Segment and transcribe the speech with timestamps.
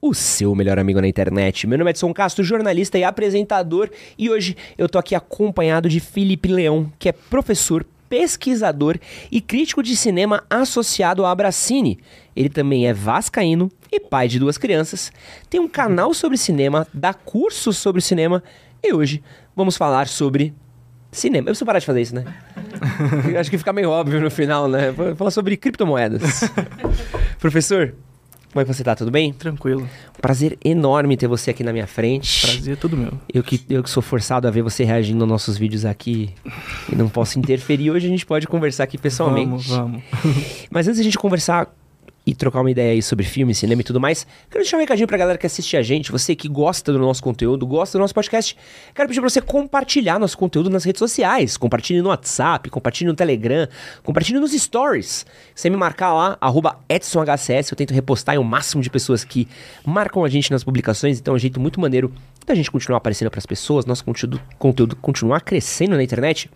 [0.00, 1.66] o seu melhor amigo na internet.
[1.66, 6.00] Meu nome é Edson Castro, jornalista e apresentador, e hoje eu tô aqui acompanhado de
[6.00, 8.96] Felipe Leão, que é professor, pesquisador
[9.30, 11.98] e crítico de cinema associado à Abracine.
[12.34, 15.12] Ele também é vascaíno e pai de duas crianças,
[15.50, 18.42] tem um canal sobre cinema, dá cursos sobre cinema,
[18.82, 19.22] e hoje
[19.56, 20.54] vamos falar sobre
[21.10, 21.42] cinema.
[21.42, 22.24] Eu preciso parar de fazer isso, né?
[23.38, 24.92] Acho que fica meio óbvio no final, né?
[24.92, 26.42] Vou falar sobre criptomoedas.
[27.40, 27.94] Professor,
[28.58, 28.96] como é que você tá?
[28.96, 29.32] Tudo bem?
[29.32, 29.88] Tranquilo.
[30.20, 32.44] Prazer enorme ter você aqui na minha frente.
[32.44, 33.12] Prazer é todo meu.
[33.32, 36.30] Eu que, eu que sou forçado a ver você reagindo aos nossos vídeos aqui
[36.92, 37.92] e não posso interferir.
[37.92, 39.68] Hoje a gente pode conversar aqui pessoalmente.
[39.68, 40.02] Vamos, vamos.
[40.70, 41.72] Mas antes da gente conversar
[42.28, 45.08] e trocar uma ideia aí sobre filme, cinema e tudo mais, quero deixar um recadinho
[45.08, 48.12] pra galera que assiste a gente, você que gosta do nosso conteúdo, gosta do nosso
[48.12, 48.54] podcast.
[48.94, 51.56] Quero pedir pra você compartilhar nosso conteúdo nas redes sociais.
[51.56, 53.66] Compartilhe no WhatsApp, compartilhe no Telegram,
[54.02, 55.24] compartilhe nos stories.
[55.54, 56.38] Você me marcar lá,
[56.86, 59.48] EdsonHCS, eu tento repostar em o máximo de pessoas que
[59.86, 62.12] marcam a gente nas publicações, então é um jeito muito maneiro
[62.46, 66.50] da gente continuar aparecendo pras pessoas, nosso conteúdo, conteúdo continuar crescendo na internet.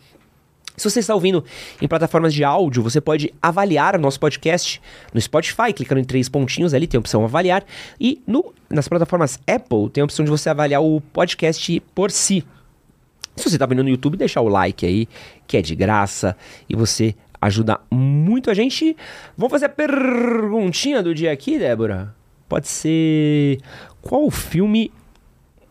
[0.76, 1.44] Se você está ouvindo
[1.80, 4.80] em plataformas de áudio, você pode avaliar o nosso podcast
[5.12, 7.64] no Spotify, clicando em três pontinhos ali, tem a opção avaliar.
[8.00, 12.44] E no, nas plataformas Apple, tem a opção de você avaliar o podcast por si.
[13.36, 15.08] Se você está vendo no YouTube, deixar o like aí,
[15.46, 16.36] que é de graça,
[16.68, 18.96] e você ajuda muito a gente.
[19.36, 22.14] Vamos fazer a perguntinha do dia aqui, Débora?
[22.48, 23.58] Pode ser.
[24.00, 24.92] Qual filme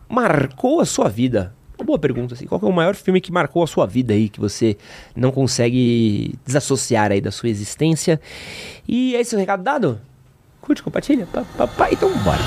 [0.09, 1.55] marcou a sua vida?
[1.81, 2.45] Uma boa pergunta, assim.
[2.45, 4.77] Qual é o maior filme que marcou a sua vida aí, que você
[5.15, 8.21] não consegue desassociar aí da sua existência?
[8.87, 9.99] E é esse o recado dado?
[10.61, 11.25] Curte, compartilha?
[11.25, 11.89] Pá.
[11.91, 12.37] Então bora.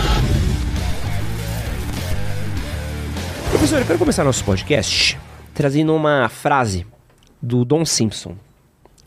[3.50, 5.18] Professor, eu quero começar nosso podcast
[5.52, 6.86] trazendo uma frase
[7.42, 8.36] do Don Simpson.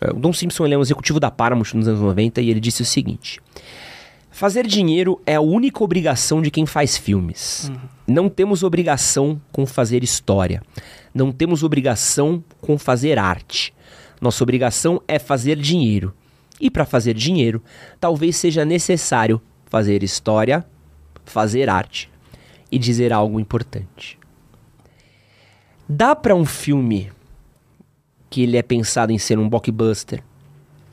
[0.01, 2.59] É, O Don Simpson ele é um executivo da Paramount nos anos 90 e ele
[2.59, 3.39] disse o seguinte...
[4.37, 7.71] Fazer dinheiro é a única obrigação de quem faz filmes.
[8.05, 10.61] Não temos obrigação com fazer história.
[11.11, 13.73] Não temos obrigação com fazer arte.
[14.21, 16.13] Nossa obrigação é fazer dinheiro.
[16.61, 17.63] E para fazer dinheiro,
[17.99, 20.63] talvez seja necessário fazer história,
[21.25, 22.07] fazer arte
[22.71, 24.19] e dizer algo importante.
[25.89, 27.11] Dá para um filme
[28.29, 30.21] que ele é pensado em ser um blockbuster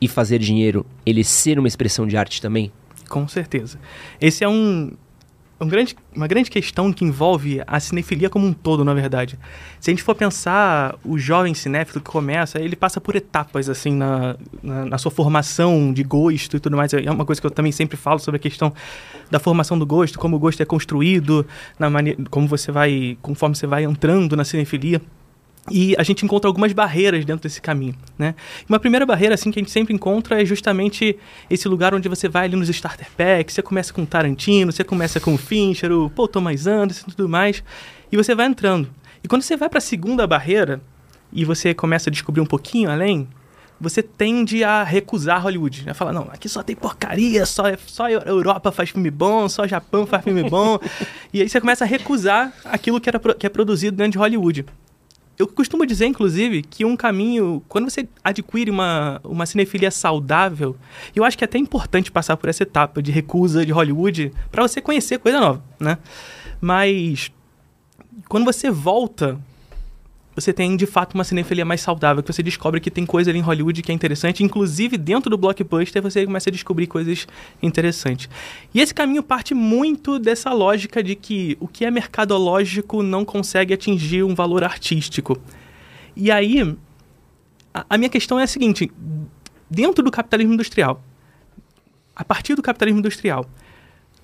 [0.01, 2.71] e fazer dinheiro, ele ser uma expressão de arte também?
[3.09, 3.79] Com certeza.
[4.19, 4.91] Esse é um,
[5.59, 9.39] um grande, uma grande questão que envolve a cinefilia como um todo, na verdade.
[9.79, 13.93] Se a gente for pensar o jovem cinéfilo que começa, ele passa por etapas, assim,
[13.93, 16.93] na, na, na sua formação de gosto e tudo mais.
[16.93, 18.73] É uma coisa que eu também sempre falo sobre a questão
[19.31, 21.45] da formação do gosto, como o gosto é construído,
[21.79, 25.01] na maneira, como você vai, conforme você vai entrando na cinefilia.
[25.69, 28.35] E a gente encontra algumas barreiras dentro desse caminho, né?
[28.69, 31.17] Uma primeira barreira, assim, que a gente sempre encontra é justamente
[31.49, 34.83] esse lugar onde você vai ali nos starter packs, você começa com o Tarantino, você
[34.83, 37.63] começa com o Fincher, o Paul Thomas Anderson e tudo mais,
[38.11, 38.89] e você vai entrando.
[39.23, 40.81] E quando você vai para a segunda barreira,
[41.35, 43.27] e você começa a descobrir um pouquinho além,
[43.79, 45.85] você tende a recusar Hollywood.
[45.85, 45.93] Né?
[45.93, 49.67] Falar, não, aqui só tem porcaria, só, só a Europa faz filme bom, só o
[49.67, 50.79] Japão faz filme bom.
[51.33, 54.65] e aí você começa a recusar aquilo que, era, que é produzido dentro de Hollywood.
[55.37, 60.77] Eu costumo dizer, inclusive, que um caminho, quando você adquire uma, uma cinefilia saudável,
[61.13, 64.65] eu acho que é até importante passar por essa etapa de recusa de Hollywood para
[64.65, 65.97] você conhecer coisa nova, né?
[66.61, 67.31] Mas
[68.29, 69.37] quando você volta,
[70.35, 73.39] você tem de fato uma cinefilia mais saudável, que você descobre que tem coisa ali
[73.39, 77.27] em Hollywood que é interessante, inclusive dentro do blockbuster você começa a descobrir coisas
[77.63, 78.29] interessantes.
[78.73, 83.73] E esse caminho parte muito dessa lógica de que o que é mercadológico não consegue
[83.73, 85.39] atingir um valor artístico.
[86.15, 86.75] E aí,
[87.73, 88.91] a, a minha questão é a seguinte:
[89.69, 91.01] dentro do capitalismo industrial,
[92.15, 93.45] a partir do capitalismo industrial,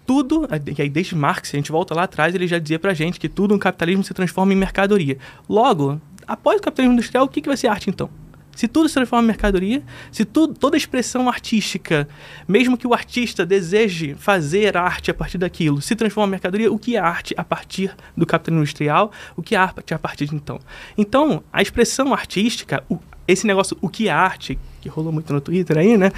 [0.05, 3.29] tudo, aí desde Marx, a gente volta lá atrás, ele já dizia pra gente que
[3.29, 5.17] tudo no capitalismo se transforma em mercadoria.
[5.47, 8.09] Logo, após o capitalismo industrial, o que, que vai ser arte então?
[8.55, 9.81] Se tudo se transforma em mercadoria,
[10.11, 12.07] se tudo, toda expressão artística,
[12.47, 16.77] mesmo que o artista deseje fazer arte a partir daquilo, se transforma em mercadoria, o
[16.77, 19.11] que é arte a partir do capitalismo industrial?
[19.35, 20.59] O que é arte a partir de então?
[20.97, 25.39] Então, a expressão artística, o, esse negócio, o que é arte, que rolou muito no
[25.39, 26.11] Twitter aí, né?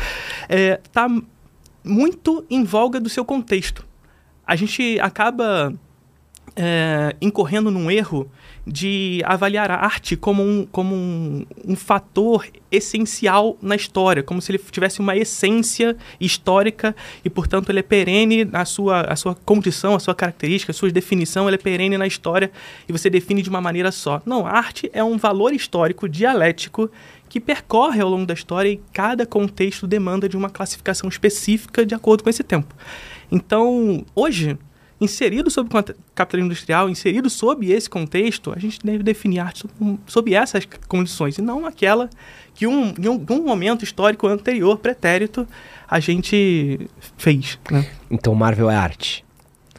[0.49, 1.07] É, tá
[1.83, 3.85] muito em voga do seu contexto.
[4.45, 5.73] A gente acaba
[6.55, 8.29] é, incorrendo num erro
[8.65, 14.51] de avaliar a arte como um, como um, um fator essencial na história, como se
[14.51, 16.95] ele tivesse uma essência histórica
[17.25, 20.89] e, portanto, ele é perene na sua, a sua condição, a sua característica, a sua
[20.91, 22.51] definição, ele é perene na história
[22.87, 24.21] e você define de uma maneira só.
[24.25, 26.89] Não, a arte é um valor histórico dialético
[27.33, 31.95] que percorre ao longo da história e cada contexto demanda de uma classificação específica de
[31.95, 32.75] acordo com esse tempo.
[33.31, 34.55] Então, hoje,
[35.01, 35.83] inserido sob o
[36.13, 39.65] capitalismo industrial, inserido sob esse contexto, a gente deve definir arte
[40.05, 42.07] sob, essas condições, e não aquela
[42.53, 45.47] que um, em um, um momento histórico anterior, pretérito,
[45.89, 46.87] a gente
[47.17, 47.57] fez.
[47.71, 47.87] Né?
[48.11, 49.25] Então Marvel é arte.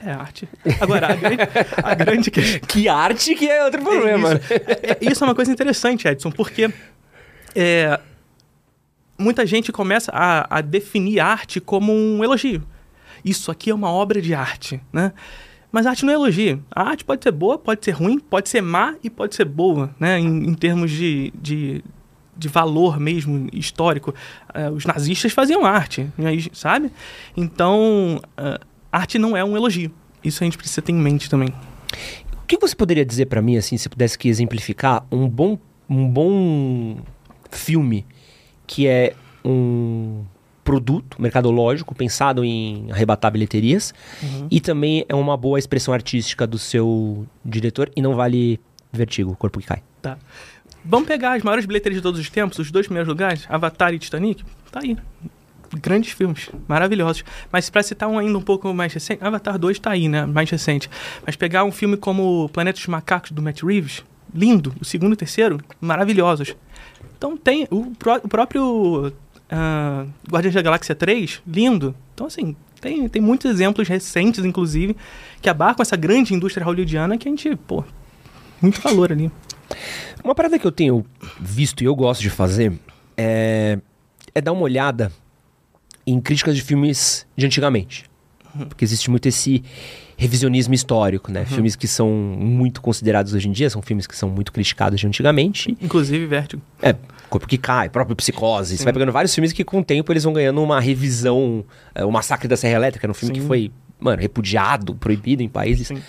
[0.04, 0.48] É arte.
[0.80, 1.42] Agora, a grande,
[1.82, 2.60] a grande questão...
[2.66, 4.32] Que arte que é outro problema.
[4.32, 4.52] É isso.
[4.52, 6.68] É, é, isso é uma coisa interessante, Edson, porque
[7.54, 8.00] é,
[9.18, 12.62] muita gente começa a, a definir arte como um elogio.
[13.24, 15.12] Isso aqui é uma obra de arte, né?
[15.72, 16.62] Mas a arte não é elogio.
[16.70, 19.94] A arte pode ser boa, pode ser ruim, pode ser má e pode ser boa,
[19.98, 20.20] né?
[20.20, 21.82] Em, em termos de, de,
[22.36, 24.14] de, valor mesmo histórico.
[24.54, 26.08] Uh, os nazistas faziam arte,
[26.52, 26.92] sabe?
[27.36, 29.90] Então, uh, arte não é um elogio.
[30.22, 31.48] Isso a gente precisa ter em mente também.
[32.40, 35.58] O que você poderia dizer para mim, assim, se pudesse que exemplificar um bom,
[35.88, 36.98] um bom
[37.56, 38.06] filme
[38.66, 39.14] que é
[39.44, 40.24] um
[40.64, 43.92] produto mercadológico pensado em arrebatar bilheterias
[44.22, 44.48] uhum.
[44.50, 48.58] e também é uma boa expressão artística do seu diretor e não vale
[48.90, 49.82] vertigo, corpo que cai.
[50.00, 50.16] Tá.
[50.84, 53.98] Vamos pegar as maiores bilheterias de todos os tempos, os dois primeiros lugares, Avatar e
[53.98, 54.42] Titanic?
[54.70, 54.96] Tá aí.
[55.80, 57.24] Grandes filmes, maravilhosos.
[57.50, 60.24] Mas para citar um ainda um pouco mais recente, Avatar 2 tá aí, né?
[60.24, 60.88] Mais recente.
[61.26, 64.74] Mas pegar um filme como Planeta dos Macacos, do Matt Reeves, lindo.
[64.80, 66.54] O segundo e o terceiro, maravilhosos.
[67.24, 71.94] Então tem o, pró o próprio uh, Guardiões da Galáxia 3, lindo.
[72.12, 74.94] Então, assim, tem, tem muitos exemplos recentes, inclusive,
[75.40, 77.82] que abarcam essa grande indústria hollywoodiana que a gente, pô,
[78.60, 79.32] muito valor ali.
[80.22, 81.02] Uma parada que eu tenho
[81.40, 82.78] visto e eu gosto de fazer
[83.16, 83.78] é,
[84.34, 85.10] é dar uma olhada
[86.06, 88.04] em críticas de filmes de antigamente.
[88.68, 89.62] Porque existe muito esse
[90.16, 91.40] revisionismo histórico, né?
[91.40, 91.46] Uhum.
[91.46, 95.06] Filmes que são muito considerados hoje em dia, são filmes que são muito criticados de
[95.06, 95.76] antigamente.
[95.80, 96.62] Inclusive Vértigo.
[96.80, 96.94] É,
[97.28, 98.70] Corpo que Cai, próprio Psicose.
[98.70, 98.76] Sim.
[98.78, 101.64] Você vai pegando vários filmes que com o tempo eles vão ganhando uma revisão.
[101.94, 103.40] É, o Massacre da Serra Elétrica, era um filme Sim.
[103.40, 105.88] que foi, mano, repudiado, proibido em países.
[105.88, 106.00] Sim.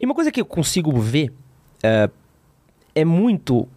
[0.00, 1.32] E uma coisa que eu consigo ver
[1.82, 2.08] é,
[2.94, 3.68] é muito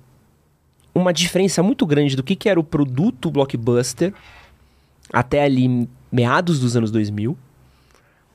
[0.94, 4.14] uma diferença muito grande do que, que era o produto blockbuster
[5.12, 7.38] até ali meados dos anos 2000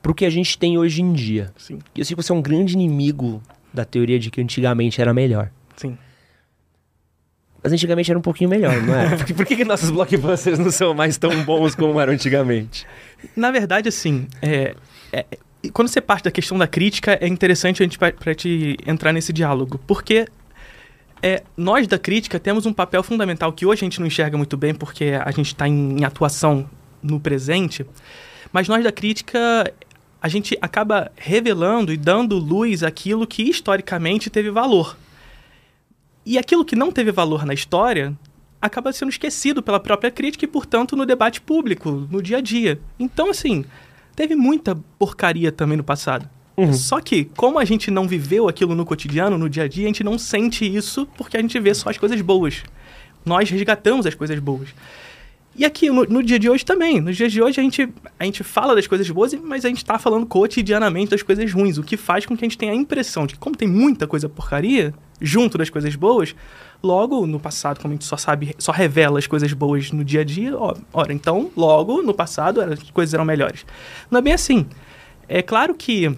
[0.03, 1.53] pro que a gente tem hoje em dia.
[1.57, 1.79] Sim.
[1.95, 3.43] E eu sei que você é um grande inimigo
[3.73, 5.51] da teoria de que antigamente era melhor.
[5.77, 5.97] Sim.
[7.63, 9.17] Mas antigamente era um pouquinho melhor, não é?
[9.17, 12.87] por, por que, que nossos blockbusters não são mais tão bons como eram antigamente?
[13.37, 14.75] Na verdade, assim, é,
[15.13, 15.27] é,
[15.73, 19.33] quando você parte da questão da crítica, é interessante a gente para te entrar nesse
[19.33, 20.27] diálogo, porque
[21.23, 24.57] é, nós da crítica temos um papel fundamental que hoje a gente não enxerga muito
[24.57, 26.69] bem, porque a gente está em, em atuação
[27.03, 27.85] no presente,
[28.53, 29.39] mas nós da crítica
[30.21, 34.97] a gente acaba revelando e dando luz àquilo que historicamente teve valor.
[36.25, 38.15] E aquilo que não teve valor na história
[38.61, 42.79] acaba sendo esquecido pela própria crítica e, portanto, no debate público, no dia a dia.
[42.99, 43.65] Então, assim,
[44.15, 46.29] teve muita porcaria também no passado.
[46.57, 46.75] Uhum.
[46.75, 49.87] Só que, como a gente não viveu aquilo no cotidiano, no dia a dia, a
[49.87, 52.63] gente não sente isso porque a gente vê só as coisas boas.
[53.25, 54.69] Nós resgatamos as coisas boas.
[55.61, 57.03] E aqui, no, no, dia de hoje também.
[57.03, 57.87] Nos dias de hoje a gente,
[58.19, 61.77] a gente fala das coisas boas, mas a gente está falando cotidianamente das coisas ruins.
[61.77, 64.07] O que faz com que a gente tenha a impressão de que, como tem muita
[64.07, 66.35] coisa porcaria junto das coisas boas,
[66.83, 70.23] logo no passado, como a gente só sabe, só revela as coisas boas no dia
[70.23, 73.67] a dia, ó, ora, então, logo no passado as coisas eram melhores.
[74.11, 74.67] Não é bem assim.
[75.29, 76.11] É claro que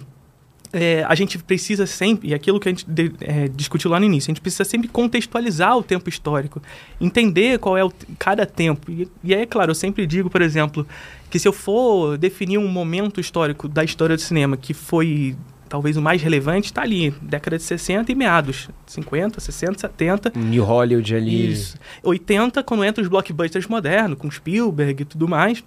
[0.73, 4.05] é, a gente precisa sempre, e aquilo que a gente de, é, discutiu lá no
[4.07, 6.61] início, a gente precisa sempre contextualizar o tempo histórico,
[6.99, 8.91] entender qual é o, cada tempo.
[8.91, 10.85] E, e é claro, eu sempre digo, por exemplo,
[11.29, 15.35] que se eu for definir um momento histórico da história do cinema que foi
[15.69, 20.33] talvez o mais relevante, está ali, década de 60 e meados, 50, 60, 70.
[20.35, 21.51] New Hollywood ali.
[21.51, 21.77] Isso.
[22.03, 25.63] 80, quando entra os blockbusters modernos, com Spielberg e tudo mais.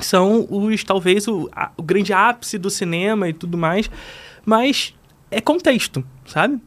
[0.00, 3.88] são os, talvez, o, a- o grande ápice do cinema e tudo mais,
[4.48, 4.94] mas
[5.30, 6.58] é contexto, sabe?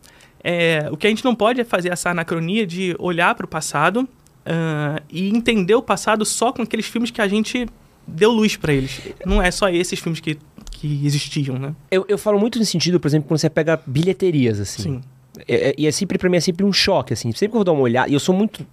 [0.44, 3.50] É, o que a gente não pode é fazer essa anacronia de olhar para o
[3.50, 4.08] passado
[4.46, 7.68] ah, e entender o passado só com aqueles filmes que a gente
[8.06, 9.02] deu luz para eles.
[9.26, 10.38] Não é só esses filmes que,
[10.72, 11.74] que existiam, né?
[11.90, 14.84] Eu, eu falo muito nesse sentido, por exemplo, quando você pega bilheterias, assim.
[14.84, 15.02] Sim.
[15.48, 17.32] É- é- e é sempre, pra mim, é sempre um choque, assim.
[17.32, 18.66] Sempre que eu vou dar uma olhada, e eu sou muito.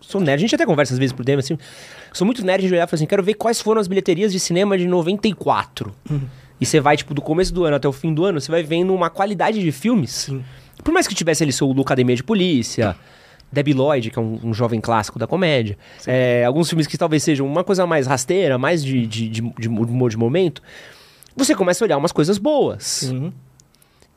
[0.00, 1.58] Sou nerd, a gente até conversa às vezes por dentro, assim.
[2.12, 4.38] Sou muito nerd de olhar e falar assim: quero ver quais foram as bilheterias de
[4.38, 5.94] cinema de 94.
[6.60, 8.62] E você vai, tipo, do começo do ano até o fim do ano, você vai
[8.62, 10.10] vendo uma qualidade de filmes.
[10.10, 10.44] Sim.
[10.82, 12.96] Por mais que tivesse ali seu Academia de Polícia,
[13.50, 15.78] Debbie Lloyd, que é um, um jovem clássico da comédia.
[16.06, 19.68] é, alguns filmes que talvez sejam uma coisa mais rasteira, mais de, de, de, de
[19.68, 20.62] humor de momento.
[21.36, 22.82] Você começa a olhar umas coisas boas.
[22.82, 23.32] Sim.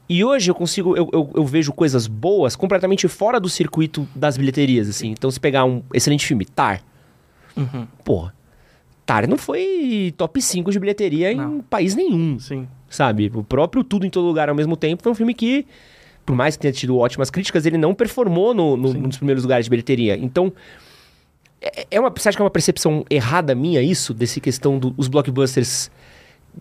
[0.08, 4.38] E hoje eu consigo, eu, eu, eu vejo coisas boas completamente fora do circuito das
[4.38, 5.12] bilheterias, assim.
[5.12, 6.82] Então, se pegar um excelente filme, Tar.
[7.56, 7.86] Uhum.
[8.04, 8.34] Porra,
[9.10, 11.62] Tar não foi top 5 de bilheteria em Não.
[11.62, 12.68] país nenhum, Sim.
[12.88, 13.32] sabe?
[13.34, 15.66] O próprio Tudo em Todo Lugar ao mesmo tempo foi um filme que,
[16.26, 19.66] por mais que tenha tido ótimas críticas, ele não performou no, no- nos primeiros lugares
[19.66, 20.16] de bilheteria.
[20.16, 20.54] Então,
[21.60, 24.14] é, é uma, você acha que é uma percepção errada minha isso?
[24.14, 25.90] Desse questão dos blockbusters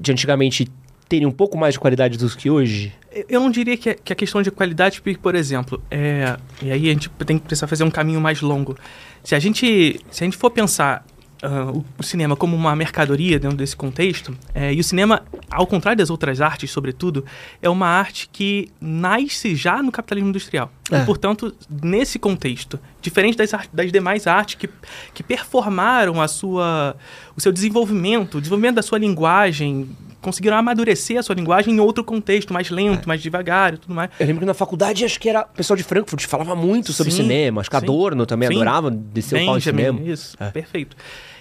[0.00, 0.68] de antigamente
[1.08, 2.92] terem um pouco mais de qualidade do que hoje?
[3.28, 6.70] Eu- não diria que é, que é questão de qualidade, porque, por exemplo, é, e
[6.70, 8.74] aí a gente tem que precisar fazer um caminho mais longo.
[9.22, 11.04] Se a gente, se a gente for pensar
[11.42, 15.99] ah, o, cinema como uma mercadoria dentro desse contexto, é, e o cinema, ao contrário
[15.99, 17.25] das outras artes, sobretudo,
[17.62, 20.71] é uma arte que nasce já no capitalismo industrial.
[20.90, 21.00] É.
[21.00, 24.68] E, portanto, nesse contexto, diferente das, das demais artes que,
[25.14, 26.97] que performaram a sua,
[27.37, 29.88] o seu desenvolvimento, o desenvolvimento da sua linguagem,
[30.21, 34.11] conseguiram amadurecer a sua linguagem em outro contexto, mais lento, mais devagar e tudo mais.
[34.18, 37.12] Eu lembro que na faculdade, acho que era o pessoal de Frankfurt falava muito sobre
[37.12, 37.61] Sim, cinema.
[37.61, 37.85] Acho que sim.
[37.85, 38.57] Adorno também Sim.
[38.57, 40.00] adorava descer o pau Benjamin, cinema.
[40.02, 40.50] Isso, É.
[40.50, 40.97] perfeito.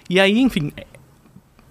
[0.09, 0.71] E aí, enfim,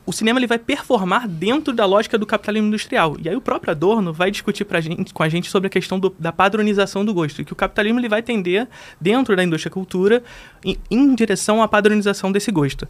[0.04, 3.16] o cinema ele vai performar dentro da lógica do capitalismo industrial.
[3.22, 5.98] E aí o próprio Adorno vai discutir pra gente, com a gente sobre a questão
[5.98, 7.40] do- da padronização do gosto.
[7.42, 8.68] E que o capitalismo ele vai tender,
[9.00, 10.22] dentro da indústria cultura,
[10.64, 12.86] em, em direção à padronização desse gosto.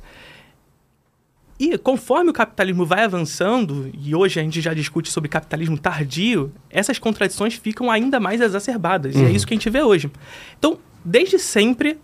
[1.58, 6.52] E conforme o capitalismo vai avançando, e hoje a gente já discute sobre capitalismo tardio,
[6.68, 9.14] essas contradições ficam ainda mais exacerbadas.
[9.16, 10.10] E é isso que a gente vê hoje.
[10.58, 11.98] Então, desde sempre,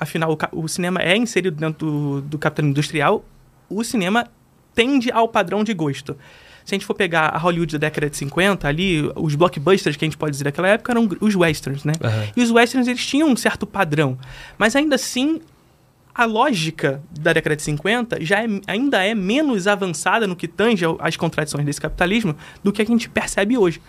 [0.00, 3.24] afinal, o, o cinema é inserido dentro do, do capitalismo industrial,
[3.68, 4.26] o cinema
[4.74, 6.16] tende ao padrão de gosto.
[6.64, 10.04] Se a gente for pegar a Hollywood da década de 50, ali, os blockbusters que
[10.04, 11.92] a gente pode dizer daquela época eram os westerns, né?
[12.02, 12.28] Aham.
[12.36, 14.18] E os westerns, eles tinham um certo padrão.
[14.58, 15.40] Mas ainda assim,
[16.14, 20.84] a lógica da década de 50 já é, ainda é menos avançada no que tange
[20.98, 23.80] às contradições desse capitalismo do que a gente percebe hoje.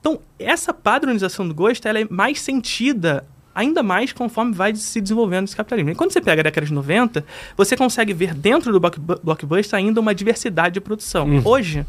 [0.00, 3.24] Então, essa padronização do gosto ela é mais sentida
[3.58, 5.90] ainda mais conforme vai se desenvolvendo esse capitalismo.
[5.90, 7.24] E quando você pega a década de 90,
[7.56, 11.28] você consegue ver dentro do block- blockbuster ainda uma diversidade de produção.
[11.44, 11.84] Hoje,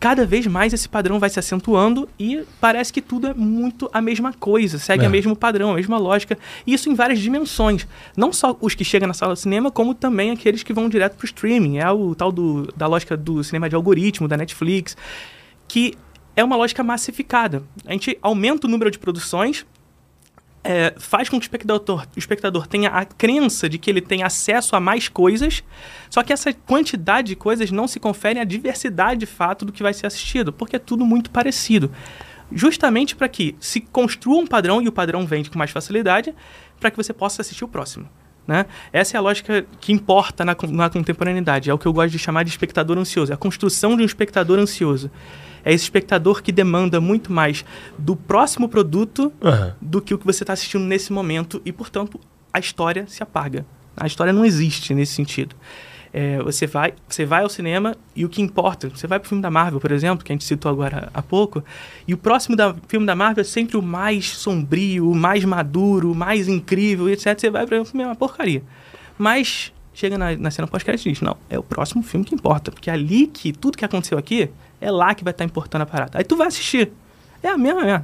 [0.00, 4.00] cada vez mais esse padrão vai se acentuando e parece que tudo é muito a
[4.00, 5.08] mesma coisa, segue É.
[5.08, 6.38] o mesmo padrão, a mesma lógica.
[6.66, 7.86] E isso em várias dimensões.
[8.16, 11.16] Não só os que chegam na sala de cinema, como também aqueles que vão direto
[11.16, 11.78] para o streaming.
[11.78, 14.96] É o tal do, da lógica do cinema de algoritmo, da Netflix,
[15.68, 15.94] que
[16.34, 17.62] é uma lógica massificada.
[17.86, 19.64] A gente aumenta o número de produções,
[20.68, 24.24] é, faz com que o espectador, o espectador tenha a crença de que ele tem
[24.24, 25.62] acesso a mais coisas,
[26.10, 29.82] só que essa quantidade de coisas não se confere a diversidade de fato do que
[29.82, 31.92] vai ser assistido, porque é tudo muito parecido.
[32.50, 36.34] Justamente para que se construa um padrão e o padrão vende com mais facilidade,
[36.80, 38.08] para que você possa assistir o próximo.
[38.46, 38.66] Né?
[38.92, 41.68] Essa é a lógica que importa na, na contemporaneidade.
[41.68, 43.32] É o que eu gosto de chamar de espectador ansioso.
[43.32, 45.10] É a construção de um espectador ansioso.
[45.64, 47.64] É esse espectador que demanda muito mais
[47.98, 49.74] do próximo produto Aham.
[49.80, 52.20] do que o que você está assistindo nesse momento e, portanto,
[52.54, 53.66] a história se apaga.
[53.96, 55.56] A história não existe nesse sentido.
[56.12, 59.42] É, você, vai, você vai ao cinema e o que importa, você vai pro filme
[59.42, 61.62] da Marvel, por exemplo, que a gente citou agora há pouco,
[62.06, 66.12] e o próximo da, filme da Marvel é sempre o mais sombrio, o mais maduro,
[66.12, 67.38] o mais incrível, etc.
[67.38, 68.62] Você vai para o filme é uma porcaria.
[69.18, 72.70] Mas chega na, na cena pós-crédito e diz, não, é o próximo filme que importa,
[72.70, 75.86] porque é ali que tudo que aconteceu aqui é lá que vai estar importando a
[75.86, 76.18] parada.
[76.18, 76.92] Aí tu vai assistir.
[77.42, 78.02] É a mesma, é.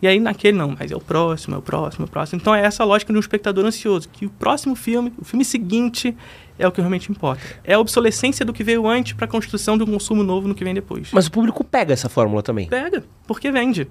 [0.00, 2.38] E aí naquele não, mas é o próximo, é o próximo, é o próximo.
[2.40, 5.44] Então é essa a lógica de um espectador ansioso, que o próximo filme, o filme
[5.44, 6.14] seguinte,
[6.58, 7.42] é o que realmente importa.
[7.64, 10.54] É a obsolescência do que veio antes para a construção de um consumo novo no
[10.54, 11.10] que vem depois.
[11.12, 12.68] Mas o público pega essa fórmula também.
[12.68, 13.88] Pega, porque vende.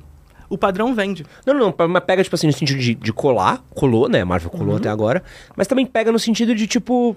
[0.50, 1.26] O padrão vende.
[1.46, 4.22] Não, não, não, mas pega, tipo assim, no sentido de, de colar, colou, né?
[4.22, 5.24] A Marvel colou até agora.
[5.56, 7.16] Mas também pega no sentido de, tipo,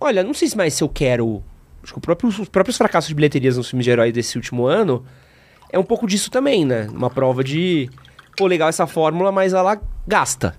[0.00, 1.42] olha, não sei se mais se eu quero.
[1.82, 5.04] Acho que próprio, os próprios fracassos de bilheterias nos filmes de herói desse último ano
[5.72, 6.88] é um pouco disso também, né?
[6.90, 7.88] Uma prova de,
[8.36, 10.56] pô, legal essa fórmula, mas ela gasta.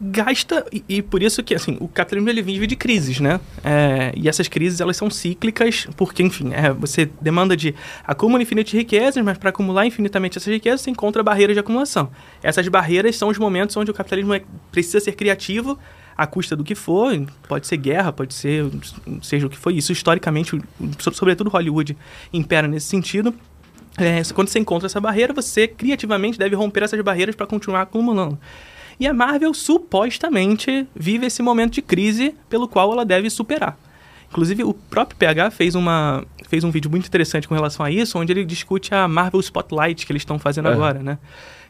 [0.00, 3.40] gasta e, e, por isso que assim o capitalismo ele vive de crises né?
[3.62, 7.74] É, e essas crises elas são cíclicas porque enfim é, você demanda de
[8.04, 12.10] acúmulo infinito de riquezas mas para acumular infinitamente essas riquezas você encontra barreiras de acumulação.
[12.42, 15.78] Essas barreiras são os momentos onde o capitalismo é, precisa ser criativo
[16.16, 17.12] à custa do que for
[17.48, 18.66] pode ser guerra pode ser
[19.22, 20.60] seja o que for isso historicamente
[20.98, 21.96] sobretudo Hollywood
[22.32, 23.34] impera nesse sentido
[23.98, 28.38] é, quando você encontra essa barreira você criativamente deve romper essas barreiras para continuar acumulando
[28.98, 33.76] e a Marvel supostamente vive esse momento de crise pelo qual ela deve superar.
[34.30, 38.18] Inclusive, o próprio PH fez, uma, fez um vídeo muito interessante com relação a isso,
[38.18, 41.18] onde ele discute a Marvel Spotlight que eles estão fazendo agora, né?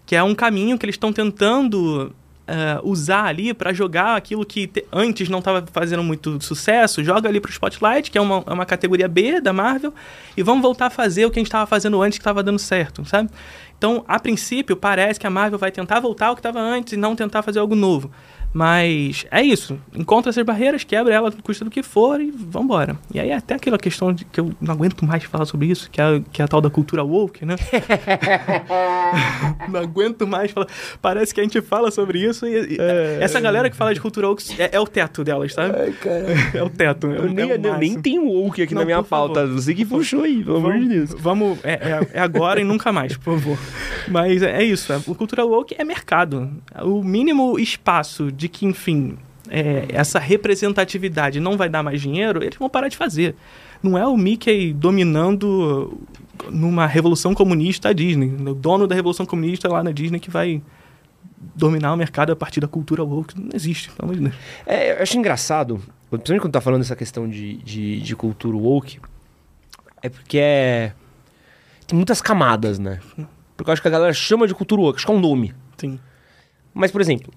[0.07, 2.15] Que é um caminho que eles estão tentando
[2.49, 7.29] uh, usar ali para jogar aquilo que te, antes não estava fazendo muito sucesso, joga
[7.29, 9.93] ali para o Spotlight, que é uma, é uma categoria B da Marvel,
[10.37, 12.59] e vamos voltar a fazer o que a gente estava fazendo antes que estava dando
[12.59, 13.31] certo, sabe?
[13.77, 16.97] Então, a princípio, parece que a Marvel vai tentar voltar ao que estava antes e
[16.97, 18.11] não tentar fazer algo novo.
[18.55, 19.77] Mas é isso.
[19.93, 22.97] Encontra essas barreiras, quebra ela, custa do que for e vambora.
[23.13, 26.01] E aí até aquela questão de que eu não aguento mais falar sobre isso, que
[26.01, 27.57] é, que é a tal da cultura woke, né?
[29.69, 30.69] não aguento mais falar.
[31.03, 34.01] Parece que a gente fala sobre isso e, e é, essa galera que fala de
[34.01, 35.75] cultura woke é, é o teto delas, sabe?
[35.77, 35.95] Ai,
[36.55, 37.09] é o teto.
[37.09, 39.47] Eu, nem, é eu nem tenho woke aqui não, na minha pauta.
[39.49, 41.15] Você que puxou aí, pelo amor de Deus.
[41.19, 43.59] Vamos, é, é, é, agora e nunca mais, por favor.
[44.09, 44.93] Mas é, isso.
[44.93, 46.51] A cultura woke é mercado.
[46.83, 49.17] O mínimo espaço de de que, enfim,
[49.49, 53.35] é, essa representatividade não vai dar mais dinheiro, eles vão parar de fazer.
[53.83, 55.99] Não é o Mickey dominando
[56.51, 58.27] numa revolução comunista a Disney.
[58.27, 60.63] O dono da revolução comunista lá na Disney que vai
[61.55, 63.41] dominar o mercado a partir da cultura woke.
[63.41, 64.35] Não existe, pelo amor de Deus.
[64.67, 69.01] É, eu acho engraçado, principalmente quando tá falando dessa questão de, de, de cultura woke,
[70.03, 70.93] é porque é...
[71.87, 73.01] Tem muitas camadas, né?
[73.57, 75.55] Porque eu acho que a galera chama de cultura woke, acho que é um nome.
[75.79, 75.99] Sim.
[76.73, 77.33] Mas, por exemplo,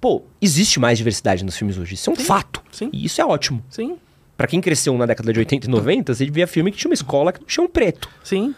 [0.00, 1.94] pô, existe mais diversidade nos filmes hoje.
[1.94, 2.24] Isso é um Sim.
[2.24, 2.62] fato.
[2.70, 2.90] Sim.
[2.92, 3.62] E isso é ótimo.
[3.68, 3.96] Sim.
[4.36, 6.94] Pra quem cresceu na década de 80 e 90, você via filme que tinha uma
[6.94, 8.08] escola que não tinha um preto.
[8.22, 8.54] Sim.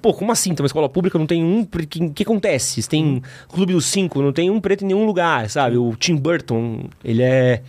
[0.00, 0.54] Pô, como assim?
[0.54, 1.62] Tem uma escola pública, não tem um.
[1.62, 2.88] O que, que acontece?
[2.88, 5.76] Tem Clube dos Cinco, não tem um preto em nenhum lugar, sabe?
[5.76, 7.62] O Tim Burton, ele é.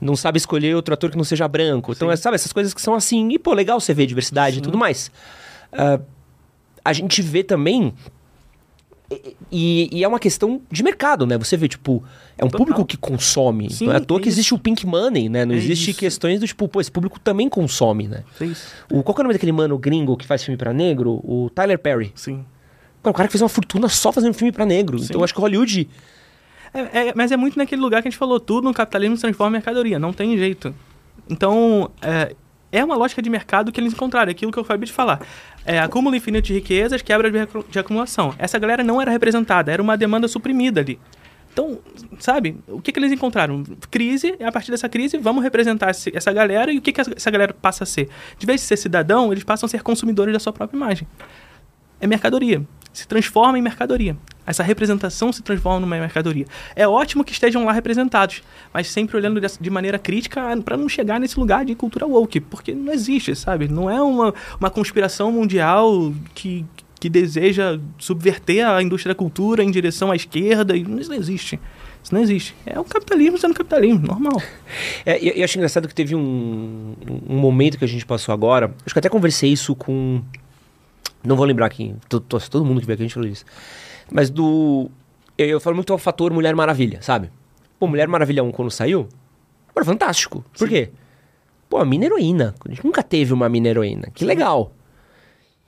[0.00, 1.92] Não sabe escolher outro ator que não seja branco.
[1.92, 3.28] Então, é, sabe, essas coisas que são assim.
[3.30, 4.60] E, pô, legal você ver diversidade Sim.
[4.60, 5.10] e tudo mais.
[5.72, 6.02] Uh,
[6.84, 7.92] a gente vê também
[9.50, 11.36] e, e, é uma questão de mercado, né?
[11.38, 12.02] Você vê, tipo,
[12.36, 12.58] é um Total.
[12.58, 13.70] público que consome.
[13.70, 14.36] Sim, não é à toa é que isso.
[14.36, 15.44] existe o pink money, né?
[15.44, 16.00] Não é existe isso.
[16.00, 18.24] questões do tipo, pô, esse público também consome, né?
[18.40, 18.74] É isso.
[18.90, 21.20] O, qual é o nome daquele mano gringo que faz filme para negro?
[21.24, 22.12] O Tyler Perry.
[22.14, 22.44] Sim.
[23.02, 24.98] O cara que fez uma fortuna só fazendo filme para negro.
[24.98, 25.06] Sim.
[25.06, 25.88] Então eu acho que Hollywood.
[26.72, 29.22] É, é, mas é muito naquele lugar que a gente falou, tudo no capitalismo se
[29.22, 30.74] transforma em mercadoria, não tem jeito.
[31.28, 32.34] Então, é,
[32.72, 35.20] é uma lógica de mercado que eles encontraram, é aquilo que eu acabei de falar.
[35.64, 37.38] É, acúmulo infinito de riquezas, quebra de,
[37.70, 38.34] de acumulação.
[38.38, 40.98] Essa galera não era representada, era uma demanda suprimida ali.
[41.52, 41.78] Então,
[42.18, 43.62] sabe, o que, que eles encontraram?
[43.90, 47.30] Crise, e a partir dessa crise, vamos representar essa galera, e o que, que essa
[47.30, 48.08] galera passa a ser?
[48.38, 51.06] De vez de ser cidadão, eles passam a ser consumidores da sua própria imagem.
[52.00, 52.62] É mercadoria.
[52.90, 54.16] Se transforma em mercadoria.
[54.46, 56.46] Essa representação se transforma numa mercadoria.
[56.74, 61.20] É ótimo que estejam lá representados, mas sempre olhando de maneira crítica para não chegar
[61.20, 63.68] nesse lugar de cultura woke, porque não existe, sabe?
[63.68, 66.64] Não é uma, uma conspiração mundial que,
[66.98, 71.60] que deseja subverter a indústria da cultura em direção à esquerda, isso não existe.
[72.02, 72.52] Isso não existe.
[72.66, 74.42] É o capitalismo sendo capitalismo, normal.
[75.04, 76.94] É, eu, eu acho engraçado que teve um,
[77.28, 80.22] um momento que a gente passou agora, acho que até conversei isso com...
[81.24, 83.44] Não vou lembrar quem, todo mundo que veio aqui a gente falou isso
[84.12, 84.90] mas do.
[85.36, 87.30] Eu, eu falo muito ao fator Mulher Maravilha, sabe?
[87.78, 89.08] Pô, Mulher Maravilha 1 quando saiu,
[89.74, 90.44] era fantástico.
[90.52, 90.74] Por Sim.
[90.74, 90.90] quê?
[91.68, 92.54] Pô, a mina heroína.
[92.64, 94.08] A gente nunca teve uma mina heroína.
[94.14, 94.72] Que legal.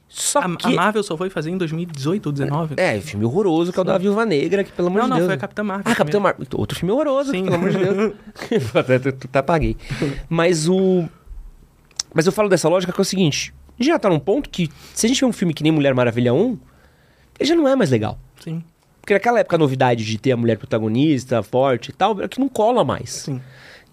[0.06, 0.68] Só a, que...
[0.68, 2.74] a Marvel só foi fazer em 2018 ou 2019.
[2.76, 5.20] É, filme horroroso que é o da Viúva Negra, que pelo amor não, de Deus.
[5.20, 5.92] Não, não, foi a Capitã Marvel.
[5.92, 6.46] Ah, Capitã Marvel.
[6.54, 7.44] Outro filme horroroso, Sim.
[7.44, 8.12] pelo amor de Deus.
[8.74, 9.76] até, até apaguei.
[10.28, 11.08] Mas o.
[12.12, 14.50] Mas eu falo dessa lógica que é o seguinte: a gente já tá num ponto
[14.50, 16.58] que, se a gente vê um filme que nem Mulher Maravilha 1,
[17.40, 18.18] ele já não é mais legal.
[18.40, 18.62] Sim.
[19.00, 22.40] Porque naquela época a novidade de ter a mulher protagonista, forte e tal, é que
[22.40, 23.10] não cola mais.
[23.10, 23.40] Sim.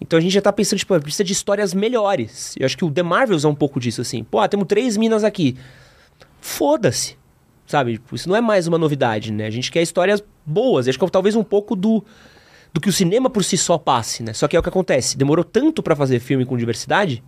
[0.00, 2.54] Então a gente já tá pensando, tipo, precisa de histórias melhores.
[2.58, 4.24] Eu acho que o The Marvels é um pouco disso, assim.
[4.24, 5.56] Pô, ah, temos três minas aqui.
[6.40, 7.16] Foda-se.
[7.66, 7.92] Sabe?
[7.92, 9.46] Tipo, isso não é mais uma novidade, né?
[9.46, 10.86] A gente quer histórias boas.
[10.86, 12.04] Eu acho que é talvez um pouco do,
[12.72, 14.32] do que o cinema por si só passe, né?
[14.32, 15.16] Só que é o que acontece.
[15.16, 17.22] Demorou tanto para fazer filme com diversidade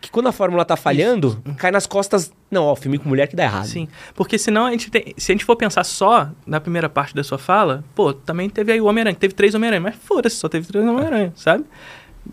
[0.00, 1.56] que quando a fórmula tá falhando, Isso.
[1.56, 2.32] cai nas costas.
[2.50, 3.66] Não, ó, filme com mulher que dá errado.
[3.66, 3.88] Sim.
[4.14, 5.14] Porque senão a gente tem.
[5.16, 8.72] Se a gente for pensar só na primeira parte da sua fala, pô, também teve
[8.72, 11.64] aí o Homem-Aranha, teve três Homem-Aranha, mas foda-se, só teve três Homem-Aranha, sabe?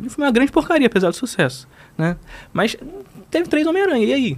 [0.10, 2.18] Foi uma grande porcaria, apesar do sucesso, né?
[2.52, 2.76] Mas
[3.32, 4.38] teve três Homem-Aranha, e aí?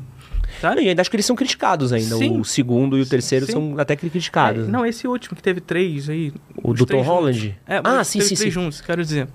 [0.62, 0.84] Sabe?
[0.84, 2.16] E ainda acho que eles são criticados ainda.
[2.16, 2.40] Sim.
[2.40, 3.52] O segundo e o terceiro Sim.
[3.52, 4.68] são até criticados.
[4.68, 6.32] É, não, esse último que teve três aí.
[6.64, 7.58] O do Tom Holland?
[7.68, 8.62] É, Ah, sim, sim, três sim.
[8.62, 9.28] juntos, quero dizer.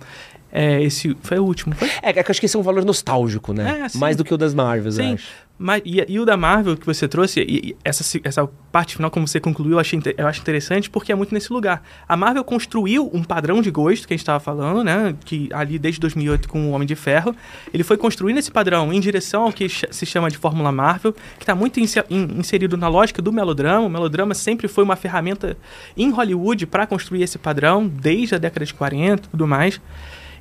[0.52, 1.74] É, esse foi o último.
[1.74, 1.88] Foi?
[2.02, 3.86] É, que eu acho que esse é um valor nostálgico, né?
[3.94, 3.98] É.
[3.98, 5.16] Mais do que o das Marvels, Sim.
[5.62, 9.10] Mas, e, e o da Marvel que você trouxe, e, e essa, essa parte final,
[9.10, 11.82] como você concluiu, eu, achei, eu acho interessante porque é muito nesse lugar.
[12.08, 15.14] A Marvel construiu um padrão de gosto que a gente estava falando, né?
[15.22, 17.36] Que ali desde 2008 com o Homem de Ferro.
[17.74, 21.42] Ele foi construindo esse padrão em direção ao que se chama de Fórmula Marvel, que
[21.42, 23.84] está muito inse- in- inserido na lógica do melodrama.
[23.86, 25.58] O melodrama sempre foi uma ferramenta
[25.94, 29.78] em Hollywood para construir esse padrão, desde a década de 40 e tudo mais.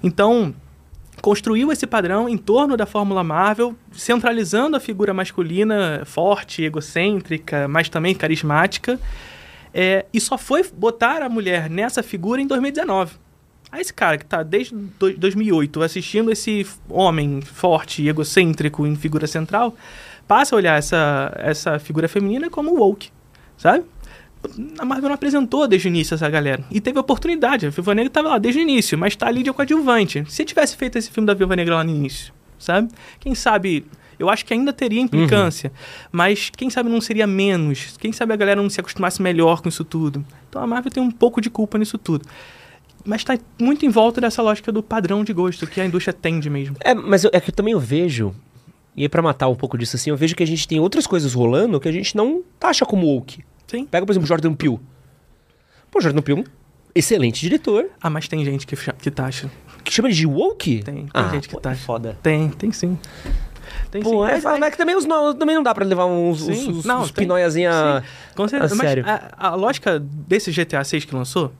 [0.03, 0.53] Então,
[1.21, 7.89] construiu esse padrão em torno da Fórmula Marvel, centralizando a figura masculina forte, egocêntrica, mas
[7.89, 8.99] também carismática,
[9.73, 13.13] é, e só foi botar a mulher nessa figura em 2019.
[13.71, 18.95] Aí esse cara que tá desde do- 2008 assistindo esse homem forte e egocêntrico em
[18.95, 19.75] figura central,
[20.27, 23.09] passa a olhar essa, essa figura feminina como woke,
[23.57, 23.83] sabe?
[24.79, 26.63] A Marvel não apresentou desde o início essa galera.
[26.71, 27.67] E teve oportunidade.
[27.67, 30.23] A Viúva Negra tava lá desde o início, mas tá ali de coadjuvante.
[30.29, 32.89] Se tivesse feito esse filme da Viúva Negra lá no início, sabe?
[33.19, 33.85] Quem sabe.
[34.17, 35.71] Eu acho que ainda teria implicância,
[36.11, 37.95] mas quem sabe não seria menos.
[37.97, 40.25] Quem sabe a galera não se acostumasse melhor com isso tudo.
[40.49, 42.25] Então a Marvel tem um pouco de culpa nisso tudo.
[43.05, 46.49] Mas tá muito em volta dessa lógica do padrão de gosto que a indústria tende
[46.49, 46.75] mesmo.
[46.81, 48.35] É, mas eu- é que eu também eu vejo,
[48.95, 51.07] e aí pra matar um pouco disso assim, eu vejo que a gente tem outras
[51.07, 53.41] coisas rolando que a gente não taxa como woke.
[53.69, 53.85] Sim.
[53.85, 54.79] Pega, por exemplo, Jordan Peele.
[55.91, 56.41] Pô, Jordan Peele
[56.95, 57.89] é excelente diretor.
[58.01, 59.49] Ah, mas tem gente que, que taxa.
[59.83, 60.81] Que chama de woke?
[60.83, 62.17] Tem, tem ah, gente que pô, tá- é foda.
[62.23, 62.97] Tem, tem sim.
[63.91, 64.31] Tem Pô, sim.
[64.33, 66.69] é, mas, que também, os, no- também não dá pra levar uns, uns, Sim.
[66.71, 67.23] uns, Não, uns tem.
[67.23, 68.03] pinóiazinha...
[68.35, 68.73] Com certeza.
[68.73, 69.03] a Mas sério.
[69.07, 71.51] A, a lógica desse GTA 6 que lançou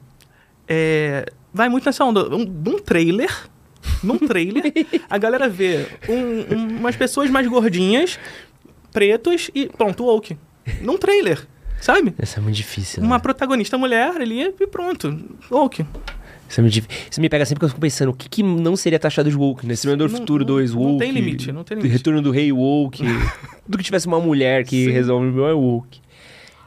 [0.68, 2.28] é, vai muito nessa onda.
[2.34, 3.30] Um, um trailer.
[4.02, 4.72] Num trailer,
[5.08, 8.18] a galera vê um- um- umas pessoas mais gordinhas,
[8.92, 10.36] pretos e pronto, woke.
[10.82, 11.46] Num trailer,
[11.80, 12.14] sabe?
[12.22, 13.22] Isso é muito difícil, Uma né?
[13.22, 15.18] protagonista mulher ali e pronto,
[15.50, 15.84] woke.
[16.48, 17.04] Isso, é muito difícil.
[17.10, 19.36] Isso me pega sempre que eu fico pensando, o que, que não seria taxado de
[19.36, 19.74] woke, né?
[19.74, 20.98] Exterminador do Não- Futuro não- 2, não woke.
[20.98, 21.92] tem limite, não tem limite.
[21.92, 23.02] Retorno do Rei, woke.
[23.64, 24.90] Tudo que tivesse uma mulher que Sim.
[24.90, 26.00] resolve o meu é woke.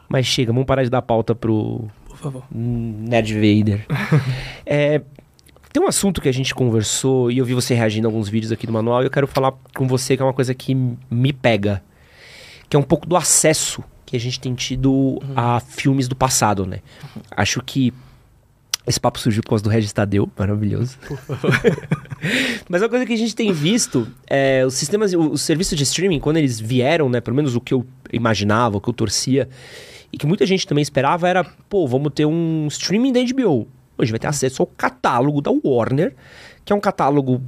[0.07, 2.43] Mas chega, vamos parar de dar pauta pro Por favor.
[2.51, 3.85] Nerd Vader.
[4.65, 5.01] É,
[5.73, 8.51] tem um assunto que a gente conversou e eu vi você reagindo a alguns vídeos
[8.53, 10.73] aqui do manual e eu quero falar com você que é uma coisa que
[11.11, 11.83] me pega.
[12.69, 16.67] Que é um pouco do acesso que a gente tem tido a filmes do passado,
[16.67, 16.81] né?
[17.31, 17.91] Acho que
[18.85, 20.99] esse papo surgiu por causa do Regis Tadeu, maravilhoso.
[22.69, 26.19] Mas uma coisa que a gente tem visto, é, os sistemas, os serviços de streaming,
[26.19, 29.49] quando eles vieram, né, pelo menos o que eu imaginava, o que eu torcia,
[30.11, 33.67] e que muita gente também esperava era, pô, vamos ter um streaming da HBO.
[33.97, 36.13] Hoje vai ter acesso ao catálogo da Warner,
[36.63, 37.41] que é um catálogo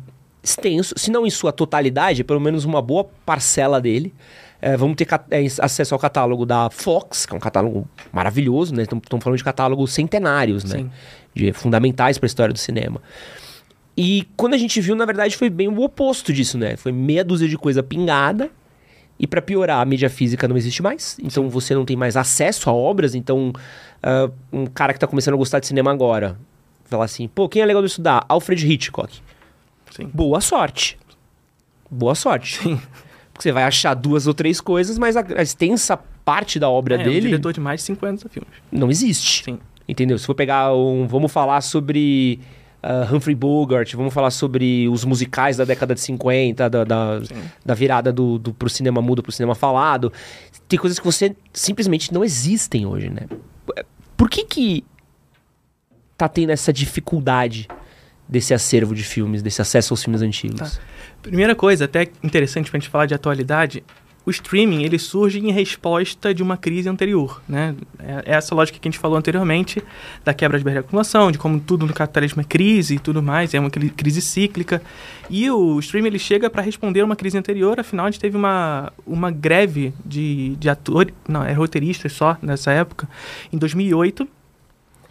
[0.46, 4.14] extenso, se não em sua totalidade, pelo menos uma boa parcela dele.
[4.62, 8.84] É, vamos ter é, acesso ao catálogo da Fox, que é um catálogo maravilhoso, né?
[8.84, 10.78] Estamos falando de catálogos centenários, né?
[10.78, 10.92] Sim.
[11.34, 13.02] De fundamentais para a história do cinema.
[13.98, 16.78] E quando a gente viu, na verdade, foi bem o oposto disso, né?
[16.78, 18.50] Foi meia dúzia de coisa pingada.
[19.18, 21.18] E para piorar, a mídia física não existe mais.
[21.22, 23.16] Então você não tem mais acesso a obras.
[23.16, 23.54] Então,
[24.02, 26.38] ah, um cara que tá começando a gostar de cinema agora,
[26.86, 28.26] falar assim, pô, quem é legal de estudar?
[28.30, 29.22] Alfred Hitchcock.
[29.96, 30.10] Sim.
[30.14, 30.98] Boa sorte.
[31.90, 32.60] Boa sorte.
[32.60, 32.80] Sim.
[33.32, 36.96] Porque você vai achar duas ou três coisas, mas a, a extensa parte da obra
[36.96, 38.50] É, um dele diretor de mais de 50 filmes.
[38.72, 39.44] não existe.
[39.44, 39.60] Sim.
[39.88, 40.18] Entendeu?
[40.18, 41.06] Se for pegar um.
[41.08, 42.40] Vamos falar sobre
[42.82, 47.22] ah, Humphrey Bogart, vamos falar sobre os musicais da década de 50, da, da,
[47.64, 50.12] da virada do, do, pro cinema mudo pro cinema falado.
[50.68, 53.28] Tem coisas que você simplesmente não existem hoje, né?
[54.18, 54.86] Por que que
[56.18, 57.68] tá tendo essa dificuldade
[58.28, 60.60] desse acervo de filmes, desse acesso aos filmes antigos?
[60.60, 60.82] Tá.
[61.22, 63.84] Primeira coisa, até interessante pra gente falar de atualidade,
[64.26, 67.76] o streaming ele surge em resposta de uma crise anterior, né?
[68.00, 69.84] É é essa lógica que a gente falou anteriormente
[70.24, 73.22] da quebra de barreira de acumulação, de como tudo no capitalismo é crise e tudo
[73.22, 74.82] mais, é uma cri- crise cíclica.
[75.30, 78.36] E o streaming ele chega para responder a uma crise anterior, afinal a gente teve
[78.36, 83.08] uma, uma greve de, de atores, não, é roteiristas só nessa época,
[83.54, 84.28] em 2008.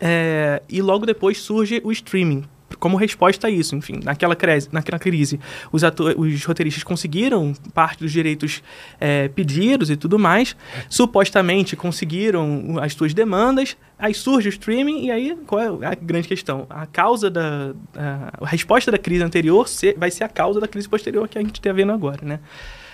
[0.00, 2.44] É, e logo depois surge o streaming
[2.84, 5.40] como resposta a isso, enfim, naquela, crise, naquela crise,
[5.72, 5.80] os,
[6.18, 8.62] os roteiristas conseguiram parte dos direitos
[9.00, 10.54] é, pedidos e tudo mais,
[10.90, 16.28] supostamente conseguiram as suas demandas, aí surge o streaming e aí qual é a grande
[16.28, 16.66] questão?
[16.68, 19.66] A causa da a, a resposta da crise anterior
[19.96, 22.38] vai ser a causa da crise posterior que a gente está vendo agora, né?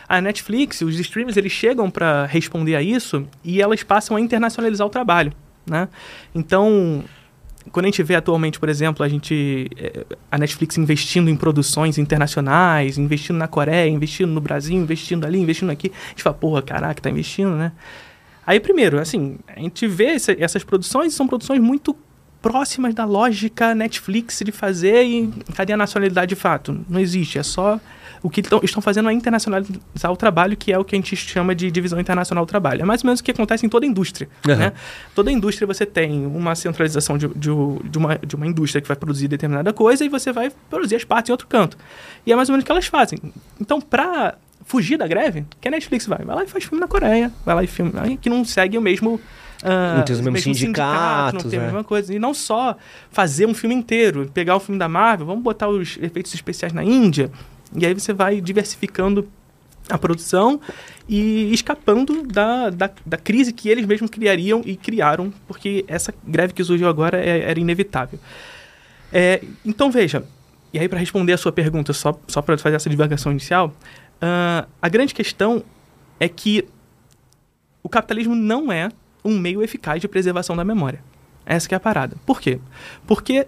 [0.08, 4.86] A Netflix, os streamers, eles chegam para responder a isso e elas passam a internacionalizar
[4.86, 5.32] o trabalho,
[5.68, 5.88] né?
[6.32, 7.02] Então,
[7.70, 11.98] quando a gente vê atualmente, por exemplo, a gente é, a Netflix investindo em produções
[11.98, 16.62] internacionais, investindo na Coreia, investindo no Brasil, investindo ali, investindo aqui, a gente fala, porra,
[16.62, 17.72] caraca, tá investindo, né?
[18.46, 21.94] Aí, primeiro, assim, a gente vê essa, essas produções, são produções muito
[22.40, 26.84] próximas da lógica Netflix de fazer e cadê a nacionalidade de fato?
[26.88, 27.78] Não existe, é só
[28.22, 31.16] o que tão, estão fazendo é internacionalizar o trabalho, que é o que a gente
[31.16, 32.82] chama de divisão internacional do trabalho.
[32.82, 34.28] É mais ou menos o que acontece em toda a indústria.
[34.46, 34.56] Uhum.
[34.56, 34.72] Né?
[35.14, 37.48] Toda indústria você tem uma centralização de, de,
[37.84, 41.04] de, uma, de uma indústria que vai produzir determinada coisa e você vai produzir as
[41.04, 41.76] partes em outro canto.
[42.26, 43.18] E é mais ou menos o que elas fazem.
[43.60, 46.24] Então, para fugir da greve, que a Netflix vai?
[46.24, 48.80] Vai lá e faz filme na Coreia, vai lá e filme que não segue o
[48.80, 49.20] mesmo
[49.62, 51.44] Uh, não tem os mesmos sindicatos.
[51.44, 51.62] não tem é.
[51.62, 52.14] a mesma coisa.
[52.14, 52.76] E não só
[53.10, 56.82] fazer um filme inteiro, pegar o filme da Marvel, vamos botar os efeitos especiais na
[56.82, 57.30] Índia,
[57.76, 59.28] e aí você vai diversificando
[59.88, 60.60] a produção
[61.08, 66.52] e escapando da, da, da, crise que eles mesmos criariam e criaram, porque essa greve
[66.52, 68.18] que surgiu agora é, era inevitável.
[69.12, 70.24] É, então, veja,
[70.72, 73.74] e aí para responder a sua pergunta, só, só para fazer essa divagação inicial,
[74.22, 75.64] uh, a grande questão
[76.20, 76.68] é que
[77.82, 78.90] o capitalismo não é
[79.24, 81.02] um meio eficaz de preservação da memória.
[81.44, 82.16] Essa que é a parada.
[82.24, 82.60] Por quê?
[83.06, 83.46] Porque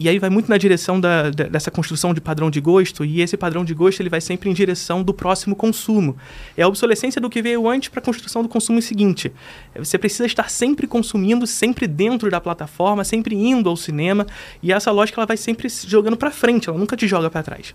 [0.00, 3.20] e aí vai muito na direção da, da, dessa construção de padrão de gosto, e
[3.20, 6.16] esse padrão de gosto ele vai sempre em direção do próximo consumo.
[6.56, 9.30] É a obsolescência do que veio antes para a construção do consumo seguinte.
[9.76, 14.26] Você precisa estar sempre consumindo, sempre dentro da plataforma, sempre indo ao cinema,
[14.62, 17.74] e essa lógica ela vai sempre jogando para frente, ela nunca te joga para trás.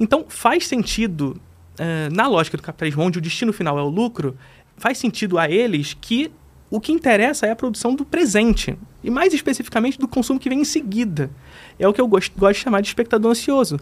[0.00, 1.38] Então faz sentido,
[1.78, 4.38] uh, na lógica do capitalismo, onde o destino final é o lucro,
[4.78, 6.30] faz sentido a eles que
[6.70, 10.60] o que interessa é a produção do presente, e mais especificamente do consumo que vem
[10.60, 11.30] em seguida.
[11.78, 13.78] É o que eu gosto, gosto de chamar de espectador ansioso.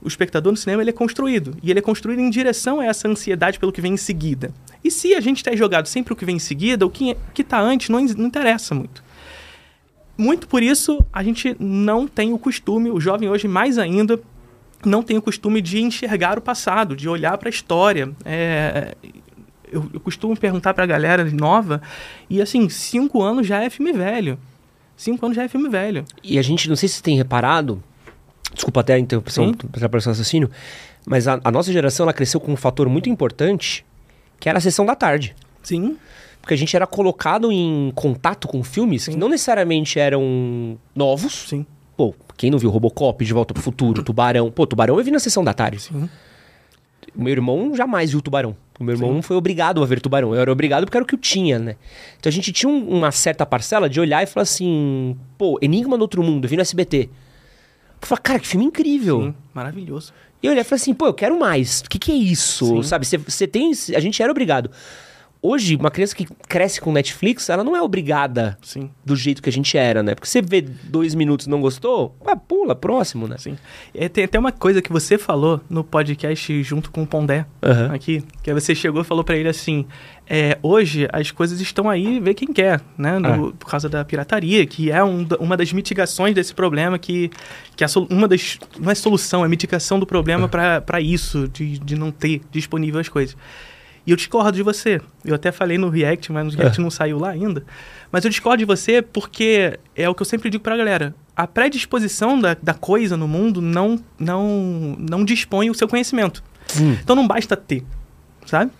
[0.00, 3.06] O espectador no cinema ele é construído, e ele é construído em direção a essa
[3.06, 4.52] ansiedade pelo que vem em seguida.
[4.82, 7.60] E se a gente está jogado sempre o que vem em seguida, o que está
[7.60, 9.04] antes não, não interessa muito.
[10.16, 14.20] Muito por isso, a gente não tem o costume, o jovem hoje mais ainda,
[14.84, 18.10] não tem o costume de enxergar o passado, de olhar para a história.
[18.24, 18.94] É,
[19.72, 21.80] eu, eu costumo perguntar pra galera nova,
[22.28, 24.38] e assim, cinco anos já é filme velho.
[24.96, 26.04] Cinco anos já é filme velho.
[26.22, 27.82] E a gente, não sei se você tem reparado,
[28.54, 30.50] desculpa até a interrupção para o raciocínio,
[31.06, 33.84] mas a, a, nossa geração ela cresceu com um fator muito importante,
[34.38, 35.34] que era a sessão da tarde.
[35.62, 35.96] Sim.
[36.40, 39.12] Porque a gente era colocado em contato com filmes Sim.
[39.12, 41.48] que não necessariamente eram novos.
[41.48, 41.64] Sim.
[41.96, 44.50] Pô, quem não viu Robocop, De Volta pro Futuro, Tubarão.
[44.50, 45.80] Pô, Tubarão eu vi na sessão da tarde.
[45.80, 46.08] Sim.
[47.14, 48.56] Meu irmão jamais viu Tubarão.
[48.78, 49.22] O meu irmão Sim.
[49.22, 50.34] foi obrigado a ver Tubarão.
[50.34, 51.76] Eu era obrigado porque era o que eu tinha, né?
[52.18, 55.96] Então a gente tinha um, uma certa parcela de olhar e falar assim: pô, Enigma
[55.96, 57.08] no Outro Mundo, eu vi no SBT.
[58.00, 59.22] Eu falei, cara, que filme incrível.
[59.22, 60.12] Sim, maravilhoso.
[60.42, 61.80] E eu olhei e falei assim: pô, eu quero mais.
[61.80, 62.66] O que, que é isso?
[62.66, 62.82] Sim.
[62.82, 63.06] Sabe?
[63.06, 63.72] Você tem.
[63.94, 64.70] A gente era obrigado.
[65.44, 68.88] Hoje, uma criança que cresce com Netflix, ela não é obrigada Sim.
[69.04, 70.14] do jeito que a gente era, né?
[70.14, 73.36] Porque você vê dois minutos e não gostou, ah, pula, próximo, né?
[73.38, 73.58] Sim.
[73.92, 77.92] É, tem até uma coisa que você falou no podcast junto com o Pondé, uhum.
[77.92, 79.84] aqui, que você chegou e falou para ele assim,
[80.28, 83.18] é, hoje as coisas estão aí, vê quem quer, né?
[83.18, 83.52] No, ah.
[83.58, 87.32] Por causa da pirataria, que é um, uma das mitigações desse problema, que,
[87.74, 88.60] que é uma das...
[88.78, 90.80] Não é solução, é mitigação do problema ah.
[90.80, 93.36] para isso, de, de não ter disponível as coisas.
[94.06, 95.00] E eu discordo de você.
[95.24, 96.82] Eu até falei no React, mas o React é.
[96.82, 97.64] não saiu lá ainda.
[98.10, 101.14] Mas eu discordo de você porque é o que eu sempre digo pra galera.
[101.36, 106.42] A predisposição da, da coisa no mundo não, não, não dispõe o seu conhecimento.
[106.78, 106.96] Hum.
[107.02, 107.84] Então não basta ter,
[108.44, 108.70] sabe?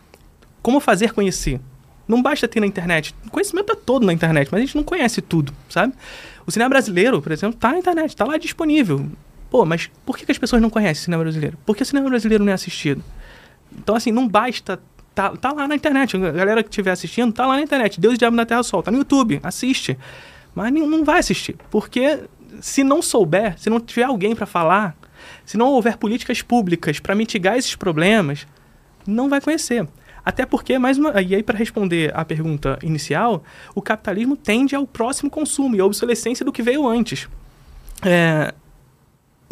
[0.61, 1.61] Como fazer conhecer?
[2.07, 3.15] Não basta ter na internet.
[3.27, 5.95] O conhecimento é todo na internet, mas a gente não conhece tudo, sabe?
[6.47, 9.07] O cinema brasileiro, por exemplo, tá na internet, tá lá disponível.
[9.49, 11.57] Pô, mas por que, que as pessoas não conhecem o cinema brasileiro?
[11.65, 13.03] Porque o cinema brasileiro não é assistido.
[13.79, 14.79] Então, assim, não basta
[15.15, 16.17] Tá, tá lá na internet.
[16.17, 18.01] A galera que estiver assistindo, tá lá na internet.
[18.01, 18.83] Deus e Diabo na Terra Sol.
[18.83, 19.41] Tá no YouTube.
[19.43, 19.99] Assiste.
[20.55, 21.57] Mas não vai assistir.
[21.71, 22.21] Porque
[22.61, 24.97] se não souber, se não tiver alguém para falar,
[25.45, 28.47] se não houver políticas públicas para mitigar esses problemas,
[29.07, 29.87] não vai conhecer.
[30.25, 31.21] Até porque, mais uma.
[31.21, 33.43] E aí, para responder à pergunta inicial,
[33.75, 37.29] o capitalismo tende ao próximo consumo e à obsolescência do que veio antes.
[38.05, 38.55] É,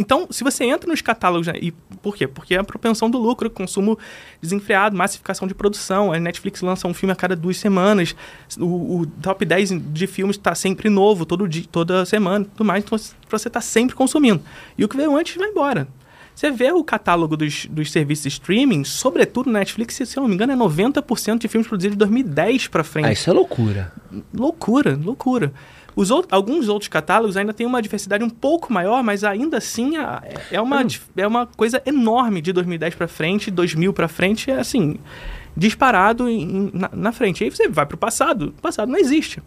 [0.01, 2.27] então, se você entra nos catálogos, e por quê?
[2.27, 3.99] Porque é a propensão do lucro, consumo
[4.41, 6.11] desenfreado, massificação de produção.
[6.11, 8.17] A Netflix lança um filme a cada duas semanas.
[8.59, 12.83] O, o top 10 de filmes está sempre novo, todo dia, toda semana tudo mais.
[12.83, 14.43] Então, você está sempre consumindo.
[14.79, 15.87] E o que veio antes vai embora.
[16.35, 20.29] Você vê o catálogo dos, dos serviços de streaming, sobretudo na Netflix, se eu não
[20.29, 23.07] me engano, é 90% de filmes produzidos de 2010 para frente.
[23.07, 23.93] Ah, isso é loucura.
[24.33, 25.53] Loucura, loucura.
[25.95, 29.95] Os outros, alguns outros catálogos ainda têm uma diversidade um pouco maior, mas ainda assim
[30.51, 30.89] é uma, hum.
[31.17, 34.99] é uma coisa enorme de 2010 para frente, 2000 para frente, é assim,
[35.57, 37.45] disparado em, na, na, frente.
[37.45, 39.43] Aí você vai para o passado, o passado não existe.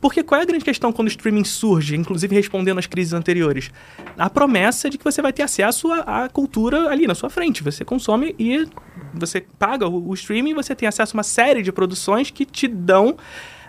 [0.00, 3.70] Porque qual é a grande questão quando o streaming surge, inclusive respondendo às crises anteriores?
[4.16, 7.62] A promessa de que você vai ter acesso à, à cultura ali na sua frente.
[7.62, 8.66] Você consome e
[9.12, 12.66] você paga o, o streaming, você tem acesso a uma série de produções que te
[12.66, 13.14] dão,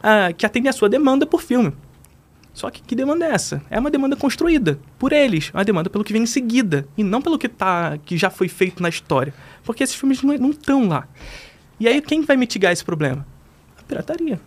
[0.01, 1.73] uh, que atendem a sua demanda por filme.
[2.53, 3.61] Só que que demanda é essa?
[3.69, 7.03] É uma demanda construída por eles, é uma demanda pelo que vem em seguida, e
[7.03, 9.33] não pelo que, tá, que já foi feito na história.
[9.63, 11.07] Porque esses filmes não estão lá.
[11.79, 13.25] E aí quem vai mitigar esse problema?
[13.79, 14.39] A pirataria.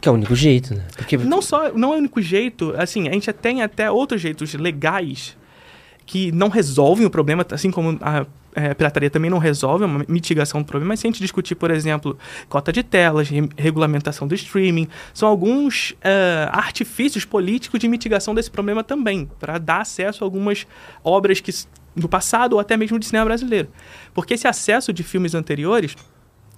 [0.00, 0.84] Que é o único jeito, né?
[0.96, 1.16] Porque...
[1.16, 5.36] Não só, não é o único jeito, assim, a gente tem até outros jeitos legais
[6.06, 8.26] que não resolvem o problema, assim como a
[8.58, 11.54] é, pirataria também não resolve, é uma mitigação do problema, mas se a gente discutir,
[11.54, 12.18] por exemplo,
[12.48, 18.50] cota de telas, re regulamentação do streaming, são alguns uh, artifícios políticos de mitigação desse
[18.50, 20.66] problema também, para dar acesso a algumas
[21.04, 21.52] obras que
[21.94, 23.68] do passado ou até mesmo de cinema brasileiro.
[24.14, 25.96] Porque esse acesso de filmes anteriores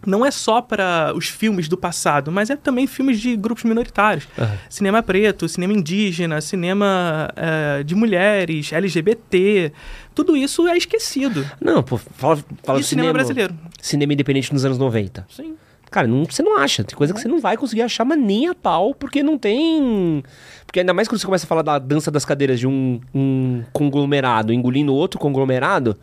[0.07, 4.27] não é só para os filmes do passado, mas é também filmes de grupos minoritários.
[4.39, 4.47] Uhum.
[4.69, 9.73] Cinema preto, cinema indígena, cinema uh, de mulheres, LGBT.
[10.15, 11.47] Tudo isso é esquecido.
[11.61, 13.55] Não, pô, fala, fala e cinema, cinema brasileiro.
[13.81, 15.27] Cinema independente nos anos 90.
[15.29, 15.55] Sim.
[15.91, 16.85] Cara, não, você não acha.
[16.85, 20.23] Tem coisa que você não vai conseguir achar, mas nem a pau, porque não tem.
[20.65, 23.65] Porque ainda mais quando você começa a falar da dança das cadeiras de um, um
[23.73, 25.97] conglomerado engolindo outro conglomerado.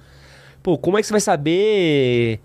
[0.61, 2.41] Pô, como é que você vai saber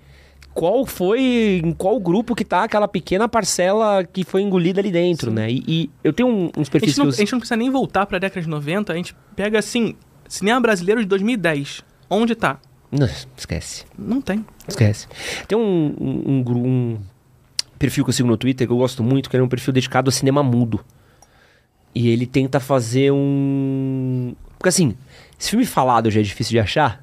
[0.55, 5.31] qual foi, em qual grupo que tá aquela pequena parcela que foi engolida ali dentro,
[5.31, 5.37] Sim.
[5.37, 5.51] né?
[5.51, 8.07] E, e, eu tenho um, uns perfis a não, a gente não precisa nem voltar
[8.07, 9.95] pra década de 90, a gente pega assim,
[10.29, 11.83] cinema brasileiro de 2010.
[12.09, 12.59] Onde tá?
[12.91, 13.87] Não, esquece.
[13.99, 14.45] Não tem.
[14.69, 15.09] Esquece.
[15.49, 16.99] Tem um, um, um, um
[17.79, 20.11] perfil que eu sigo no Twitter que eu gosto muito, que é um perfil dedicado
[20.11, 20.85] a cinema mudo.
[21.95, 24.35] E ele tenta fazer um.
[24.59, 24.95] Porque assim,
[25.41, 27.03] esse filme falado já é difícil de achar.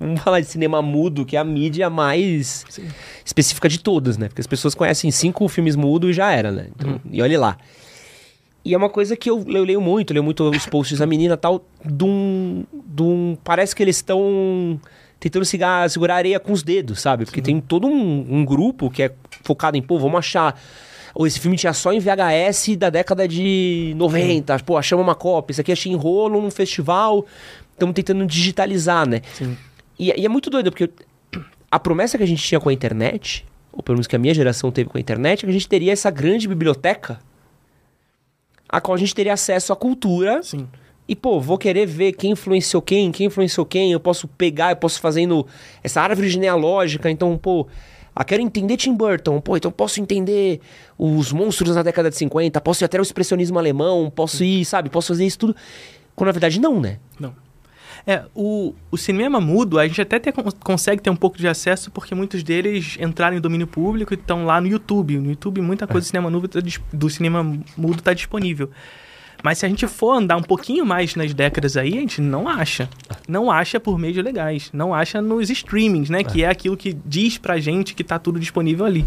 [0.00, 2.88] Vamos falar de cinema mudo, que é a mídia mais Sim.
[3.22, 4.28] específica de todas, né?
[4.28, 6.68] Porque as pessoas conhecem cinco filmes mudos e já era, né?
[6.74, 7.00] Então, uhum.
[7.12, 7.58] E olha lá.
[8.64, 11.36] E é uma coisa que eu, eu leio muito, leio muito os posts da menina
[11.36, 14.80] tal, de um, de um parece que eles estão
[15.18, 17.26] tentando segurar, segurar areia com os dedos, sabe?
[17.26, 17.44] Porque Sim.
[17.44, 20.58] tem todo um, um, grupo que é focado em, pô, vamos achar.
[21.14, 24.58] Ou esse filme tinha só em VHS da década de 90.
[24.58, 24.64] Sim.
[24.64, 25.52] Pô, achamos uma cópia.
[25.52, 27.26] Isso aqui achei em rolo num festival.
[27.72, 29.20] Estamos tentando digitalizar, né?
[29.34, 29.56] Sim.
[30.00, 30.90] E, e é muito doido, porque
[31.70, 34.32] a promessa que a gente tinha com a internet, ou pelo menos que a minha
[34.32, 37.20] geração teve com a internet, é que a gente teria essa grande biblioteca
[38.66, 40.42] a qual a gente teria acesso à cultura.
[40.42, 40.66] Sim.
[41.06, 44.76] E, pô, vou querer ver quem influenciou quem, quem influenciou quem, eu posso pegar, eu
[44.76, 45.46] posso fazendo
[45.82, 47.66] essa árvore genealógica, então, pô,
[48.14, 50.60] ah, quero entender Tim Burton, pô, então posso entender
[50.96, 54.88] os monstros na década de 50, posso ir até o expressionismo alemão, posso ir, sabe,
[54.88, 55.56] posso fazer isso tudo.
[56.14, 56.98] Quando na verdade não, né?
[57.18, 57.34] Não.
[58.06, 61.90] É, o, o cinema mudo, a gente até ter, consegue ter um pouco de acesso
[61.90, 65.18] porque muitos deles entraram em domínio público e estão lá no YouTube.
[65.18, 66.06] No YouTube, muita coisa é.
[66.06, 66.60] do cinema, mudo, tá
[66.92, 67.42] do cinema
[67.76, 68.70] mudo está disponível.
[69.42, 72.48] Mas se a gente for andar um pouquinho mais nas décadas aí, a gente não
[72.48, 72.88] acha.
[73.26, 74.70] Não acha por meios legais.
[74.72, 76.20] Não acha nos streamings, né?
[76.20, 76.24] É.
[76.24, 79.04] Que é aquilo que diz pra gente que tá tudo disponível ali.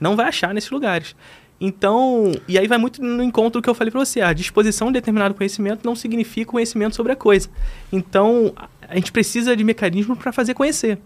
[0.00, 1.16] Não vai achar nesses lugares.
[1.64, 4.94] Então, e aí vai muito no encontro que eu falei para você, a disposição de
[4.94, 7.48] determinado conhecimento não significa conhecimento sobre a coisa.
[7.92, 8.52] Então,
[8.88, 10.98] a gente precisa de mecanismos para fazer conhecer.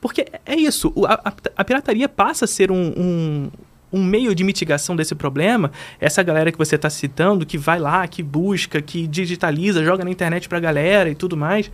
[0.00, 3.50] Porque é isso, a, a, pirataria passa a ser um, um,
[3.92, 5.70] um, meio de mitigação desse problema.
[6.00, 10.10] Essa galera que você está citando, que vai lá, que busca, que digitaliza, joga na
[10.10, 11.70] internet para a galera e tudo mais,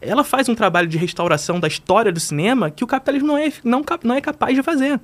[0.00, 3.52] ela faz um trabalho de restauração da história do cinema que o capitalismo não é,
[3.62, 4.98] não, não é capaz de fazer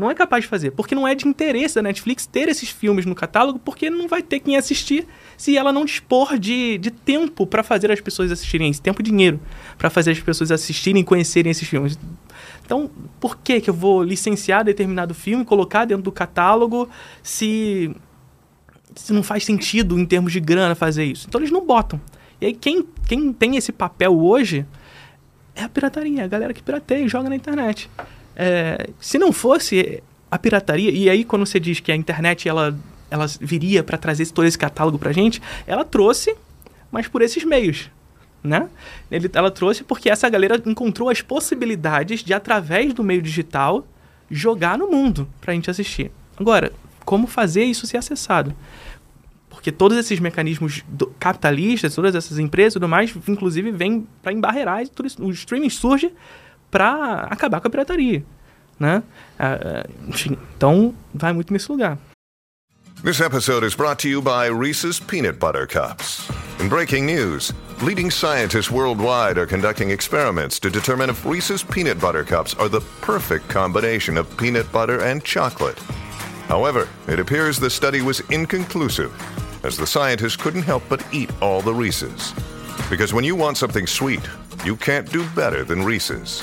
[0.00, 3.04] não é capaz de fazer, porque não é de interesse da Netflix ter esses filmes
[3.04, 7.46] no catálogo, porque não vai ter quem assistir se ela não dispor de, de tempo
[7.46, 9.38] para fazer as pessoas assistirem esse tempo e dinheiro
[9.76, 11.98] para fazer as pessoas assistirem e conhecerem esses filmes.
[12.64, 16.88] Então, por que que eu vou licenciar determinado filme, colocar dentro do catálogo
[17.22, 17.94] se
[18.96, 21.26] se não faz sentido em termos de grana fazer isso?
[21.28, 22.00] Então eles não botam.
[22.40, 24.66] E aí quem, quem tem esse papel hoje
[25.54, 27.90] é a pirataria, a galera que pirateia e joga na internet.
[28.42, 32.74] É, se não fosse a pirataria, e aí quando você diz que a internet ela,
[33.10, 36.34] ela viria para trazer todo esse catálogo para gente, ela trouxe,
[36.90, 37.90] mas por esses meios.
[38.42, 38.70] Né?
[39.10, 43.86] Ele, ela trouxe porque essa galera encontrou as possibilidades de, através do meio digital,
[44.30, 46.10] jogar no mundo para a gente assistir.
[46.38, 46.72] Agora,
[47.04, 48.54] como fazer isso ser acessado?
[49.50, 50.82] Porque todos esses mecanismos
[51.18, 54.88] capitalistas, todas essas empresas e tudo mais, inclusive, vêm para embarrear.
[54.88, 56.10] Tudo isso, o streaming surge
[56.70, 58.22] para acabar com a pirataria,
[58.78, 59.02] né?
[60.08, 61.98] enfim, então vai muito nesse lugar.
[63.02, 66.30] This episode is brought to you by Reese's Peanut Butter Cups.
[66.60, 67.50] In breaking news,
[67.80, 72.82] leading scientists worldwide are conducting experiments to determine if Reese's Peanut Butter Cups are the
[73.00, 75.78] perfect combination of peanut butter and chocolate.
[76.46, 79.10] However, it appears the study was inconclusive,
[79.64, 82.34] as the scientists couldn't help but eat all the Reese's.
[82.90, 84.28] Because when you want something sweet,
[84.62, 86.42] you can't do better than Reese's.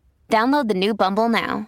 [0.31, 1.67] Download the new Bumble now.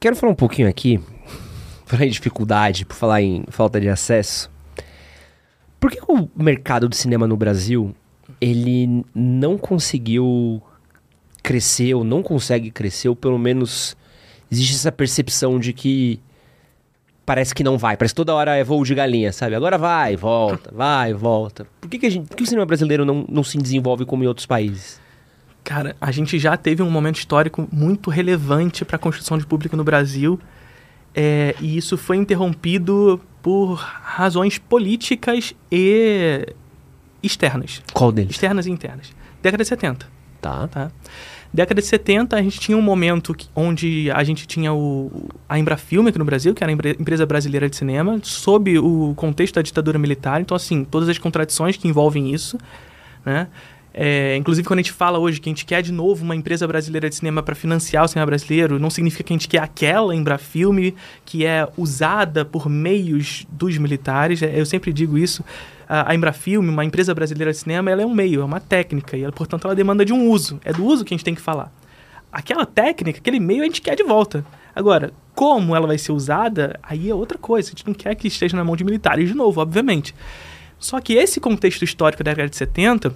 [0.00, 0.98] Quero falar um pouquinho aqui,
[1.84, 4.50] falar em dificuldade, por falar em falta de acesso.
[5.78, 7.94] Por que o mercado do cinema no Brasil,
[8.40, 10.62] ele não conseguiu
[11.42, 13.94] crescer, ou não consegue crescer, ou pelo menos
[14.50, 16.18] existe essa percepção de que
[17.30, 19.54] parece que não vai, parece que toda hora é voo de galinha, sabe?
[19.54, 21.64] Agora vai, volta, vai, volta.
[21.80, 24.24] Por que, que, a gente, por que o cinema brasileiro não, não se desenvolve como
[24.24, 25.00] em outros países?
[25.62, 29.76] Cara, a gente já teve um momento histórico muito relevante para a construção de público
[29.76, 30.40] no Brasil.
[31.14, 36.52] É, e isso foi interrompido por razões políticas e
[37.22, 37.80] externas.
[37.92, 38.32] Qual deles?
[38.32, 39.14] Externas e internas.
[39.40, 40.19] Década de 70.
[40.40, 40.68] Tá.
[40.68, 40.90] Tá?
[41.52, 45.58] Década de 70, a gente tinha um momento que, onde a gente tinha o, a
[45.58, 49.56] Embrafilme aqui no Brasil, que era a empre- empresa brasileira de cinema, sob o contexto
[49.56, 50.40] da ditadura militar.
[50.40, 52.56] Então, assim, todas as contradições que envolvem isso,
[53.26, 53.48] né?
[53.92, 56.64] É, inclusive, quando a gente fala hoje que a gente quer de novo uma empresa
[56.68, 60.14] brasileira de cinema para financiar o cinema brasileiro, não significa que a gente quer aquela
[60.14, 64.40] Embrafilme que é usada por meios dos militares.
[64.42, 65.44] É, Eu sempre digo isso.
[65.92, 69.24] A Embrafilme, uma empresa brasileira de cinema, ela é um meio, é uma técnica, e
[69.24, 70.60] ela, portanto, ela demanda de um uso.
[70.64, 71.72] É do uso que a gente tem que falar.
[72.30, 74.44] Aquela técnica, aquele meio, a gente quer de volta.
[74.72, 77.68] Agora, como ela vai ser usada, aí é outra coisa.
[77.68, 80.14] A gente não quer que esteja na mão de militares de novo, obviamente.
[80.78, 83.12] Só que esse contexto histórico da década de 70,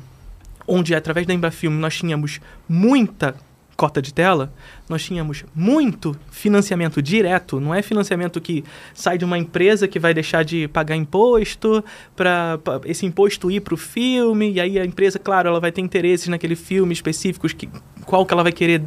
[0.67, 3.37] onde através da Embrafilme nós tínhamos muita
[3.77, 4.53] cota de tela,
[4.89, 8.65] nós tínhamos muito financiamento direto, não é financiamento que
[8.95, 13.75] sai de uma empresa que vai deixar de pagar imposto para esse imposto ir para
[13.75, 17.69] o filme, e aí a empresa, claro, ela vai ter interesses naquele filme específicos, que,
[18.05, 18.83] qual que ela vai querer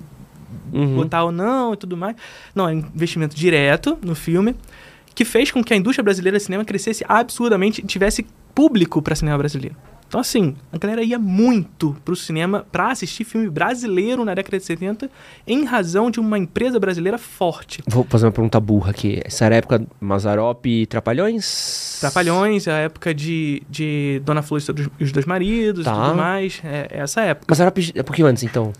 [0.95, 2.15] botar ou não e tudo mais.
[2.53, 4.55] Não, é investimento direto no filme,
[5.13, 9.15] que fez com que a indústria brasileira de cinema crescesse absurdamente e tivesse público para
[9.15, 9.75] cinema brasileiro.
[10.07, 14.63] Então, assim, a galera ia muito pro cinema para assistir filme brasileiro na década de
[14.63, 15.09] 70
[15.45, 17.83] em razão de uma empresa brasileira forte.
[17.87, 19.21] Vou fazer uma pergunta burra aqui.
[19.25, 21.97] Essa era a época Mazarop e Trapalhões?
[21.99, 24.61] Trapalhões, a época de, de Dona Flor
[24.99, 25.91] e os Dois Maridos Tá.
[25.91, 26.61] e tudo mais.
[26.63, 28.71] É, é essa época, Mazarop é um pouquinho antes, então.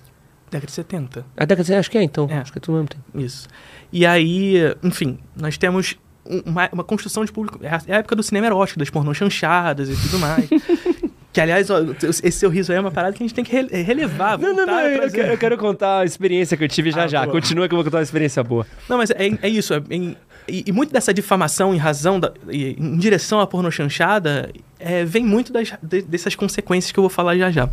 [0.49, 1.25] década de 70.
[1.35, 1.73] A década de...
[1.73, 2.27] Acho que é, então.
[2.31, 2.37] É.
[2.37, 3.03] Acho que é tudo mesmo tempo.
[3.15, 3.47] Isso.
[3.91, 7.59] E aí, enfim, nós temos um- uma, uma construção de público.
[7.61, 10.47] É a é a época do cinema erótico, das pornôs chanchadas e tudo mais.
[11.37, 13.51] que, aliás, ó, esse seu riso aí é uma parada que a gente tem que
[13.55, 14.39] re- relevar.
[14.39, 17.07] Não, não, não, eu quero, eu quero contar a experiência que eu tive já Ah,
[17.07, 17.21] já.
[17.21, 17.31] boa.
[17.31, 18.65] Continua que eu vou contar uma experiência boa.
[18.89, 19.71] Não, mas é, é isso.
[19.73, 25.23] é e, e muito dessa difamação em razão da, em direção à pornochanchada é, vem
[25.23, 27.69] muito das, de- dessas consequências que eu vou falar já já.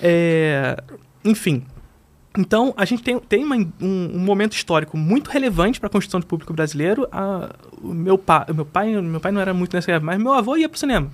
[0.00, 0.76] É,
[1.24, 1.64] enfim.
[2.38, 6.20] Então, a gente tem, tem uma- um, um momento histórico muito relevante para a construção
[6.20, 7.06] do público brasileiro.
[7.12, 7.50] A-
[7.82, 10.56] o meu, pa, meu pai meu pai não era muito nessa época, mas meu avô
[10.56, 11.10] ia pro cinema.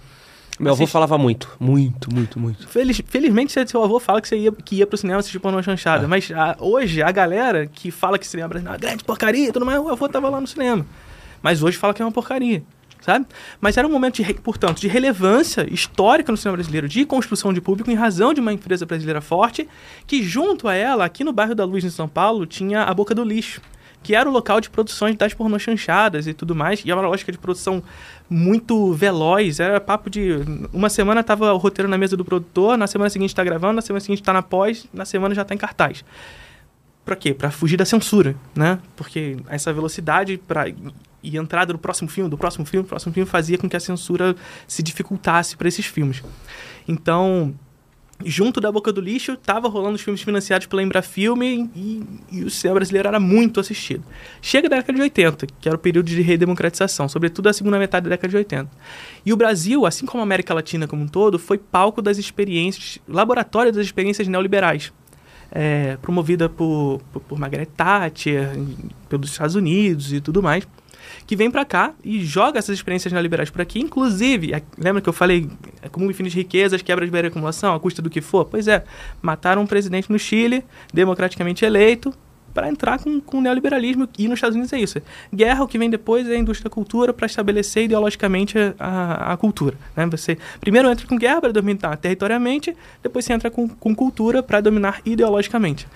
[0.59, 2.67] Meu avô falava muito, muito, muito, muito.
[2.67, 6.09] Feliz, felizmente, seu avô fala que você ia, que ia pro cinema assistir pornô chanchada.
[6.09, 9.53] Mas a- hoje, a galera que fala que cinema brasileiro é uma grande porcaria e
[9.53, 10.85] tudo mais, o avô tava lá no cinema.
[11.41, 12.63] Mas hoje fala que é uma porcaria,
[13.01, 13.25] sabe?
[13.61, 17.61] Mas era um momento, de, portanto, de relevância histórica no cinema brasileiro, de construção de
[17.61, 19.69] público em razão de uma empresa brasileira forte,
[20.09, 23.15] que junto a ela, aqui no bairro da Luz, em São Paulo, tinha a Boca
[23.15, 23.61] do Lixo,
[24.03, 27.07] que era o local de produções das pornô chanchadas e tudo mais, e é uma
[27.07, 27.83] lógica de produção
[28.29, 30.33] muito veloz, era papo de...
[30.73, 33.83] Uma semana tava o roteiro na mesa do produtor, na semana seguinte tá gravando, na
[33.83, 36.05] semana seguinte tá na pós, na semana já tá em cartaz.
[37.05, 37.33] Pra quê?
[37.33, 38.79] Pra fugir da censura, né?
[38.95, 40.69] Porque essa velocidade pra,
[41.23, 43.81] e entrada do próximo filme, do próximo filme, do próximo filme fazia com que a
[43.81, 44.37] censura
[44.67, 46.23] se dificultasse para esses filmes.
[46.87, 47.55] Então,
[48.25, 52.03] junto da Boca do Lixo, tava rolando os filmes financiados pela Embrafilme e,
[52.33, 54.05] e o cinema brasileiro era muito assistido.
[54.43, 58.05] Chega da década de 80, que era o período de redemocratização, sobretudo a segunda metade
[58.05, 58.71] da década de 80.
[59.25, 62.99] E o Brasil, assim como a América Latina como um todo, foi palco das experiências,
[63.09, 64.93] laboratório das experiências neoliberais.
[65.51, 68.51] É, promovida por, por, por Margaret Thatcher,
[69.09, 70.69] pelos Estados Unidos e tudo mais,
[71.29, 73.79] que vem pra cá e joga essas experiências neoliberais por aqui.
[73.79, 75.47] Inclusive, a- lembra que eu falei
[75.83, 78.47] acúmulo infinito de riquezas, quebra de barreira acumulação, a custa do que for?
[78.47, 78.83] Pois é,
[79.21, 82.15] mataram um presidente no Chile, democraticamente eleito,
[82.55, 84.09] para entrar com, com o neoliberalismo.
[84.19, 85.03] E nos Estados Unidos é isso.
[85.33, 89.37] Guerra, o que vem depois é a indústria da cultura para estabelecer ideologicamente a, a
[89.37, 89.77] cultura.
[89.95, 90.07] Né?
[90.07, 94.63] Você primeiro entra com guerra para dominar territorialmente, depois você entra com, com cultura para
[94.63, 95.87] dominar ideologicamente.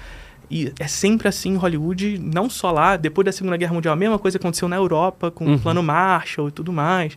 [0.51, 3.97] E é sempre assim em Hollywood, não só lá, depois da Segunda Guerra Mundial, a
[3.97, 5.55] mesma coisa aconteceu na Europa, com Uhum.
[5.55, 7.17] o Plano Marshall e tudo mais.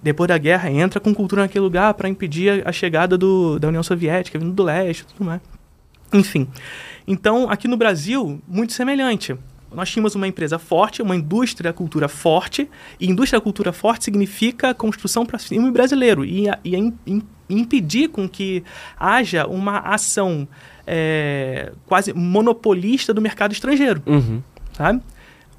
[0.00, 3.66] Depois da guerra, entra com cultura naquele lugar para impedir a, a chegada do, da
[3.68, 5.40] União Soviética, vindo do leste tudo mais.
[6.12, 6.46] Enfim.
[7.06, 9.34] Então, aqui no Brasil, muito semelhante.
[9.74, 14.04] Nós tínhamos uma empresa forte, uma indústria da cultura forte, e indústria da cultura forte
[14.04, 18.62] significa construção para filme brasileiro, e, a- e a im- impedir com que
[18.98, 20.46] haja uma ação
[20.86, 24.42] é, quase monopolista do mercado estrangeiro, Uhum.
[24.72, 25.02] sabe?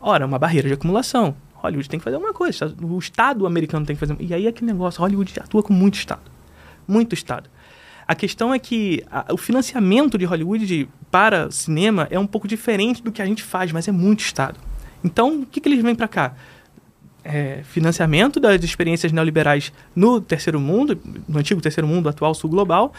[0.01, 1.35] Ora, uma barreira de acumulação.
[1.55, 4.15] Hollywood tem que fazer uma coisa, o Estado americano tem que fazer.
[4.19, 6.21] E aí é aquele negócio, Hollywood atua com muito Estado.
[6.87, 7.49] Muito Estado.
[8.07, 13.03] A questão é que a- o financiamento de Hollywood para cinema é um pouco diferente
[13.03, 14.57] do que a gente faz, mas é muito Estado.
[15.03, 16.33] Então, o que, que eles vêm para cá?
[17.21, 20.97] É, financiamento das experiências neoliberais no terceiro mundo,
[21.27, 22.93] no antigo terceiro mundo, atual sul global,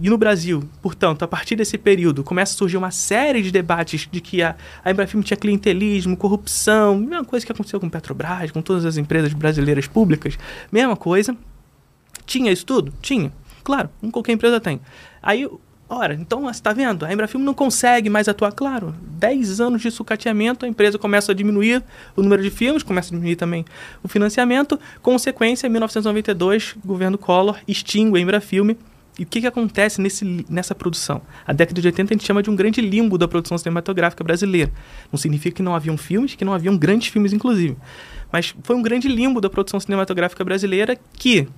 [0.00, 4.06] e no Brasil, portanto, a partir desse período, começa a surgir uma série de debates
[4.10, 8.60] de que a, a Embrafilme tinha clientelismo, corrupção, mesma coisa que aconteceu com Petrobras, com
[8.60, 10.38] todas as empresas brasileiras públicas,
[10.70, 11.34] mesma coisa.
[12.26, 12.92] Tinha isso tudo?
[13.00, 13.32] Tinha.
[13.64, 14.80] Claro, qualquer empresa tem.
[15.22, 15.48] Aí,
[15.88, 17.04] ora, então você está vendo?
[17.04, 18.52] A Embrafilme não consegue mais atuar.
[18.52, 21.82] Claro, 10 anos de sucateamento, a empresa começa a diminuir
[22.16, 23.64] o número de filmes, começa a diminuir também
[24.02, 24.78] o financiamento.
[25.02, 28.76] Consequência, em 1992, o governo Collor extingue a Embrafilme.
[29.18, 31.20] E o que, que acontece nesse, nessa produção?
[31.44, 34.70] A década de 80 a gente chama de um grande limbo da produção cinematográfica brasileira.
[35.10, 37.76] Não significa que não haviam filmes, que não haviam grandes filmes, inclusive.
[38.30, 41.48] Mas foi um grande limbo da produção cinematográfica brasileira que,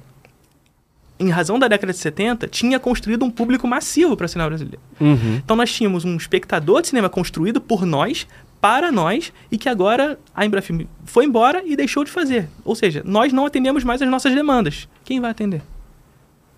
[1.20, 4.80] em razão da década de 70, tinha construído um público massivo para o cinema brasileiro.
[4.98, 5.36] Uhum.
[5.36, 8.26] Então nós tínhamos um espectador de cinema construído por nós,
[8.58, 12.48] para nós, e que agora a Embrafilme foi embora e deixou de fazer.
[12.64, 14.88] Ou seja, nós não atendemos mais as nossas demandas.
[15.04, 15.62] Quem vai atender?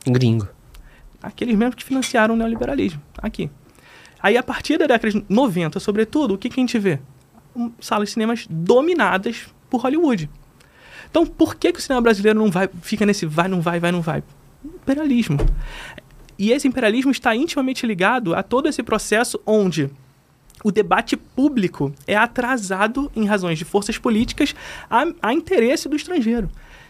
[0.07, 0.49] Gringo.
[1.21, 3.03] Aqueles mesmos que financiaram o neoliberalismo.
[3.19, 3.51] Aqui.
[4.21, 7.01] Aí, a partir da década de 90, sobretudo, o que, que a gente vê?
[7.55, 10.31] Um, salas de cinemas dominadas por Hollywood.
[11.11, 13.93] Então, por que, que o cinema brasileiro não vai, fica nesse vai, não vai, vai,
[13.93, 14.23] não vai?
[14.65, 15.39] Imperialismo.
[16.39, 19.91] E esse imperialismo está intimamente ligado a todo esse processo onde
[20.65, 24.55] o debate público é atrasado em razões de forças políticas
[24.89, 26.49] a, a interesse do estrangeiro.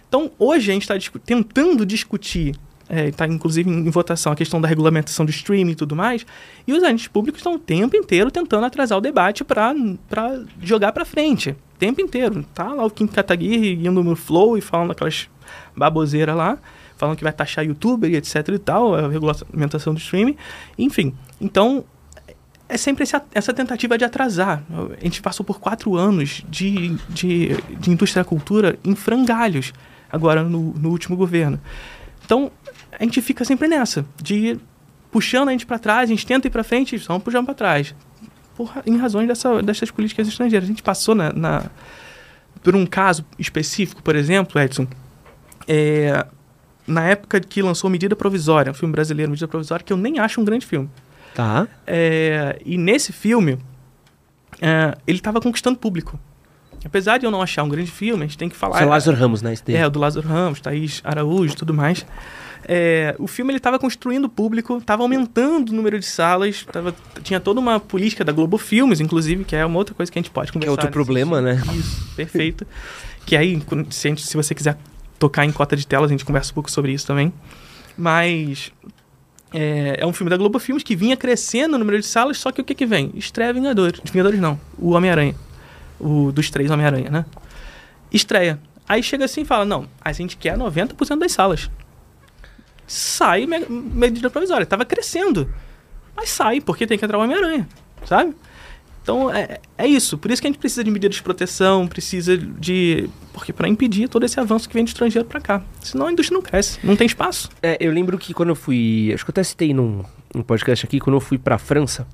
[0.08, 2.54] Então, hoje a gente está discu- tentando discutir,
[2.88, 6.26] está inclusive em, em votação, a questão da regulamentação do streaming e tudo mais,
[6.66, 9.74] e os agentes públicos estão o tempo inteiro tentando atrasar o debate para
[10.60, 11.50] jogar para frente.
[11.50, 12.44] O tempo inteiro.
[12.54, 15.30] Tá lá o Kim Kataguiri indo no Flow e falando aquelas
[15.74, 16.58] baboseiras lá,
[17.02, 20.36] falando que vai taxar youtuber e etc e tal, a regulamentação do streaming.
[20.78, 21.84] Enfim, então
[22.68, 24.62] é sempre essa, essa tentativa de atrasar.
[25.00, 29.72] A gente passou por quatro anos de, de, de indústria da cultura em frangalhos,
[30.10, 31.60] agora no, no último governo.
[32.24, 32.52] Então,
[32.98, 34.56] a gente fica sempre nessa, de
[35.10, 37.94] puxando a gente para trás, a gente tenta ir para frente só puxando para trás.
[38.54, 40.66] Por, em razões dessa, dessas políticas estrangeiras.
[40.68, 41.64] A gente passou na, na-
[42.62, 44.86] por um caso específico, por exemplo, Edson,
[45.66, 46.24] é,
[46.86, 50.40] na época que lançou Medida Provisória, um filme brasileiro, Medida Provisória, que eu nem acho
[50.40, 50.90] um grande filme.
[51.34, 51.66] Tá.
[51.86, 53.58] É, e nesse filme,
[54.60, 56.18] é, ele estava conquistando público.
[56.84, 58.78] Apesar de eu não achar um grande filme, a gente tem que falar.
[58.78, 59.52] Seu Lázaro Ramos, né?
[59.52, 59.74] Esse.
[59.74, 62.04] É, o do Lázaro Ramos, Thaís Araújo e tudo mais.
[62.66, 67.40] É, o filme ele estava construindo público, estava aumentando o número de salas, tava, tinha
[67.40, 70.30] toda uma política da Globo Filmes, inclusive, que é uma outra coisa que a gente
[70.30, 70.72] pode Que é conversar.
[70.72, 71.60] outro problema, né?
[71.74, 72.66] Isso, perfeito.
[73.26, 73.60] que aí,
[73.90, 74.76] se, gente- se você quiser
[75.22, 77.32] tocar em cota de telas, a gente conversa um pouco sobre isso também.
[77.96, 78.72] Mas
[79.54, 82.50] é, é um filme da Globo Filmes que vinha crescendo o número de salas, só
[82.50, 83.12] que o que que vem?
[83.14, 84.00] Estreia Vingadores.
[84.04, 85.36] Vingadores não, o Homem-Aranha.
[86.00, 87.24] O dos três Homem-Aranha, né?
[88.12, 88.58] Estreia.
[88.88, 91.70] Aí chega assim e fala, não, a gente quer 90% das salas.
[92.84, 94.66] Sai me- medida provisória.
[94.66, 95.48] Tava crescendo.
[96.16, 97.68] Mas sai, porque tem que entrar o Homem-Aranha,
[98.04, 98.34] sabe?
[99.02, 100.16] Então é, é isso.
[100.16, 103.08] Por isso que a gente precisa de medidas de proteção, precisa de.
[103.32, 105.62] Porque para impedir todo esse avanço que vem de estrangeiro para cá.
[105.80, 107.50] Senão a indústria não cresce, não tem espaço.
[107.62, 109.10] É, eu lembro que quando eu fui.
[109.12, 112.06] Acho que eu até citei num, num podcast aqui, quando eu fui pra França,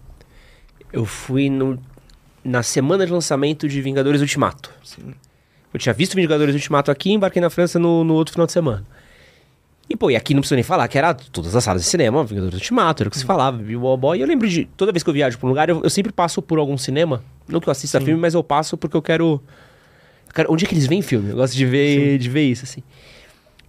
[0.92, 1.78] eu fui no,
[2.42, 4.72] na semana de lançamento de Vingadores Ultimato.
[4.82, 5.14] Sim.
[5.72, 8.52] Eu tinha visto Vingadores Ultimato aqui e embarquei na França no, no outro final de
[8.52, 8.84] semana.
[9.90, 12.22] E, pô, e aqui não precisa nem falar, que era todas as salas de cinema,
[12.22, 15.08] Vingadores Ultimato, era o que se falava, Bilbo E eu lembro de, toda vez que
[15.08, 17.22] eu viajo pra um lugar, eu, eu sempre passo por algum cinema.
[17.48, 18.04] Não que eu assista Sim.
[18.06, 19.42] filme, mas eu passo porque eu quero...
[20.26, 21.30] eu quero- onde é que eles veem filme?
[21.30, 22.82] Eu gosto de ver, de ver isso, assim.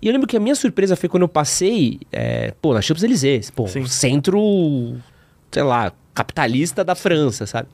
[0.01, 3.49] E eu lembro que a minha surpresa foi quando eu passei, é, pô, na Champs-Élysées,
[3.51, 3.85] pô, Sim.
[3.85, 4.97] centro,
[5.51, 7.69] sei lá, capitalista da França, sabe?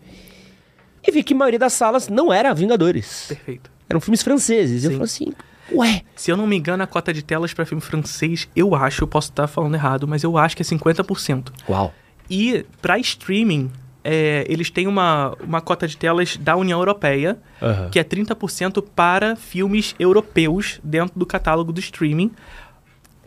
[1.08, 3.26] E vi que a maioria das salas não era Vingadores.
[3.28, 3.72] Perfeito.
[3.89, 4.84] Eram filmes franceses.
[4.84, 4.98] E eu Sim.
[4.98, 5.34] falei assim,
[5.74, 9.03] ué, Se eu não me engano, a cota de telas pra filme francês, eu acho,
[9.03, 11.51] eu posso estar falando errado, mas eu acho que é 50%.
[11.70, 11.93] uau.
[12.30, 13.72] E pra streaming,
[14.03, 17.89] é, eles têm uma, uma cota de telas da União Europeia, Aham.
[17.89, 22.32] que é 30% para filmes europeus dentro do catálogo do streaming.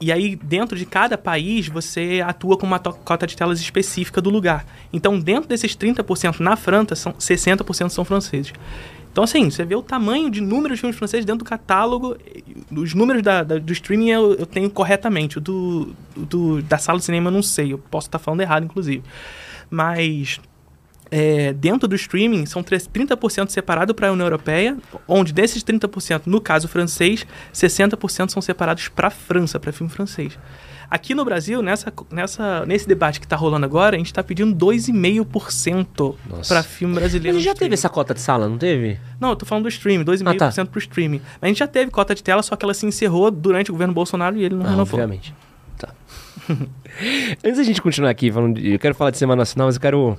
[0.00, 4.30] E aí, dentro de cada país, você atua com uma cota de telas específica do
[4.30, 4.64] lugar.
[4.92, 8.52] Então, dentro desses 30% na França, são 60% são franceses.
[9.18, 12.16] Então, assim, você vê o tamanho de número de filmes franceses dentro do catálogo.
[12.70, 15.38] Os números da- da- do streaming eu, eu tenho corretamente.
[15.38, 17.72] O do, do- da sala de cinema eu não sei.
[17.72, 19.02] Eu posso estar falando errado, inclusive.
[19.68, 20.38] Mas
[21.10, 26.22] é, dentro do streaming são tre- 30% separado para a União Europeia, onde desses 30%,
[26.26, 30.38] no caso francês, 60% são separados para a França, para filme francês.
[30.90, 34.54] Aqui no Brasil, nessa, nessa, nesse debate que está rolando agora, a gente está pedindo
[34.66, 36.54] 2,5% Nossa.
[36.54, 37.36] para filme Mas brasileiro.
[37.36, 37.74] a gente já teve streaming.
[37.74, 38.98] essa cota de sala, não teve?
[39.20, 40.64] Não, eu tô falando do streaming, 2,5% Ah, tá.
[40.66, 41.20] pro streaming.
[41.40, 43.74] Mas a gente já teve cota de tela, só que ela se encerrou durante o
[43.74, 44.98] governo Bolsonaro e ele não Ah, renovou.
[45.00, 45.34] obviamente.
[45.76, 45.90] Tá.
[47.44, 49.80] Antes da gente continuar aqui falando de, eu quero falar de Semana Nacional, mas eu
[49.82, 50.18] quero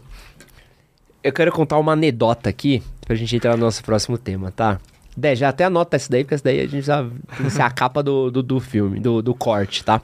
[1.24, 4.80] eu quero contar uma anedota aqui pra gente entrar no nosso próximo tema, tá?
[5.20, 7.06] Dé, já até anota essa daí, porque essa daí a gente já
[7.46, 10.02] isso é a capa do, do, do filme, do, do corte, tá?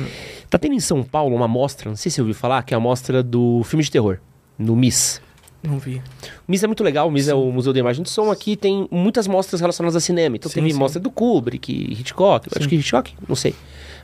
[0.48, 2.76] tá tendo em São Paulo uma mostra, não sei se você ouviu falar, que é
[2.76, 4.18] a mostra do filme de terror,
[4.58, 5.20] no MIS.
[5.62, 6.02] Não vi.
[6.46, 8.30] O MIS é muito legal, o MIS é o Museu da Imagem do Som.
[8.30, 10.36] Aqui tem muitas mostras relacionadas a cinema.
[10.36, 10.78] Então Sim, teve sim.
[10.78, 13.54] mostra do Kubrick, Hitchcock, acho que Hitchcock, não sei.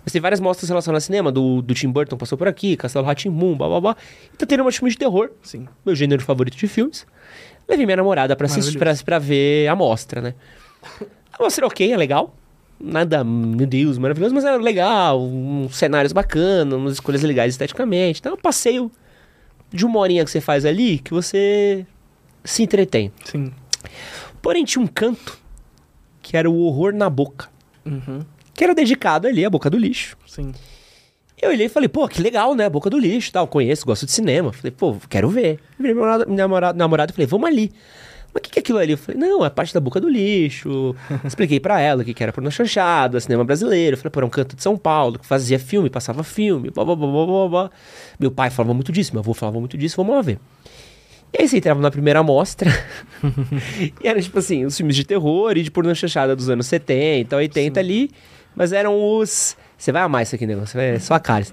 [0.03, 3.05] Mas tem várias mostras relacionadas a cinema, do, do Tim Burton passou por aqui, Castelo
[3.05, 3.97] Rá-Tim-Bum, blá blá blá.
[4.33, 5.69] E tá tendo uma de filme de terror, Sim.
[5.85, 7.07] meu gênero favorito de filmes.
[7.71, 10.35] Levei minha namorada pra, assistir, pra, pra ver a mostra, né?
[11.33, 12.35] A mostra ok, é legal.
[12.81, 15.23] Nada, meu Deus, maravilhoso, mas é legal.
[15.23, 18.19] Uns cenários bacanas, umas escolhas legais esteticamente.
[18.19, 18.91] Então é um passeio
[19.73, 21.87] de uma horinha que você faz ali que você
[22.43, 23.13] se entretém.
[23.25, 23.53] Sim.
[24.43, 25.39] Porém, tinha um canto
[26.21, 27.49] que era o horror na boca.
[27.87, 28.25] Uhum.
[28.53, 30.17] Que era dedicado ali à boca do lixo.
[30.27, 30.53] Sim.
[31.41, 32.69] Eu olhei e falei, pô, que legal, né?
[32.69, 33.47] Boca do lixo, tal.
[33.47, 34.53] Conheço, gosto de cinema.
[34.53, 35.59] Falei, pô, quero ver.
[35.79, 37.73] Virei meu namorado, namorada e falei, vamos ali.
[38.33, 38.93] Mas o que, que é aquilo ali?
[38.93, 40.95] Eu falei, não, é parte da boca do lixo.
[41.25, 43.97] Expliquei pra ela o que, que era porno chanchada, cinema brasileiro.
[43.97, 46.95] Falei, pô, era um canto de São Paulo, que fazia filme, passava filme, blá, blá,
[46.95, 47.71] blá, blá, blá, blá.
[48.19, 50.39] Meu pai falava muito disso, meu avô falava muito disso, vamos lá ver.
[51.33, 52.71] E aí você entrava na primeira amostra,
[54.03, 57.35] e era tipo assim, os filmes de terror e de porno chanchada dos anos 70,
[57.37, 58.11] 80 ali,
[58.55, 59.57] mas eram os...
[59.81, 61.47] Você vai amar isso aqui, negócio, é só a cara.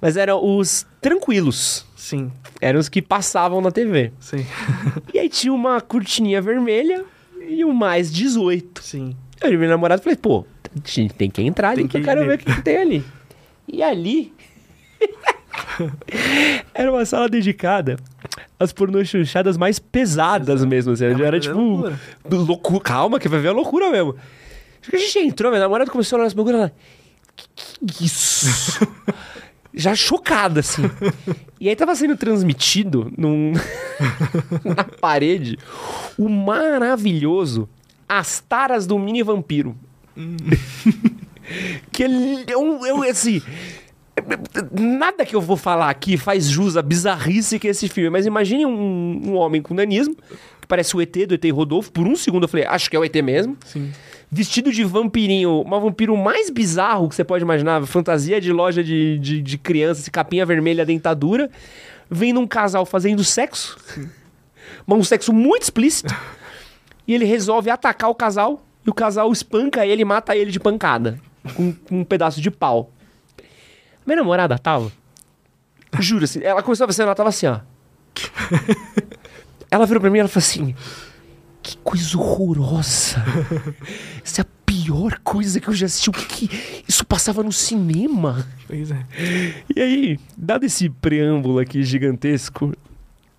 [0.00, 2.30] Mas eram os tranquilos, Sim.
[2.60, 4.12] eram os que passavam na TV.
[4.20, 4.46] Sim.
[5.12, 7.04] E aí tinha uma cortininha vermelha
[7.48, 8.80] e o mais 18.
[8.80, 9.16] Sim.
[9.42, 12.00] Eu e meu namorado falei, pô, a gente tem que entrar ali, Tem que eu
[12.00, 13.04] que quero ver o que, tem ali.
[13.66, 14.32] E ali
[16.72, 17.96] era uma sala dedicada
[18.56, 21.06] às pornochanchadas mais pesadas mesmo, assim.
[21.06, 22.00] É era tipo loucura.
[22.30, 22.84] loucura.
[22.84, 24.14] Calma, que vai ver a loucura mesmo.
[24.92, 26.72] A gente entrou, meu namorado começou a olhar esse bagulho e ela,
[27.78, 28.86] que, que isso?
[29.76, 30.82] Já chocada, assim.
[31.60, 33.54] E aí tava sendo transmitido num...
[34.64, 35.58] na parede
[36.16, 37.68] o maravilhoso
[38.08, 39.76] As Taras do Mini Vampiro.
[41.90, 43.42] que ele é um, é um, assim...
[44.72, 48.10] Nada que eu vou falar aqui faz jus à bizarrice que é esse filme.
[48.10, 50.14] Mas imagine um, um homem com nanismo,
[50.60, 51.90] que parece o ET do ET Rodolfo.
[51.90, 53.56] Por um segundo eu falei, acho que é o ET mesmo.
[53.66, 53.90] Sim.
[54.30, 57.84] Vestido de vampirinho, uma vampiro mais bizarro que você pode imaginar.
[57.86, 61.50] Fantasia de loja de, de, de crianças, capinha vermelha, dentadura.
[62.10, 63.76] Vem num casal fazendo sexo.
[64.86, 66.14] Mas um sexo muito explícito.
[67.06, 68.64] E ele resolve atacar o casal.
[68.84, 71.18] E o casal espanca ele e mata ele de pancada.
[71.54, 72.90] Com, com um pedaço de pau.
[74.06, 74.90] Minha namorada tava.
[76.00, 77.60] Juro assim, ela começou a ver, ela tava assim, ó.
[79.70, 80.74] Ela virou pra mim e ela falou assim:
[81.64, 83.24] Que coisa horrorosa.
[84.22, 86.10] Essa é a pior coisa que eu já assisti.
[86.10, 88.46] O que, que isso passava no cinema?
[88.66, 89.06] Pois é.
[89.74, 92.74] E aí, dado esse preâmbulo aqui gigantesco,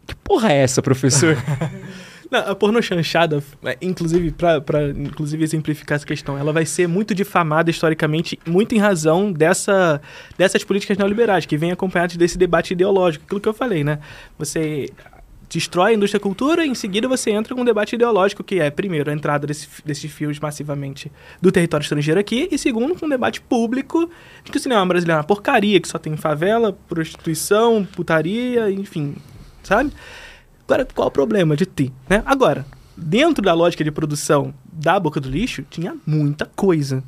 [0.08, 1.38] que porra é essa, professor?
[2.32, 6.88] Não, a porno chanchada, é, inclusive, pra, pra inclusive exemplificar essa questão, ela vai ser
[6.88, 10.02] muito difamada historicamente, muito em razão dessa,
[10.36, 14.00] dessas políticas neoliberais, que vem acompanhadas desse debate ideológico, aquilo que eu falei, né?
[14.40, 14.90] Você
[15.50, 19.10] destrói a indústria cultura, em seguida você entra com um debate ideológico, que é, primeiro,
[19.10, 23.42] a entrada desse, desses filmes massivamente do território estrangeiro aqui, e segundo, com um debate
[23.42, 24.10] público
[24.44, 29.16] de que o cinema brasileiro é uma porcaria, que só tem favela, prostituição, putaria, enfim,
[29.64, 29.92] sabe?
[30.68, 31.92] Agora, qual o problema de ter?
[32.10, 32.24] Né?
[32.26, 32.66] Agora,
[32.98, 37.04] dentro da lógica de produção da Boca do Lixo, tinha muita coisa.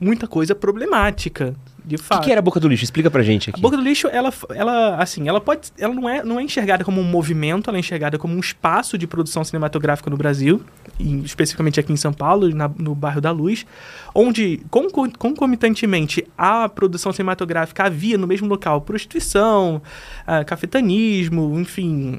[0.00, 1.54] Muita coisa problemática.
[1.84, 2.20] De O fato.
[2.20, 2.84] que, que era a boca do lixo?
[2.84, 3.60] Explica pra gente A aqui.
[3.60, 7.00] boca do lixo, ela, ela assim, ela pode, ela não é, não é enxergada como
[7.00, 10.62] um movimento, ela é enxergada como um espaço de produção cinematográfica no Brasil,
[10.98, 13.66] e especificamente aqui em São Paulo, na- no bairro da Luz,
[14.14, 19.82] onde concom- concomitantemente à produção cinematográfica havia no mesmo local prostituição,
[20.26, 22.18] ah, cafetanismo, enfim,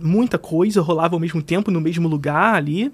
[0.00, 2.92] muita coisa rolava ao mesmo tempo no mesmo lugar ali.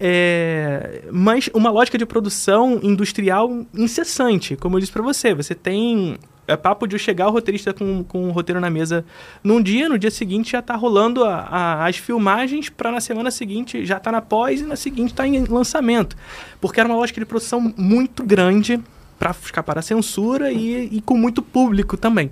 [0.00, 5.34] É, mas uma lógica de produção industrial incessante, como eu disse pra você.
[5.34, 9.04] Você tem é papo de chegar o roteirista com, com o roteiro na mesa
[9.44, 13.30] num dia, no dia seguinte já tá rolando a- a- as filmagens para na semana
[13.30, 16.16] seguinte já tá na pós e na seguinte tá em lançamento.
[16.58, 18.80] Porque era uma lógica de produção muito grande
[19.18, 22.30] para escapar a censura e, e com muito público também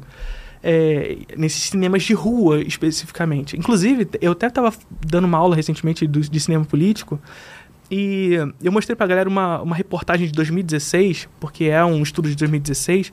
[0.63, 3.55] é, nesses cinemas de rua especificamente.
[3.57, 4.73] Inclusive, eu até estava
[5.07, 7.21] dando uma aula recentemente do- de cinema político
[7.91, 12.37] e eu mostrei pra galera uma, uma reportagem de 2016, porque é um estudo de
[12.37, 13.13] 2016,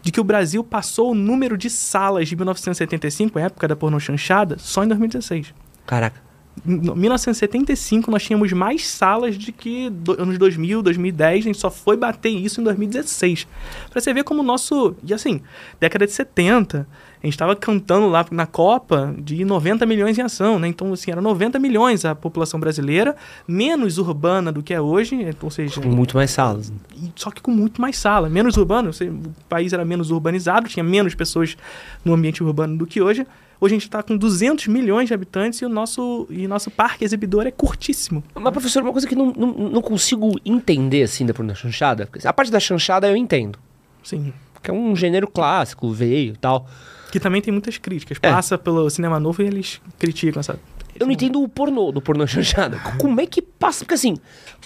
[0.00, 3.98] de que o Brasil passou o número de salas de 1975, a época da pornô
[3.98, 5.54] chanchada, só em 2016.
[5.86, 6.20] Caraca.
[6.66, 11.70] Em 1975 nós tínhamos mais salas de que do, anos 2000, 2010, a gente só
[11.70, 13.46] foi bater isso em 2016.
[13.90, 15.40] Pra você ver como o nosso, e assim,
[15.80, 16.86] década de 70,
[17.22, 20.66] a gente tava cantando lá na Copa de 90 milhões em ação, né?
[20.68, 23.14] Então assim, era 90 milhões a população brasileira,
[23.46, 26.72] menos urbana do que é hoje, ou seja, Com muito mais salas.
[26.96, 28.90] e- só que com muito mais sala, menos urbano.
[28.90, 31.56] O país era menos urbanizado, tinha menos pessoas
[32.04, 33.26] no ambiente urbano do que hoje.
[33.60, 37.04] Hoje a gente está com 200 milhões de habitantes e o nosso, e nosso parque
[37.04, 38.24] exibidor é curtíssimo.
[38.34, 42.08] Mas, professor, uma coisa que não, não, não consigo entender, assim, depois da chanchada.
[42.24, 43.56] A parte da chanchada eu entendo.
[44.02, 44.32] Sim.
[44.60, 46.66] Que é um gênero clássico, veio e tal.
[47.12, 48.18] Que também tem muitas críticas.
[48.22, 48.30] É.
[48.32, 50.58] Passa pelo cinema novo e eles criticam essa.
[50.98, 52.78] Eu não entendo o pornô, do pornô chanchada.
[52.98, 53.84] Como é que passa?
[53.84, 54.16] Porque assim,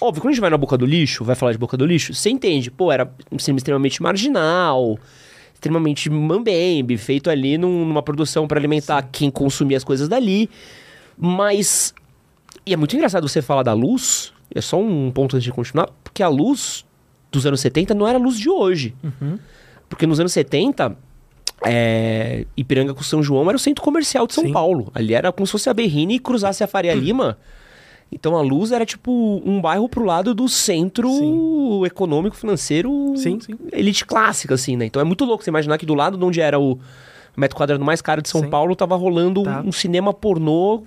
[0.01, 2.15] óbvio, quando a gente vai na boca do lixo, vai falar de boca do lixo,
[2.15, 4.99] você entende, pô, era um cinema extremamente marginal,
[5.53, 10.49] extremamente mambembe, feito ali num- numa produção pra alimentar quem consumia as coisas dali.
[11.19, 11.93] Mas.
[12.65, 15.89] E é muito engraçado você falar da luz, é só um ponto antes de continuar,
[16.03, 16.85] porque a luz
[17.31, 18.95] dos anos 70 não era a luz de hoje.
[19.89, 20.97] Porque nos anos 70,
[21.65, 24.53] é, Ipiranga com São João era o centro comercial de São Sim.
[24.53, 24.91] Paulo.
[24.95, 27.39] Ali era como se fosse a Berrine e cruzasse a Faria Lima.
[28.13, 29.11] Então a luz era tipo
[29.45, 33.55] um bairro pro lado do centro econômico, financeiro, Sim, sim.
[33.73, 34.87] elite clássica, assim, né?
[34.87, 36.79] Então é muito louco você imaginar que do lado de onde era o
[37.37, 38.49] metro quadrado mais caro de São Sim.
[38.49, 39.63] Paulo tava rolando Tá.
[39.67, 40.85] um cinema pornô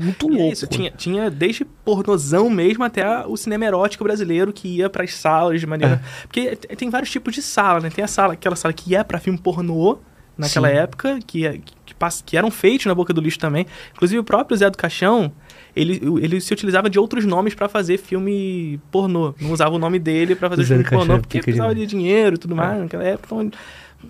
[0.00, 0.52] muito é louco.
[0.52, 5.60] isso, tinha, tinha desde pornozão mesmo até o cinema erótico brasileiro que ia pras salas
[5.60, 6.02] de maneira.
[6.22, 7.90] Porque t- tem vários tipos de sala, né?
[7.90, 9.98] Tem a sala, aquela sala que é pra filme pornô
[10.36, 10.74] naquela Sim.
[10.74, 11.94] época, que, é- que,
[12.26, 13.66] que eram feitos na boca do lixo também.
[13.94, 15.30] Inclusive o próprio Zé do Caixão,
[15.76, 19.32] ele, ele se utilizava de outros nomes pra fazer filme pornô.
[19.40, 22.38] Não usava o nome dele pra fazer Zé filme pornô, porque precisava de dinheiro e
[22.38, 23.32] tudo mais naquela época.
[23.32, 23.50] Então,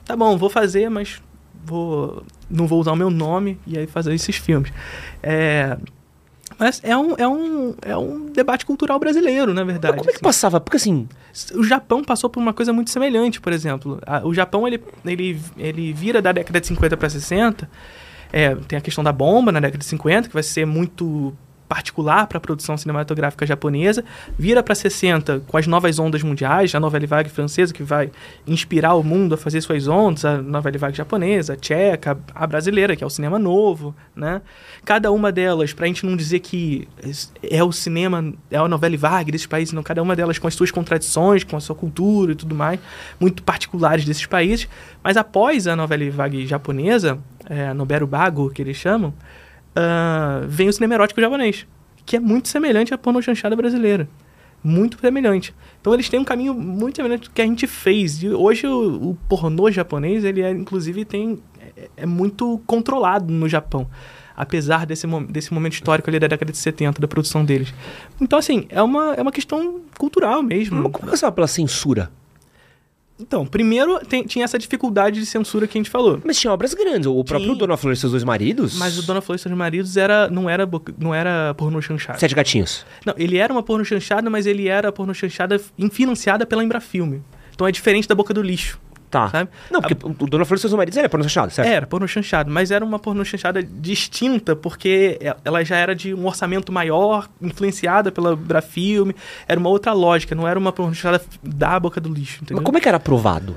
[0.06, 1.20] tá bom, vou fazer, mas
[1.62, 2.22] vou
[2.54, 4.72] não vou usar o meu nome e aí fazer esses filmes.
[5.22, 5.76] É,
[6.58, 9.96] mas é um, é, um, é um debate cultural brasileiro, na verdade.
[9.96, 10.24] Mas como é que assim.
[10.24, 10.60] passava?
[10.60, 11.08] Porque assim,
[11.54, 14.00] O Japão passou por uma coisa muito semelhante, por exemplo.
[14.22, 17.68] O Japão, ele, ele, ele vira da década de 50 para 60.
[18.32, 21.34] É, tem a questão da bomba na década de 50, que vai ser muito
[21.74, 24.04] particular para a produção cinematográfica japonesa.
[24.38, 28.12] Vira para 60 com as novas ondas mundiais, a Nouvelle Vague francesa, que vai
[28.46, 32.94] inspirar o mundo a fazer suas ondas, a Nouvelle Vague japonesa, a tcheca, a brasileira,
[32.94, 34.40] que é o cinema novo, né?
[34.84, 36.86] Cada uma delas, para a gente não dizer que
[37.42, 40.54] é o cinema, é a Nouvelle Vague desses países, não, cada uma delas com as
[40.54, 42.78] suas contradições, com a sua cultura e tudo mais,
[43.18, 44.68] muito particulares desses países.
[45.02, 47.18] Mas após a Nouvelle Vague japonesa,
[47.50, 49.12] é, a Noberu Bago, que eles chamam,
[49.74, 51.66] ah, vem o cinema erótico japonês,
[52.06, 54.08] que é muito semelhante à porno chanchada brasileira.
[54.62, 55.54] Muito semelhante.
[55.80, 58.22] Então eles têm um caminho muito semelhante do que a gente fez.
[58.22, 61.38] E hoje o, o pornô japonês, ele é, inclusive tem
[61.76, 63.86] é, é muito controlado no Japão.
[64.36, 67.72] Apesar desse, desse momento histórico ali da década de 70, da produção deles.
[68.20, 70.90] Então, assim, é uma, é uma questão cultural mesmo.
[70.90, 72.10] como passava pela censura?
[73.18, 76.20] Então, primeiro tem- tinha essa dificuldade de censura que a gente falou.
[76.24, 77.06] Mas tinha obras grandes.
[77.06, 77.58] O próprio Tinha.
[77.58, 78.76] Dona Flor e seus dois maridos.
[78.76, 82.18] Mas o Dona Flor e seus maridos era, não, era, não era pornô chanchada.
[82.18, 82.84] Sete gatinhos.
[83.06, 85.60] Não, ele era uma porno chanchada, mas ele era porno chanchada
[85.92, 87.22] financiada pela Embrafilme.
[87.54, 88.80] Então é diferente da Boca do Lixo,
[89.14, 89.28] Tá.
[89.30, 89.50] sabe?
[89.70, 91.68] Não, porque o Dona Flor e seus maridos era porno chanchado, certo?
[91.68, 96.26] Era porno chanchado, mas era uma porno chanchada distinta, porque ela já era de um
[96.26, 99.14] orçamento maior, influenciada pela Embrafilme,
[99.46, 102.56] era uma outra lógica, não era uma porno chanchada da Boca do Lixo, entendeu?
[102.56, 103.56] Mas como é que era aprovado?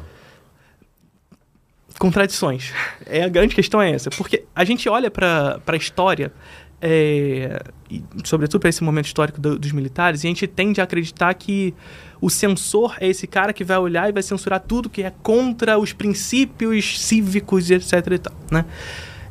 [2.00, 2.72] contradições.
[3.06, 6.32] É a grande questão é essa, porque a gente olha para a história
[6.80, 10.84] é, e, sobretudo para esse momento histórico do- dos militares, e a gente tende a
[10.84, 11.74] acreditar que
[12.20, 15.78] o censor é esse cara que vai olhar e vai censurar tudo que é contra
[15.78, 18.66] os princípios cívicos etc e tal, né?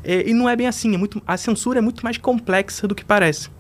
[0.04, 2.94] É, e não é bem assim, é muito, a censura é muito mais complexa do
[2.94, 3.50] que parece.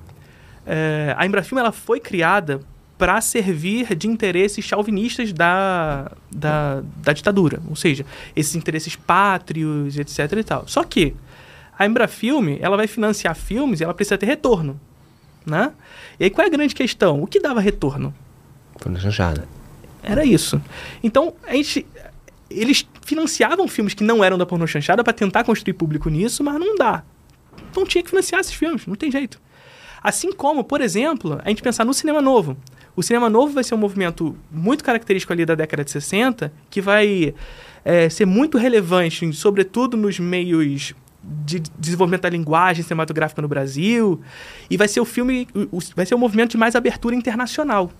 [0.64, 2.60] É, a Embrafilme ela foi criada
[2.96, 10.32] para servir de interesses chauvinistas da, da, da ditadura, ou seja, esses interesses pátrios, etc
[10.32, 10.68] e tal.
[10.68, 11.14] Só que
[11.78, 14.80] a Embrafilme, ela vai financiar filmes e ela precisa ter retorno,
[15.44, 15.72] né?
[16.18, 17.22] E aí qual é a grande questão?
[17.22, 18.14] O que dava retorno?
[18.84, 19.46] Na chanchada.
[20.02, 20.60] Era isso.
[21.02, 21.86] Então, a gente
[22.48, 26.54] eles financiavam filmes que não eram da pornô chanchada para tentar construir público nisso, mas
[26.60, 27.02] não dá.
[27.70, 29.40] Então tinha que financiar esses filmes, não tem jeito.
[30.00, 32.56] Assim como, por exemplo, a gente pensar no cinema novo.
[32.94, 36.80] O cinema novo vai ser um movimento muito característico ali da década de 60, que
[36.80, 37.34] vai
[37.84, 40.94] é, ser muito relevante, sobretudo nos meios
[41.44, 44.20] de desenvolvimento da linguagem cinematográfica no Brasil,
[44.70, 47.90] e vai ser o filme, o- o- vai ser um movimento de mais abertura internacional.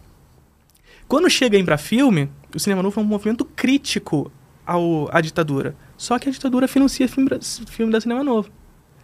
[1.08, 4.30] Quando chega em Embrafilme, o cinema novo é um movimento crítico
[4.66, 5.74] ao, à ditadura.
[5.96, 7.30] Só que a ditadura financia filme,
[7.68, 8.50] filme da cinema novo.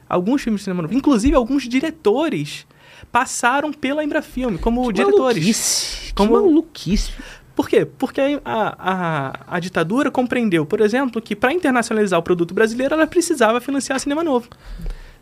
[0.09, 0.95] Alguns filmes de cinema novo.
[0.95, 2.67] Inclusive, alguns diretores
[3.11, 5.37] passaram pela Embrafilme como Que diretores.
[5.43, 6.13] Maluquice.
[6.15, 7.13] Como- Que maluquice.
[7.55, 7.85] Por quê?
[7.85, 13.07] Porque a, a, a ditadura compreendeu, por exemplo, que para internacionalizar o produto brasileiro, ela
[13.07, 14.49] precisava financiar cinema novo.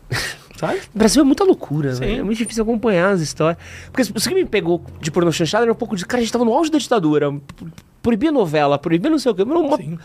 [0.61, 0.79] Sabe?
[0.93, 2.19] O Brasil é muita loucura, velho.
[2.19, 3.57] É muito difícil acompanhar as histórias.
[3.91, 6.05] Porque isso que me pegou de pornô chanchada era um pouco de.
[6.05, 7.33] Cara, a gente tava no auge da ditadura.
[7.99, 9.41] Proibia novela, proibia não sei o quê.
[9.41, 9.77] Uma...
[9.77, 9.97] Sim.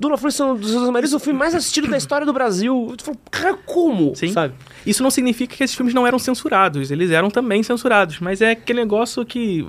[0.00, 2.92] Dona Flor dos Seus Maridos, o filme mais assistido da história do Brasil.
[2.98, 4.16] Tu falou, cara, como?
[4.16, 4.32] Sim.
[4.32, 4.54] Sabe?
[4.84, 8.50] Isso não significa que esses filmes não eram censurados, eles eram também censurados, mas é
[8.50, 9.64] aquele negócio que.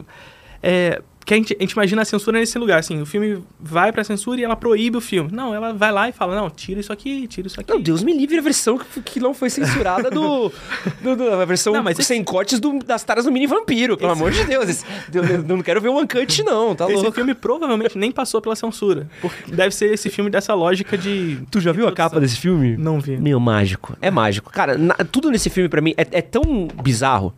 [0.63, 3.91] É, que a gente, a gente imagina a censura nesse lugar, assim, o filme vai
[3.91, 5.29] pra censura e ela proíbe o filme.
[5.31, 7.71] Não, ela vai lá e fala, não, tira isso aqui, tira isso aqui.
[7.71, 10.51] Não, Deus me livre a versão que, que não foi censurada do.
[11.01, 13.95] do- do- a versão Não, mas esse- sem cortes do- das taras do mini vampiro,
[13.97, 14.67] pelo amor de Deus.
[14.69, 17.11] Esse- eu, eu não quero ver um Uncut, não, tá Esse louco.
[17.11, 19.07] filme provavelmente nem passou pela censura.
[19.21, 21.39] Porque deve ser esse filme dessa lógica de.
[21.51, 22.75] Tu já viu a capa desse filme?
[22.77, 23.17] Não vi.
[23.17, 23.95] Meu, mágico.
[24.01, 24.51] É mágico.
[24.51, 27.33] Cara, na- tudo nesse filme pra mim é, é tão bizarro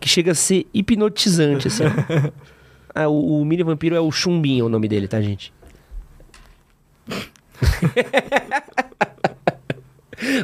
[0.00, 1.84] que chega a ser hipnotizante, assim.
[2.94, 5.52] Ah, o, o mini vampiro é o Chumbinho, o nome dele, tá, gente?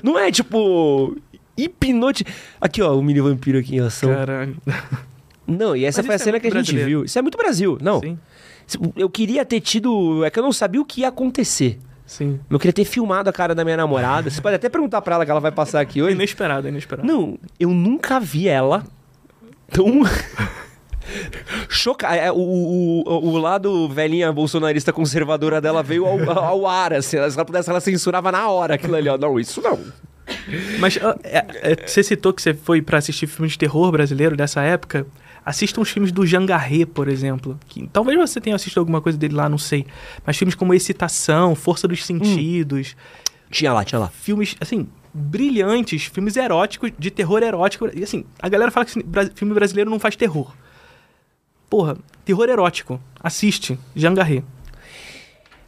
[0.03, 1.17] Não é tipo.
[1.57, 2.25] Hipnote.
[2.61, 4.13] Aqui, ó, o mini vampiro aqui em ação.
[4.15, 4.57] Caralho.
[5.47, 6.89] Não, e essa Mas foi a é cena muito que a gente brasileiro.
[6.89, 7.05] viu.
[7.05, 7.79] Isso é muito Brasil.
[7.81, 8.01] Não.
[8.01, 8.19] Sim,
[8.97, 10.25] Eu queria ter tido.
[10.25, 11.79] É que eu não sabia o que ia acontecer.
[12.07, 12.41] sim.
[12.49, 14.31] Eu queria ter filmado a cara da minha namorada.
[14.31, 16.15] Você pode até perguntar pra ela que ela vai passar aqui hoje.
[16.15, 17.07] Inesperado, inesperado.
[17.07, 18.85] Não, eu nunca vi ela
[19.71, 20.03] tão.
[21.69, 22.33] Chocada.
[22.33, 27.11] O, o, o, o lado velhinha bolsonarista conservadora dela veio ao, ao ar, assim.
[27.11, 29.17] Se ela pudesse, ela censurava na hora aquilo ali, ó.
[29.19, 29.79] Não, isso não.
[30.79, 34.63] Mas é- é, você citou que você foi pra assistir filmes de terror brasileiro dessa
[34.63, 35.07] época.
[35.45, 37.59] Assista uns filmes do Jean Garret, por exemplo.
[37.67, 39.87] Que, talvez você tenha assistido alguma coisa dele lá, não sei.
[40.25, 42.95] Mas filmes como Excitação, Força dos Sentidos.
[43.51, 44.09] Tinha lá, tinha lá.
[44.09, 46.05] Filmes, assim, brilhantes.
[46.05, 47.89] Filmes eróticos, de terror erótico.
[47.95, 48.93] E assim, a galera fala que
[49.35, 50.53] filme brasileiro não faz terror.
[51.71, 53.01] Porra, terror erótico.
[53.23, 54.45] Assiste, Jean Garret.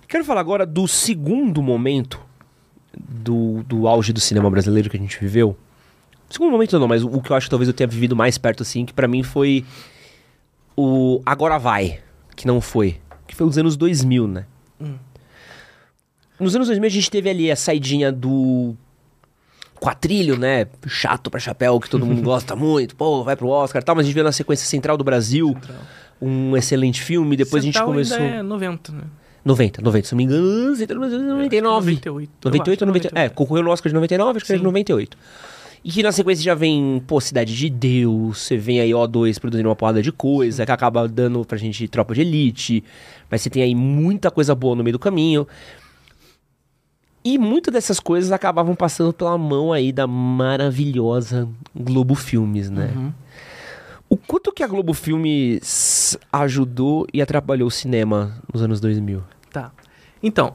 [0.08, 2.20] Quero falar agora do segundo momento
[2.98, 5.56] do, do auge do cinema brasileiro que a gente viveu.
[6.28, 8.36] Segundo momento não, mas o, o que eu acho que talvez eu tenha vivido mais
[8.36, 9.64] perto, assim, que pra mim foi
[10.76, 12.00] o Agora Vai,
[12.34, 12.98] que não foi.
[13.26, 14.46] Que foi os anos 2000, né?
[16.40, 18.74] Nos anos 2000 a gente teve ali a saidinha do
[19.82, 20.68] quatrilho, né?
[20.86, 22.94] Chato pra chapéu, que todo mundo gosta muito.
[22.94, 23.96] Pô, vai pro Oscar e tal.
[23.96, 25.56] Mas a gente veio na sequência Central do Brasil.
[26.20, 27.36] Um excelente filme.
[27.36, 28.24] Depois Central a gente começou...
[28.24, 29.02] Ainda é 90, né?
[29.44, 31.92] 90, 90, se não me engano, Central do Brasil é 99.
[31.94, 32.30] 98.
[32.44, 33.18] eu 98 acho, ou 98?
[33.18, 34.66] É, concorreu no Oscar de 99, acho que era de Sim.
[34.66, 35.18] 98.
[35.84, 39.68] E que na sequência já vem, pô, Cidade de Deus, você vem aí O2 produzindo
[39.68, 42.84] uma porrada de coisa, que acaba dando pra gente tropa de elite,
[43.28, 45.44] mas você tem aí muita coisa boa no meio do caminho.
[47.24, 52.92] E muitas dessas coisas acabavam passando pela mão aí da maravilhosa Globo Filmes, né?
[52.96, 53.12] Uhum.
[54.08, 59.22] O quanto que a Globo Filmes ajudou e atrapalhou o cinema nos anos 2000?
[59.50, 59.72] Tá.
[60.22, 60.54] Então,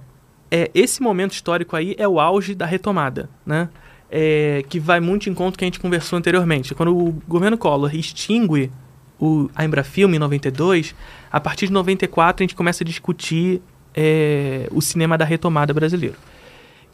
[0.51, 3.69] é, esse momento histórico aí é o auge da retomada, né?
[4.11, 6.75] É, que vai muito em conta que a gente conversou anteriormente.
[6.75, 8.71] Quando o governo Collor extingue
[9.19, 10.93] o, a Embrafilme em 92,
[11.31, 13.61] a partir de 94 a gente começa a discutir
[13.95, 16.15] é, o cinema da retomada brasileiro.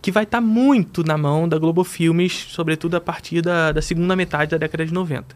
[0.04, 4.16] Que vai estar muito na mão da Globo Filmes, sobretudo a partir da, da segunda
[4.16, 5.36] metade da década de 90.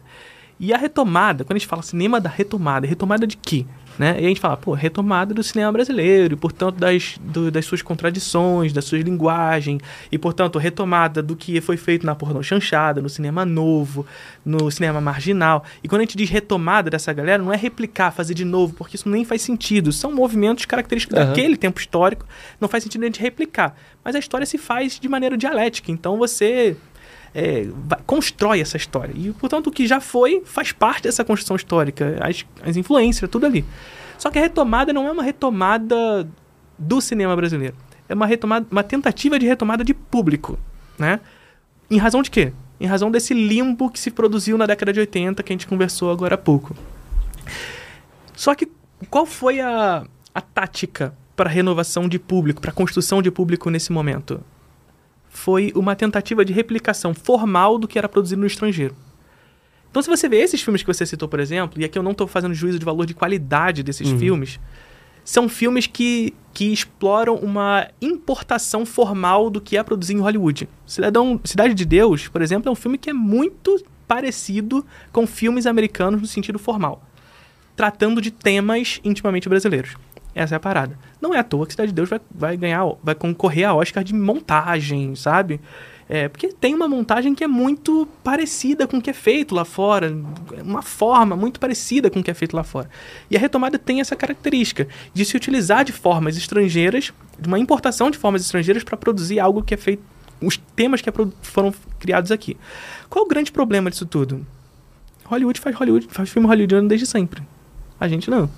[0.60, 3.64] E a retomada, quando a gente fala cinema da retomada, retomada de quê?
[3.98, 4.14] Né?
[4.20, 7.82] E a gente fala, pô, retomada do cinema brasileiro, e, portanto, das, do, das suas
[7.82, 9.80] contradições, da sua linguagem,
[10.12, 14.06] e, portanto, retomada do que foi feito na pornô chanchada, no cinema novo,
[14.44, 15.64] no cinema marginal.
[15.82, 18.94] E quando a gente diz retomada dessa galera, não é replicar, fazer de novo, porque
[18.94, 19.90] isso nem faz sentido.
[19.90, 21.26] São movimentos característicos Uhum.
[21.26, 22.24] daquele tempo histórico,
[22.60, 23.76] não faz sentido a gente replicar.
[24.04, 26.76] Mas a história se faz de maneira dialética, então você
[27.38, 29.12] é, vai- constrói essa história.
[29.16, 33.46] E, portanto, o que já foi faz parte dessa construção histórica, as, as influências, tudo
[33.46, 33.64] ali.
[34.18, 36.28] Só que a retomada não é uma retomada
[36.76, 37.76] do cinema brasileiro.
[38.08, 40.58] É uma retomada, uma tentativa de retomada de público,
[40.98, 41.20] né?
[41.88, 42.52] Em razão de quê?
[42.80, 46.10] Em razão desse limbo que se produziu na década de 80, que a gente conversou
[46.10, 46.76] agora há pouco.
[48.34, 48.68] Só que
[49.08, 54.40] qual foi a, a tática para renovação de público, para construção de público nesse momento?
[55.38, 58.96] Foi uma tentativa de replicação formal do que era produzido no estrangeiro.
[59.88, 62.10] Então, se você vê esses filmes que você citou, por exemplo, e aqui eu não
[62.10, 64.58] estou fazendo juízo de valor de qualidade desses filmes,
[65.24, 70.68] são filmes que, que exploram uma importação formal do que é produzido em Hollywood.
[70.84, 75.66] Cidadão, Cidade de Deus, por exemplo, é um filme que é muito parecido com filmes
[75.66, 77.00] americanos no sentido formal
[77.78, 79.96] tratando de temas intimamente brasileiros.
[80.34, 80.98] Essa é a parada.
[81.20, 84.04] Não é à toa que Cidade de Deus vai, vai ganhar, vai concorrer a Oscar
[84.04, 85.60] de montagem, sabe?
[86.08, 89.64] É, porque tem uma montagem que é muito parecida com o que é feito lá
[89.64, 90.16] fora,
[90.64, 92.88] uma forma muito parecida com o que é feito lá fora.
[93.30, 98.10] E a retomada tem essa característica de se utilizar de formas estrangeiras, de uma importação
[98.10, 100.02] de formas estrangeiras para produzir algo que é feito,
[100.40, 101.12] os temas que é
[101.42, 102.56] foram criados aqui.
[103.10, 104.46] Qual o grande problema disso tudo?
[105.26, 107.42] Hollywood faz Hollywood, faz filme hollywoodiano desde sempre.
[108.00, 108.48] A gente não.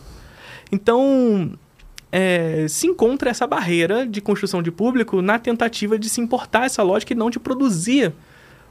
[0.73, 1.59] Então,
[2.12, 6.83] é, se encontra essa barreira de construção de público na tentativa de se importar essa
[6.83, 8.12] lógica e não de produzir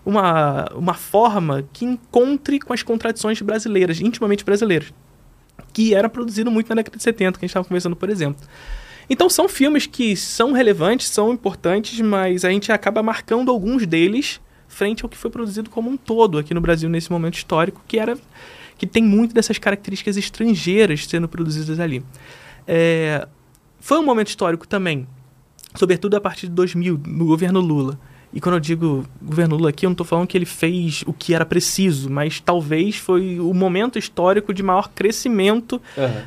[0.05, 4.93] uma, uma forma que encontre com as contradições brasileiras, intimamente brasileiras,
[5.73, 8.41] que era produzido muito na década de 70, que a gente estava conversando, por exemplo.
[9.09, 14.39] Então são filmes que são relevantes, são importantes, mas a gente acaba marcando alguns deles
[14.67, 17.97] frente ao que foi produzido como um todo aqui no Brasil nesse momento histórico, que
[17.97, 18.17] era
[18.79, 22.01] que tem muito dessas características estrangeiras sendo produzidas ali.
[22.65, 23.27] É,
[23.79, 25.05] foi um momento histórico também,
[25.75, 27.99] sobretudo a partir de 2000, no governo Lula.
[28.31, 31.11] E quando eu digo governo Lula aqui, eu não estou falando que ele fez o
[31.11, 35.81] que era preciso, mas talvez foi o momento histórico de maior crescimento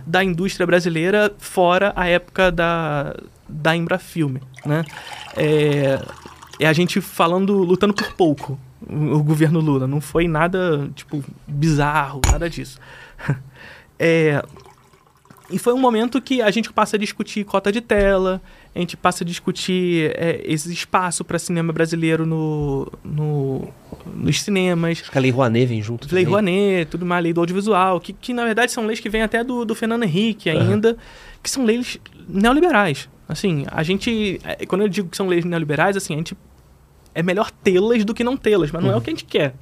[0.06, 3.16] da indústria brasileira fora a época da,
[3.48, 4.84] da Embrafilme, né?
[5.36, 6.04] É,
[6.58, 8.58] é a gente falando, lutando por pouco,
[8.88, 9.86] o, governo Lula.
[9.86, 12.78] Não foi nada, tipo, bizarro, nada disso.
[14.04, 14.42] É,
[15.52, 18.40] e foi um momento que a gente passa a discutir cota de tela,
[18.74, 23.68] a gente passa a discutir é, esse espaço para cinema brasileiro no, no,
[24.14, 25.02] nos cinemas.
[25.02, 26.06] Acho que a Lei Rouanet vem junto.
[26.12, 26.24] Lei também.
[26.24, 29.44] Rouanet, tudo mais, lei do audiovisual, que, que na verdade são leis que vêm até
[29.44, 30.96] do, do Fernando Henrique ainda,
[31.42, 33.08] que são leis neoliberais.
[33.28, 36.34] Assim, a gente, é, quando eu digo que são leis neoliberais, assim, a gente
[37.14, 39.54] é melhor tê-las do que não tê-las, mas não é o que a gente quer.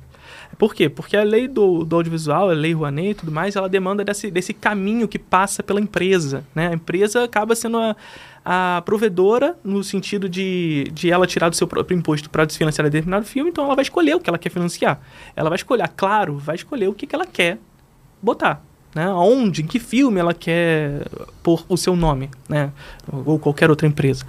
[0.58, 0.88] Por quê?
[0.88, 4.30] Porque a lei do, do audiovisual, a lei Rouanet e tudo mais, ela demanda desse,
[4.30, 6.44] desse caminho que passa pela empresa.
[6.54, 6.68] Né?
[6.68, 7.96] A empresa acaba sendo a,
[8.44, 13.24] a provedora no sentido de, de ela tirar do seu próprio imposto para desfinanciar determinado
[13.24, 15.00] filme, então ela vai escolher o que ela quer financiar.
[15.34, 17.58] Ela vai escolher, claro, vai escolher o que, que ela quer
[18.20, 18.62] botar.
[18.94, 19.08] Né?
[19.08, 21.06] Onde, em que filme ela quer
[21.42, 22.72] pôr o seu nome, né?
[23.10, 24.26] ou qualquer outra empresa.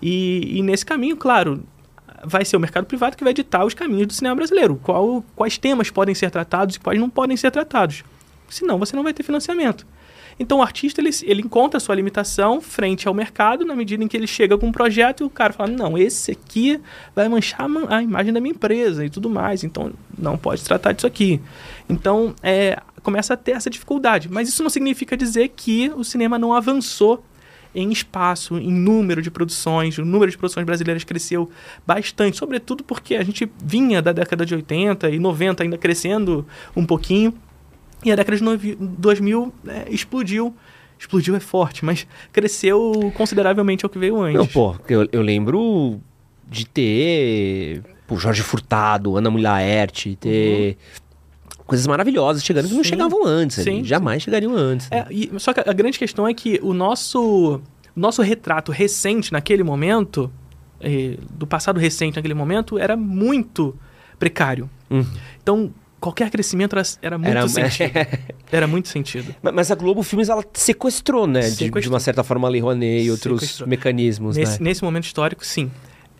[0.00, 1.62] E, e nesse caminho, claro,
[2.24, 4.80] vai ser o mercado privado que vai ditar os caminhos do cinema brasileiro.
[4.82, 8.04] Qual, quais temas podem ser tratados e quais não podem ser tratados.
[8.48, 9.86] Senão você não vai ter financiamento.
[10.38, 14.08] Então o artista ele, ele encontra a sua limitação frente ao mercado na medida em
[14.08, 16.78] que ele chega com um projeto e o cara fala: não, esse aqui
[17.14, 20.62] vai manchar a ma- a imagem da minha empresa e tudo mais, então não pode
[20.62, 21.40] tratar disso aqui.
[21.88, 24.28] Então é, começa a ter essa dificuldade.
[24.30, 27.24] Mas isso não significa dizer que o cinema não avançou
[27.76, 29.98] em espaço, em número de produções.
[29.98, 31.50] O número de produções brasileiras cresceu
[31.86, 36.84] bastante, sobretudo porque a gente vinha da década de 80 e 90 ainda crescendo um
[36.86, 37.34] pouquinho.
[38.04, 40.54] E a década de novi- 2000 é, explodiu.
[40.98, 44.38] Explodiu é forte, mas cresceu consideravelmente ao que veio antes.
[44.38, 46.00] Não, pô, eu, eu lembro
[46.48, 50.78] de ter pô, Jorge Furtado, Ana Mulaerte, ter
[51.66, 53.58] coisas maravilhosas chegando que não chegavam antes.
[53.58, 54.88] ali, Sim, jamais chegariam antes.
[54.90, 55.06] né?
[55.08, 57.60] É, e- só que a grande questão é que o nosso,
[57.94, 60.30] nosso retrato recente naquele momento,
[60.80, 63.74] eh, do passado recente naquele momento, era muito
[64.18, 64.70] precário.
[65.42, 67.90] Então, qualquer crescimento era, era muito Era- sentido.
[68.52, 69.34] Era muito sentido.
[69.42, 71.40] Ma- Mas a Globo Filmes, ela sequestrou, né?
[71.40, 71.92] de- De, Sequestrou.
[71.94, 73.68] uma certa forma a Lei Rouanet e outros Sequestrou.
[73.68, 74.68] mecanismos, Nesse, né?
[74.70, 75.68] nesse momento histórico, sim.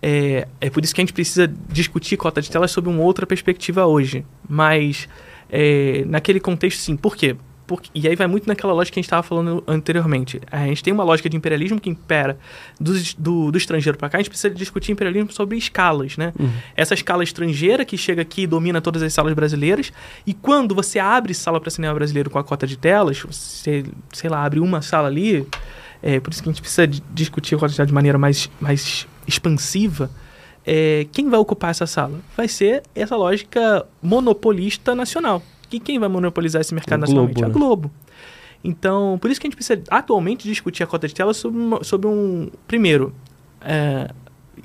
[0.03, 3.25] É, é por isso que a gente precisa discutir cota de telas sob uma outra
[3.27, 4.25] perspectiva hoje.
[4.49, 5.09] Mas
[5.51, 6.97] É, naquele contexto, sim.
[6.97, 7.37] Por quê?
[7.67, 10.41] Porque, e aí vai muito naquela lógica que a gente estava falando anteriormente.
[10.51, 12.39] A gente tem uma lógica de imperialismo que impera
[12.81, 14.19] do, do, do estrangeiro para cá.
[14.19, 16.33] A gente precisa discutir imperialismo sobre escalas, né?
[16.39, 16.49] Uhum.
[16.77, 19.93] Essa escala estrangeira que chega aqui e domina todas as salas brasileiras.
[20.25, 24.31] E quando você abre sala para cinema brasileiro com a cota de telas, você, sei
[24.31, 25.45] lá, abre uma sala ali.
[26.01, 30.09] É, por isso que a gente precisa discutir a quantidade de maneira mais, mais expansiva.
[30.67, 32.21] É, quem vai ocupar essa sala?
[32.37, 37.35] Vai ser essa lógica monopolista nacional que quem vai monopolizar esse mercado o nacionalmente?
[37.35, 37.55] Globo, né?
[37.55, 37.91] A Globo.
[38.65, 41.85] Então, por isso que a gente precisa atualmente discutir a cota de tela sobre, uma,
[41.85, 42.51] sobre um.
[42.67, 43.15] Primeiro,
[43.61, 44.09] é,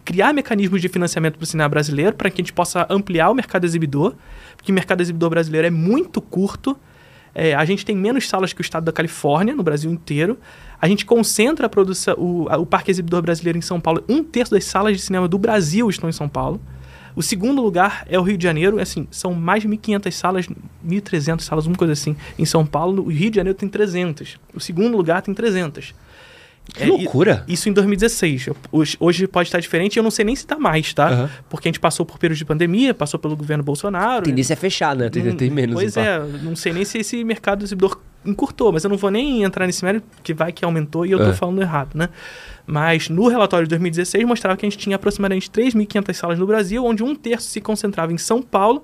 [0.04, 3.36] criar mecanismos de financiamento para o cinema brasileiro para que a gente possa ampliar o
[3.36, 4.16] mercado exibidor,
[4.56, 6.78] porque o mercado exibidor brasileiro é muito curto.
[7.34, 10.38] É, a gente tem menos salas que o estado da Califórnia, no Brasil inteiro.
[10.82, 14.04] A gente concentra a produção, o, a, o parque exibidor brasileiro em São Paulo.
[14.10, 16.60] Um terço das salas de cinema do Brasil estão em São Paulo.
[17.16, 20.48] O segundo lugar é o Rio de Janeiro, assim, são mais de 1.500 salas,
[20.88, 22.16] 1.300 salas, uma coisa assim.
[22.40, 24.40] Em São Paulo, o Rio de Janeiro tem 300.
[24.56, 25.94] O segundo lugar tem 300.
[26.74, 27.44] Que é, loucura!
[27.48, 28.50] Isso em 2016.
[29.00, 31.12] Hoje, pode estar diferente, eu não sei nem se está mais, tá?
[31.12, 31.30] Uhum.
[31.50, 34.22] Porque a gente passou por período de pandemia, passou pelo governo Bolsonaro.
[34.22, 35.10] A tendência é fechar, né?
[35.10, 35.76] Tem, tem menos.
[35.76, 39.44] Pois é, não sei nem se esse mercado exibidor encurtou, mas eu não vou nem
[39.44, 41.36] entrar nesse mérito, que vai que aumentou e eu estou é.
[41.36, 42.10] falando errado, né?
[42.66, 46.86] Mas no relatório de 2016 mostrava que a gente tinha aproximadamente 3.500 salas no Brasil,
[46.86, 48.84] onde um terço se concentrava em São Paulo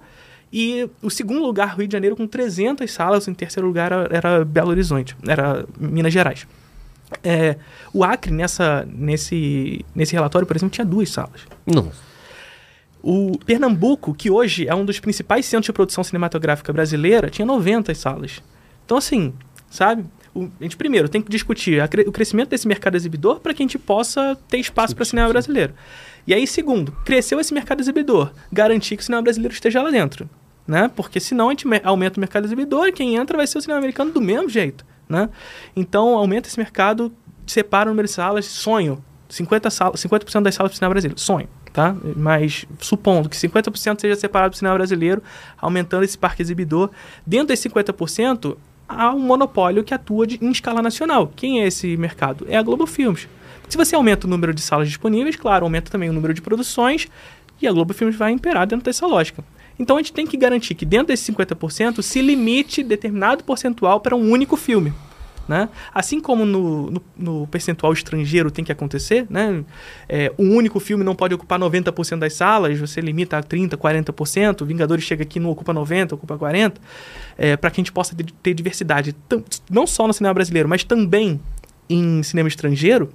[0.51, 4.45] e o segundo lugar, Rio de Janeiro, com 300 salas, em terceiro lugar era, era
[4.45, 6.47] Belo Horizonte, era Minas Gerais.
[7.23, 7.57] É,
[7.93, 11.41] o Acre, nessa, nesse, nesse relatório, por exemplo, tinha duas salas.
[11.65, 11.91] Não.
[13.01, 17.93] O Pernambuco, que hoje é um dos principais centros de produção cinematográfica brasileira, tinha 90
[17.93, 18.41] salas.
[18.87, 19.33] Então, assim,
[19.69, 20.05] sabe?
[20.33, 23.61] O, a gente primeiro tem que discutir a, o crescimento desse mercado exibidor para que
[23.61, 25.73] a gente possa ter espaço para cinema brasileiro.
[26.25, 30.29] E aí, segundo, cresceu esse mercado exibidor, garantir que o cinema brasileiro esteja lá dentro.
[30.65, 30.89] Né?
[30.95, 33.79] Porque senão a gente aumenta o mercado exibidor e quem entra vai ser o cinema
[33.79, 34.85] americano do mesmo jeito.
[35.09, 35.29] Né?
[35.75, 37.11] Então, aumenta esse mercado,
[37.45, 39.03] separa o número de salas, sonho.
[39.29, 41.49] 50%, sal, 50 das salas do cinema brasileiro, sonho.
[41.73, 41.93] Tá?
[42.15, 45.21] Mas supondo que 50% seja separado do cinema brasileiro,
[45.57, 46.89] aumentando esse parque exibidor,
[47.25, 48.57] dentro desses 50%,
[48.87, 51.31] há um monopólio que atua de, em escala nacional.
[51.35, 52.45] Quem é esse mercado?
[52.49, 53.27] É a Globo Filmes.
[53.67, 57.07] Se você aumenta o número de salas disponíveis, claro, aumenta também o número de produções
[57.61, 59.43] e a Globo Filmes vai imperar dentro dessa lógica.
[59.79, 64.15] Então a gente tem que garantir que dentro desses 50% se limite determinado percentual para
[64.15, 64.93] um único filme.
[65.47, 65.69] Né?
[65.93, 69.63] Assim como no, no, no, percentual estrangeiro tem que acontecer, né?
[70.09, 74.65] É, um único filme não pode ocupar 90% das salas, você limita a 30%, 40%,
[74.65, 76.73] Vingadores chega aqui não ocupa 90%, ocupa 40%,
[77.37, 79.15] é, para que a gente possa ter diversidade,
[79.69, 81.39] não só no cinema brasileiro, mas também
[81.89, 83.09] em cinema estrangeiro,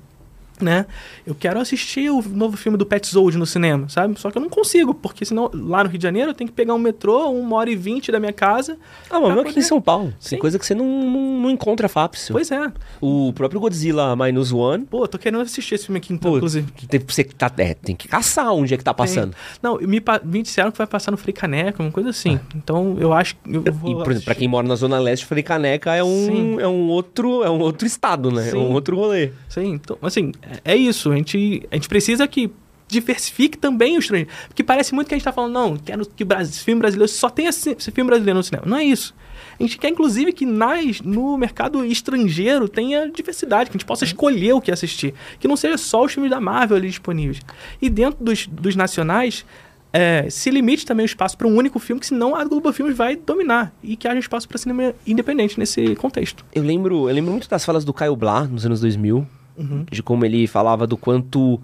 [0.61, 0.87] né?
[1.27, 4.19] Eu quero assistir o novo filme do Pet Zold no cinema, sabe?
[4.19, 6.55] Só que eu não consigo, porque senão lá no Rio de Janeiro eu tenho que
[6.55, 8.77] pegar um metrô, uma hora e vinte da minha casa.
[9.11, 9.49] Ah, mas poder...
[9.49, 10.13] aqui em São Paulo.
[10.19, 10.31] Sim.
[10.31, 12.33] Tem coisa que você não, não, não encontra fácil.
[12.33, 12.73] Pois é.
[13.01, 14.85] O próprio Godzilla Minus One.
[14.85, 16.71] Pô, tô querendo assistir esse filme aqui, então, Pô, inclusive.
[16.89, 19.35] Tem, você tá, é, tem que caçar onde é que tá passando.
[19.63, 22.39] Não, me, me disseram que vai passar no Frei Caneca, uma coisa assim.
[22.43, 22.57] Ah.
[22.57, 23.55] Então eu acho que.
[23.55, 26.61] Eu vou e, por exemplo, pra quem mora na Zona Leste, Frei Caneca é um,
[26.61, 28.51] é um outro é um outro estado, né?
[28.51, 28.57] Sim.
[28.57, 29.33] É um outro rolê.
[29.49, 30.33] Sim, então, assim,
[30.65, 31.13] é, isso.
[31.13, 32.51] A gente a gente precisa que
[32.93, 34.31] diversifique também o estrangeiro.
[34.47, 37.31] Porque parece muito que a gente está falando, não, quero que Brasil, filme brasileiro só
[37.31, 38.65] tenha esse, esse filme brasileiro no cinema.
[38.67, 39.15] Não é isso.
[39.59, 44.05] A gente quer, inclusive, que nas, no mercado estrangeiro tenha diversidade, que a gente possa
[44.05, 45.15] escolher o que assistir.
[45.41, 47.41] Que não seja só os filmes da Marvel ali disponíveis.
[47.81, 49.45] E dentro dos, dos nacionais,
[49.93, 52.97] é, se limite também o espaço para um único filme, que senão a Globo Filmes
[52.97, 53.73] vai dominar.
[53.83, 56.45] E que haja espaço para cinema independente nesse contexto.
[56.55, 59.27] Eu lembro, eu lembro muito das falas do Caio Blá nos anos 2000
[59.57, 59.85] uhum.
[59.91, 61.61] de como ele falava do quanto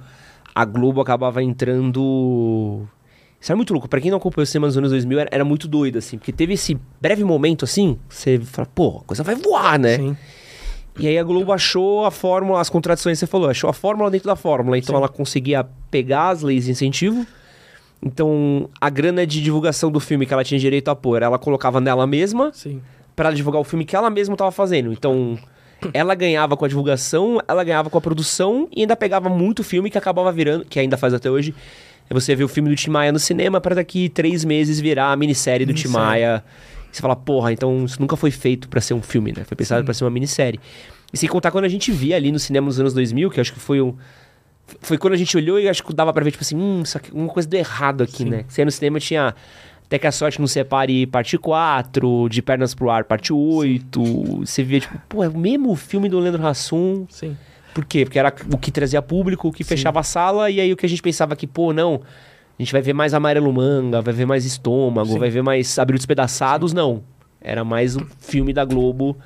[0.54, 2.86] a Globo acabava entrando.
[3.40, 3.88] Isso era muito louco.
[3.88, 6.18] Pra quem não acompanhou o cinema nos anos 2000, era, era, muito doido, assim.
[6.18, 9.96] Porque teve esse breve momento, assim, você fala, pô, a coisa vai voar, né?
[9.96, 10.16] Sim.
[10.98, 14.10] E aí a Globo achou a fórmula, as contradições que você falou, achou a fórmula
[14.10, 14.76] dentro da fórmula.
[14.76, 14.98] Então Sim.
[14.98, 17.24] ela conseguia pegar as leis de incentivo.
[18.02, 21.80] Então a grana de divulgação do filme que ela tinha direito a pôr, ela colocava
[21.80, 22.50] nela mesma.
[22.52, 22.82] Sim.
[23.14, 24.92] Pra divulgar o filme que ela mesma estava fazendo.
[24.92, 25.38] Então
[25.92, 29.90] ela ganhava com a divulgação, ela ganhava com a produção e ainda pegava muito filme
[29.90, 31.54] que acabava virando, que ainda faz até hoje.
[32.10, 35.12] É você vê o filme do Tim Maia no cinema para daqui três meses virar
[35.12, 36.42] a minissérie do Tim Maia.
[36.90, 39.44] E você fala, porra, então isso nunca foi feito para ser um filme, né?
[39.44, 40.58] Foi pensado para ser uma minissérie.
[41.12, 43.52] E sem contar quando a gente via ali no cinema nos anos 2000, que acho
[43.52, 43.94] que foi um.
[44.80, 46.96] Foi quando a gente olhou e acho que dava pra ver, tipo assim, hum, isso
[46.96, 48.30] aqui, uma coisa deu errado aqui, Sim.
[48.30, 48.44] né?
[48.48, 49.34] Você no cinema tinha
[49.88, 54.04] até que a sorte não separe parte 4, De Pernas pro Ar, parte 8.
[54.04, 54.40] Sim.
[54.44, 57.06] Você via, tipo, pô, é o mesmo filme do Leandro Hassum.
[57.08, 57.34] Sim.
[57.72, 58.04] Por quê?
[58.04, 59.68] Porque era o que trazia público, o que Sim.
[59.70, 62.02] fechava a sala, e aí o que a gente pensava que, pô, não,
[62.58, 65.18] A gente vai ver mais amarelo manga, vai ver mais estômago, Sim.
[65.18, 67.04] vai ver mais abril despedaçados, não.
[67.40, 69.16] Era mais um filme da Globo,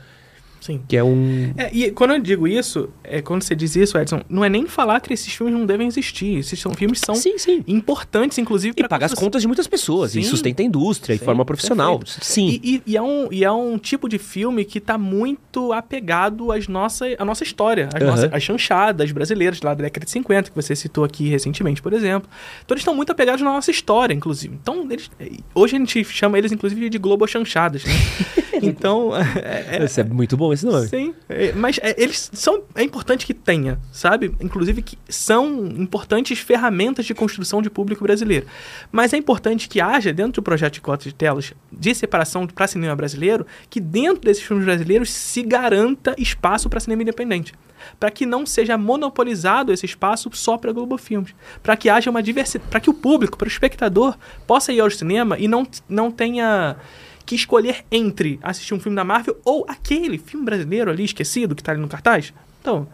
[0.63, 0.81] Sim.
[0.87, 1.53] que é um.
[1.57, 4.65] É, e quando eu digo isso, é, quando você diz isso, Edson, não é nem
[4.67, 6.39] falar que esses filmes não devem existir.
[6.39, 7.65] Esses são, filmes são Sim, sim.
[7.67, 10.31] importantes, inclusive, E pra paga as contas de muitas pessoas, e Sim.
[10.31, 11.99] sustenta a indústria, Sim, e forma profissional.
[11.99, 12.25] perfeito.
[12.25, 12.61] Sim.
[12.63, 16.53] E, e- e é um, e é um tipo de filme que tá muito apegado
[16.53, 18.11] às nossa, à nossa história, às, Aham.
[18.13, 21.93] nossas, às chanchadas brasileiras lá da década de 50, que você citou aqui recentemente, por
[21.93, 22.31] exemplo.
[22.65, 24.55] Então eles estão muito apegados na nossa história, inclusive.
[24.63, 25.11] Então, eles,
[25.55, 27.93] hoje a gente chama eles, inclusive, de Globo Chanchadas, né?
[28.63, 30.87] então, é, é- Esse é muito bom esse nome.
[30.89, 32.63] Sim, é, mas é, eles são.
[32.75, 34.35] É importante que tenha, sabe?
[34.41, 38.47] Inclusive que são importantes ferramentas de construção de público brasileiro.
[38.91, 42.67] Mas é importante que haja, dentro do projeto de cotas de telas de separação para
[42.67, 47.53] cinema brasileiro, que dentro desses filmes brasileiros se garanta espaço para cinema independente.
[47.99, 51.35] Para que não seja monopolizado esse espaço só para Globo Filmes.
[51.63, 52.71] Para que haja uma diversidade.
[52.71, 54.17] Para que o público, para o espectador,
[54.47, 56.77] possa ir ao cinema e não, não tenha
[57.25, 61.63] que escolher entre assistir um filme da Marvel ou aquele filme brasileiro ali esquecido que
[61.63, 62.33] tá ali no cartaz.
[62.61, 62.89] Então,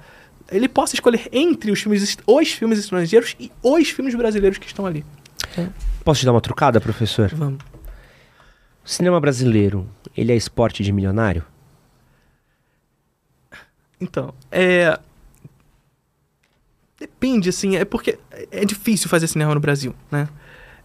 [0.51, 4.87] ele possa escolher entre os filmes, os filmes estrangeiros e os filmes brasileiros que estão
[4.87, 5.05] ali.
[6.05, 7.29] Posso te dar uma trucada, professor?
[7.35, 7.63] Vamos.
[8.85, 9.87] O cinema brasileiro,
[10.17, 11.45] ele é esporte de milionário?
[14.01, 14.99] Então, é.
[16.99, 18.19] Depende, assim, é porque
[18.51, 20.29] é difícil fazer cinema no Brasil, né?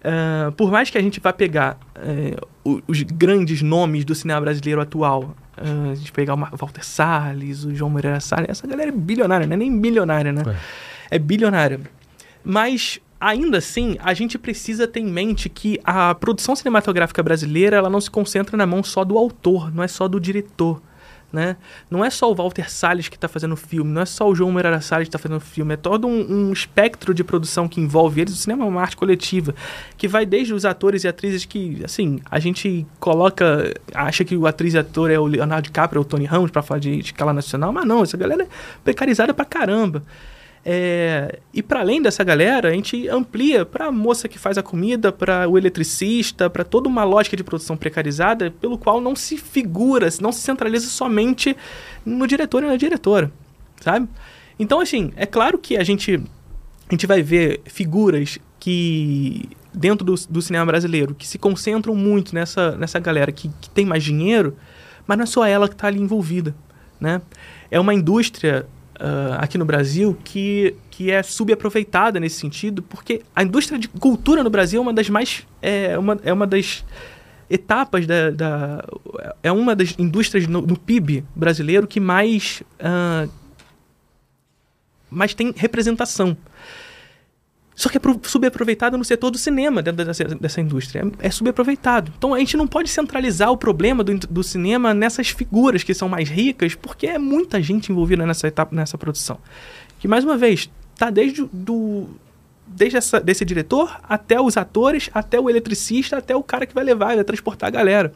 [0.03, 4.41] Ah, por mais que a gente vá pegar é, o- os grandes nomes do cinema
[4.41, 8.89] brasileiro atual, ah, a gente pegar o Walter Salles, o João Moreira Salles, essa galera
[8.89, 10.41] é bilionária, não é nem milionária, né?
[11.09, 11.79] É, bilionária.
[12.43, 17.89] Mas, ainda assim, a gente precisa ter em mente que a produção cinematográfica brasileira ela
[17.89, 20.81] não se concentra na mão só do autor, não é só do diretor.
[21.33, 21.57] Né?
[21.89, 24.51] Não é só o Walter Salles que está fazendo filme, não é só o João
[24.51, 28.21] Moreira Salles que está fazendo filme, é todo um, um espectro de produção que envolve
[28.21, 28.35] eles.
[28.35, 29.55] O cinema é uma arte coletiva,
[29.97, 34.45] que vai desde os atores e atrizes que, assim, a gente coloca, acha que o
[34.45, 37.33] atriz e ator é o Leonardo DiCaprio ou o Tony Ramos para falar de escala
[37.33, 38.47] nacional, mas não, essa galera é
[38.83, 40.03] precarizada pra caramba.
[40.65, 44.63] É, e para além dessa galera, a gente amplia para a moça que faz a
[44.63, 49.37] comida, para o eletricista, para toda uma lógica de produção precarizada, pelo qual não se
[49.37, 51.55] figura, não se centraliza somente
[52.05, 53.29] no diretor e na diretora,
[53.81, 54.07] sabe?
[54.57, 60.15] Então, assim, é claro que a gente, a gente vai ver figuras que, dentro do,
[60.29, 64.55] do cinema brasileiro, que se concentram muito nessa, nessa galera que, que tem mais dinheiro,
[65.05, 66.55] mas não é só ela que está ali envolvida,
[67.01, 67.21] né?
[67.69, 68.65] É uma indústria
[69.05, 74.41] ah, aqui no Brasil que, que é subaproveitada nesse sentido, porque a indústria de cultura
[74.41, 75.45] no Brasil é uma das mais.
[75.61, 76.85] É uma, é uma das
[77.49, 78.85] etapas da, da.
[79.43, 82.63] É uma das indústrias no, no PIB brasileiro que mais.
[82.79, 83.27] ah,
[85.11, 86.37] mais tem representação.
[87.75, 91.03] Só que é pro- subaproveitado no setor do cinema dentro dessa, dessa indústria.
[91.19, 92.11] É, é subaproveitado.
[92.17, 96.07] Então a gente não pode centralizar o problema do, do cinema nessas figuras que são
[96.07, 99.37] mais ricas, porque é muita gente envolvida nessa etapa, nessa produção.
[99.99, 102.07] Que, mais uma vez, tá desde do,
[102.67, 106.83] desde essa, desse diretor até os atores, até o eletricista, até o cara que vai
[106.83, 108.13] levar, vai transportar a galera.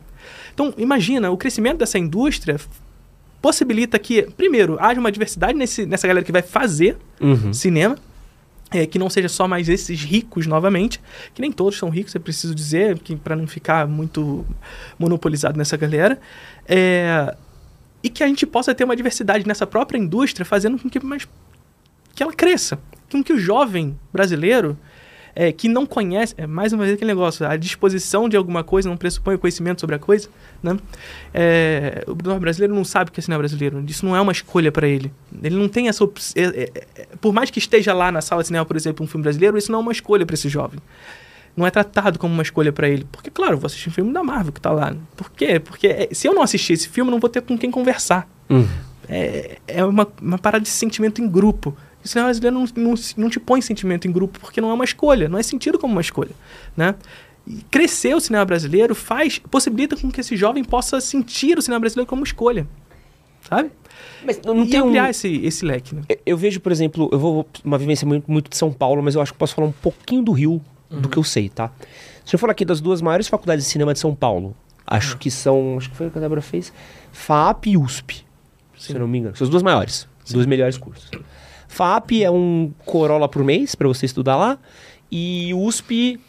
[0.54, 2.60] Então, imagina, o crescimento dessa indústria
[3.42, 7.54] possibilita que, primeiro, haja uma diversidade nesse, nessa galera que vai fazer Uhum.
[7.54, 7.98] cinema.
[8.72, 11.00] É, que não seja só mais esses ricos novamente,
[11.34, 14.46] que nem todos são ricos, é preciso dizer, para não ficar muito
[15.00, 16.20] monopolizado nessa galera.
[16.68, 17.36] É,
[18.04, 21.28] e que a gente possa ter uma diversidade nessa própria indústria, fazendo com que, mais,
[22.14, 22.80] que ela cresça.
[23.10, 24.78] Com que o jovem brasileiro,
[25.40, 28.90] é, que não conhece, é mais uma vez aquele negócio, a disposição de alguma coisa
[28.90, 30.28] não pressupõe o conhecimento sobre a coisa,
[30.64, 30.76] né?
[31.32, 34.72] É, o brasileiro não sabe o que é cinema brasileiro, isso não é uma escolha
[34.72, 35.14] para ele.
[35.44, 36.34] Ele não tem essa opção.
[37.22, 39.72] por mais que esteja lá na sala de cinema, por exemplo, um filme brasileiro, isso
[39.72, 40.80] não é uma escolha para esse jovem.
[41.56, 43.06] Não é tratado como uma escolha para ele.
[43.12, 44.96] Porque, claro, eu vou assistir um filme da Marvel que tá lá.
[45.16, 45.60] Por quê?
[45.60, 48.28] Porque é, se eu não assistir esse filme, eu não vou ter com quem conversar.
[48.50, 48.68] Uhum.
[49.08, 51.78] É, é uma, uma parada de sentimento em grupo.
[52.08, 54.86] O cinema brasileiro não, não, não te põe sentimento em grupo porque não é uma
[54.86, 56.32] escolha, não é sentido como uma escolha,
[56.76, 56.96] né?
[57.46, 61.80] E crescer o cinema brasileiro faz, possibilita com que esse jovem possa sentir o cinema
[61.80, 62.68] brasileiro como escolha,
[63.50, 63.72] sabe?
[64.26, 64.86] Mas não e tem um...
[64.88, 66.02] ampliar esse, esse leque, né?
[66.10, 69.16] Eu- Eu vejo, por exemplo, eu vou uma vivência muito, muito de São Paulo, mas
[69.16, 71.72] eu acho que posso falar um pouquinho do Rio, do que eu sei, tá?
[72.26, 74.56] Se eu falar aqui das duas maiores faculdades de cinema de São Paulo,
[74.86, 76.72] acho que são, acho que foi o que a Débora fez,
[77.14, 78.26] FAP e USP,
[78.78, 79.36] se eu não me engano.
[79.36, 81.10] São as duas maiores, os dois melhores cursos.
[81.68, 84.58] FAP é um Corolla por mês para você estudar lá,
[85.12, 86.20] e USP,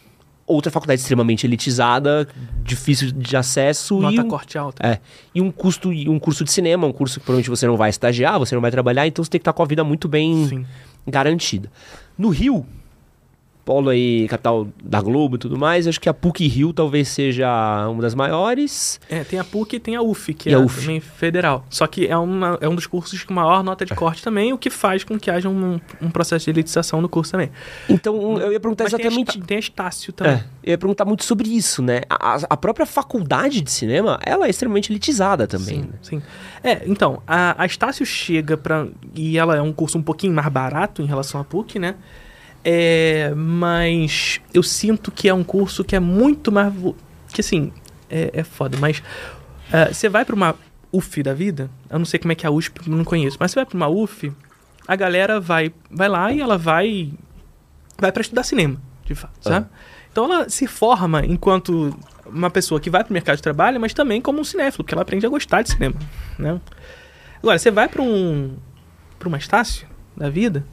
[0.45, 2.27] outra faculdade extremamente elitizada,
[2.63, 4.85] difícil de acesso e Nota um- corte alta.
[4.85, 4.99] é.
[5.33, 7.89] E um custo, e um curso de cinema, um curso que provavelmente você não vai
[7.89, 10.47] estagiar, você não vai trabalhar, então você tem que estar com a vida muito bem
[10.47, 10.65] Sim.
[11.07, 11.71] garantida.
[12.17, 12.65] No Rio,
[13.69, 15.85] polo aí, capital da Globo e tudo mais.
[15.85, 17.47] Acho que a PUC Rio talvez seja
[17.87, 18.99] uma das maiores.
[19.07, 20.81] É, tem a PUC e tem a UF, que E é a UF.
[20.81, 21.63] também federal.
[21.69, 24.57] Só que é, uma, é um dos cursos com maior nota de corte também, o
[24.57, 27.51] que faz com que haja um, um processo de elitização no curso também.
[27.87, 29.33] Então, eu ia perguntar Mas exatamente.
[29.33, 30.33] tem a, tem a Estácio também.
[30.33, 32.01] É, eu ia perguntar muito sobre isso, né?
[32.09, 35.75] A, a- própria faculdade de cinema, ela é extremamente elitizada também.
[35.75, 35.93] Sim, né?
[36.01, 36.21] sim.
[36.63, 38.87] É, então, a, a Estácio chega pra.
[39.13, 41.93] E ela é um curso um pouquinho mais barato em relação à PUC, né?
[42.63, 46.73] É, mas eu sinto que é um curso que é muito mais.
[47.31, 47.71] Que assim,
[48.09, 49.01] é, é foda, mas.
[49.71, 50.55] ah, Você vai pra uma
[50.91, 53.37] UF da vida, eu não sei como é que é a USP, eu não conheço,
[53.39, 54.31] mas você vai pra uma UF,
[54.87, 57.13] a galera vai, vai lá e ela vai.
[57.97, 59.67] Vai pra estudar cinema, de fato, sabe?
[60.11, 61.95] Então ela se forma enquanto
[62.25, 65.01] uma pessoa que vai pro mercado de trabalho, mas também como um cinéfilo, porque ela
[65.03, 65.95] aprende a gostar de cinema,
[66.37, 66.59] né?
[67.41, 68.55] Agora, você vai para um
[69.17, 70.65] para uma Estácio da vida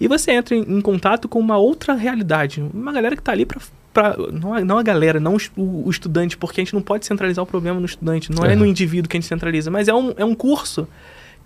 [0.00, 3.46] e você entra em, em contato com uma outra realidade, uma galera que tá ali
[3.46, 3.60] para
[3.94, 7.06] Pra, não, a, não a galera, não o, o estudante, porque a gente não pode
[7.06, 8.56] centralizar o problema no estudante, não é Aham.
[8.56, 10.88] no indivíduo que a gente centraliza, mas é um, é um curso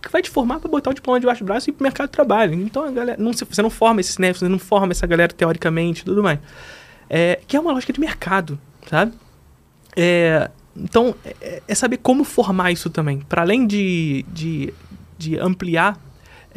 [0.01, 2.07] que vai te formar para botar o diploma debaixo do braço e ir pro mercado
[2.07, 2.55] de trabalho.
[2.55, 6.01] Então a galera, não, você não forma esse cinéfilo, você não forma essa galera teoricamente
[6.01, 6.39] e tudo mais.
[7.11, 8.59] É, que é uma lógica de mercado,
[8.89, 9.13] sabe?
[9.95, 13.21] É, então, é, é saber como formar isso também.
[13.29, 14.73] Para além de, de,
[15.19, 16.01] de ampliar,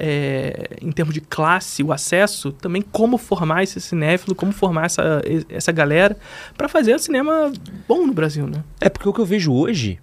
[0.03, 5.21] é, em termos de classe, o acesso, também como formar esse cinéfilo, como formar essa,
[5.47, 6.17] essa galera
[6.57, 7.53] para fazer cinema
[7.87, 8.63] bom no Brasil, né?
[8.79, 9.99] É porque o que eu vejo hoje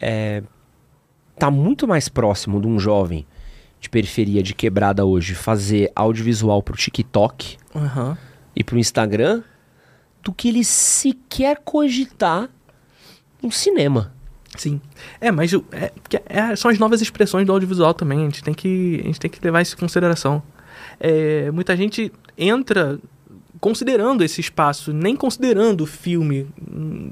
[0.00, 0.44] é.
[1.36, 3.26] tá muito mais próximo de um jovem
[3.80, 8.16] de periferia, de quebrada hoje, fazer audiovisual pro TikTok Aham.
[8.54, 9.42] e pro Instagram
[10.22, 12.48] do que ele sequer cogitar
[13.42, 14.14] um cinema.
[14.56, 14.80] Sim.
[15.20, 15.92] É, mas é,
[16.26, 18.20] é- são as novas expressões do audiovisual também.
[18.20, 20.42] A gente tem que, a gente tem que levar isso em consideração.
[20.98, 22.98] É, muita gente entra
[23.60, 26.46] considerando esse espaço, nem considerando o filme.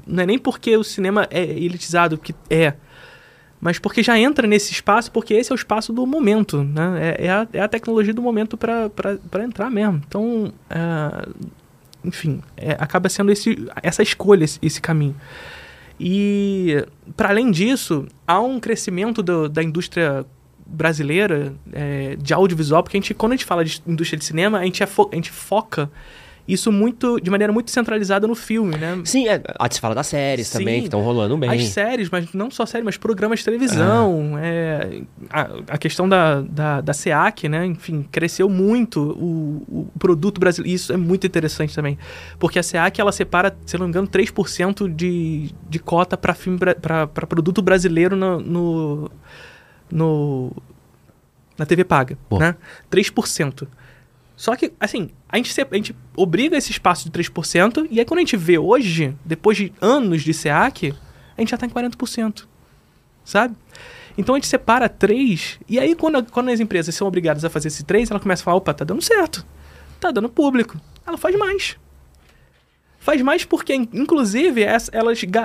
[0.05, 2.73] Não é nem porque o cinema é elitizado, que é.
[3.61, 7.15] Mas porque já entra nesse espaço, porque esse é o espaço do momento, né?
[7.17, 10.01] É, é a, é a tecnologia do momento para entrar mesmo.
[10.07, 11.27] Então, é,
[12.03, 15.15] enfim, é, acaba sendo esse, essa escolha, esse, esse caminho.
[15.99, 16.85] E,
[17.17, 20.25] para além disso, há um crescimento do- da indústria
[20.65, 24.59] brasileira é, de audiovisual, porque a gente, quando a gente fala de indústria de cinema,
[24.59, 25.89] a gente, é a gente foca
[26.51, 28.99] isso muito de maneira muito centralizada no filme, né?
[29.05, 30.57] Sim, é, ah, você fala das séries Sim.
[30.59, 31.49] também, que estão rolando bem.
[31.49, 34.37] As séries, mas não só séries, mas programas de televisão.
[34.39, 35.41] é, a,
[35.75, 37.65] a questão da, da, da SEAC, né?
[37.65, 40.75] Enfim, cresceu muito o, o produto brasileiro.
[40.75, 41.97] Isso é muito interessante também.
[42.39, 46.57] Porque a SEAC, ela separa, se não me engano, 3% de, de cota para filme
[46.57, 49.11] para produto brasileiro no, no,
[49.91, 50.51] no-
[51.57, 52.39] na TV paga, Boa.
[52.41, 52.55] né?
[52.89, 53.67] 3%.
[54.39, 58.05] Só que, assim, a gente, se- a gente obriga esse espaço de 3%, e aí
[58.05, 60.93] quando a gente vê hoje, depois de anos de SEAC,
[61.37, 62.45] a gente já tá em 40%.
[63.25, 63.53] Sabe?
[64.17, 67.67] Então a gente separa 3, e aí quando, quando as empresas são obrigadas a fazer
[67.67, 69.45] esse 3, ela começa a falar, opa, tá dando certo.
[69.99, 70.79] Tá dando público.
[71.05, 71.75] Ela faz mais.
[72.97, 74.89] Faz mais porque, inclusive, elas,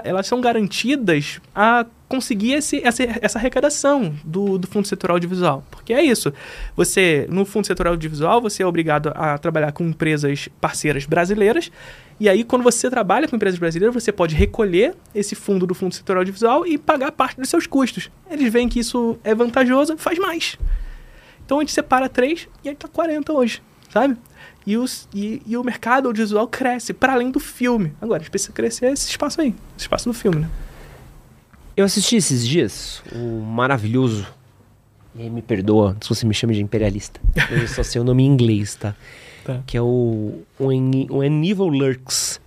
[0.04, 1.84] elas são garantidas a
[2.14, 5.64] conseguir esse, essa, essa arrecadação do, do Fundo Setor Audiovisual.
[5.68, 6.32] Porque é isso.
[6.76, 11.72] Você, no Fundo Setor Audiovisual, você é obrigado a trabalhar com empresas parceiras brasileiras.
[12.20, 15.92] E aí, quando você trabalha com empresas brasileiras, você pode recolher esse fundo do Fundo
[15.92, 18.08] Setor Audiovisual e pagar parte dos seus custos.
[18.30, 20.56] Eles veem que isso é vantajoso, faz mais.
[21.44, 23.60] Então a gente separa três e aí tá 40 hoje,
[23.92, 24.16] sabe?
[24.64, 27.92] E, os, e, e o mercado audiovisual cresce, para além do filme.
[28.00, 30.48] Agora, a gente precisa crescer esse espaço aí, esse espaço do filme, né?
[31.76, 34.26] Eu assisti esses dias o maravilhoso.
[35.16, 37.20] E aí me perdoa se você me chama de imperialista.
[37.50, 38.94] Eu só sei o nome em inglês, tá?
[39.44, 39.60] Tá.
[39.66, 42.40] Que é o When, When Evil Lurks.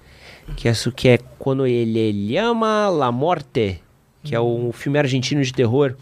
[0.55, 3.81] Que é isso que é quando ele, ele ama la morte.
[4.23, 5.95] Que é um filme argentino de terror.